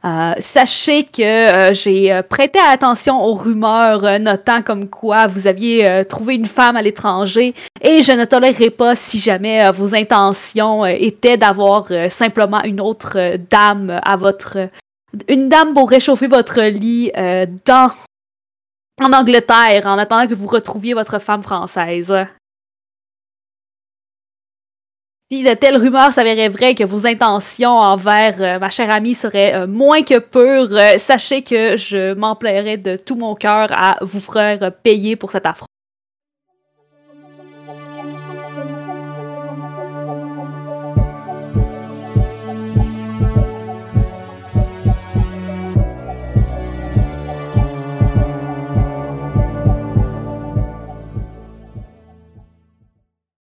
Euh, 0.05 0.35
sachez 0.41 1.05
que 1.05 1.23
euh, 1.23 1.73
j'ai 1.75 2.13
euh, 2.13 2.23
prêté 2.23 2.59
attention 2.59 3.25
aux 3.25 3.35
rumeurs 3.35 4.19
notant 4.19 4.61
comme 4.61 4.89
quoi 4.89 5.29
vous 5.29 5.47
aviez 5.47 6.05
trouvé 6.09 6.35
une 6.35 6.47
femme 6.47 6.75
à 6.75 6.83
l'étranger 6.83 7.55
et 7.81 8.03
je 8.03 8.11
ne 8.11 8.25
tolérerai 8.25 8.71
pas 8.71 8.97
si 8.97 9.21
jamais 9.21 9.71
vos 9.71 9.95
intentions 9.95 10.85
étaient 10.85 11.37
d'avoir 11.37 11.87
simplement 12.11 12.65
une 12.65 12.81
autre 12.81 13.37
dame 13.49 14.01
à 14.05 14.17
votre 14.17 14.69
une 15.29 15.49
dame 15.49 15.73
pour 15.73 15.89
réchauffer 15.89 16.27
votre 16.27 16.61
lit 16.63 17.13
dans 17.65 17.93
en 19.01 19.13
Angleterre 19.13 19.87
en 19.87 19.99
attendant 19.99 20.27
que 20.27 20.35
vous 20.35 20.49
retrouviez 20.49 20.95
votre 20.95 21.21
femme 21.21 21.43
française. 21.43 22.27
Si 25.33 25.43
de 25.43 25.55
telles 25.55 25.79
rumeurs 25.79 26.13
s'avéraient 26.13 26.51
vraies, 26.51 26.75
que 26.75 26.85
vos 26.85 27.07
intentions 27.07 27.79
envers 27.79 28.35
euh, 28.39 28.59
ma 28.59 28.69
chère 28.69 28.91
amie 28.91 29.15
seraient 29.15 29.55
euh, 29.55 29.67
moins 29.67 30.03
que 30.03 30.19
pures, 30.19 30.69
euh, 30.73 30.99
sachez 30.99 31.41
que 31.41 31.75
je 31.79 32.13
m'en 32.13 32.35
de 32.35 32.97
tout 32.97 33.17
mon 33.17 33.35
cœur 33.35 33.69
à 33.71 33.97
vous 34.03 34.21
faire 34.21 34.71
payer 34.83 35.17
pour 35.17 35.31
cet 35.31 35.47
affront. 35.47 35.65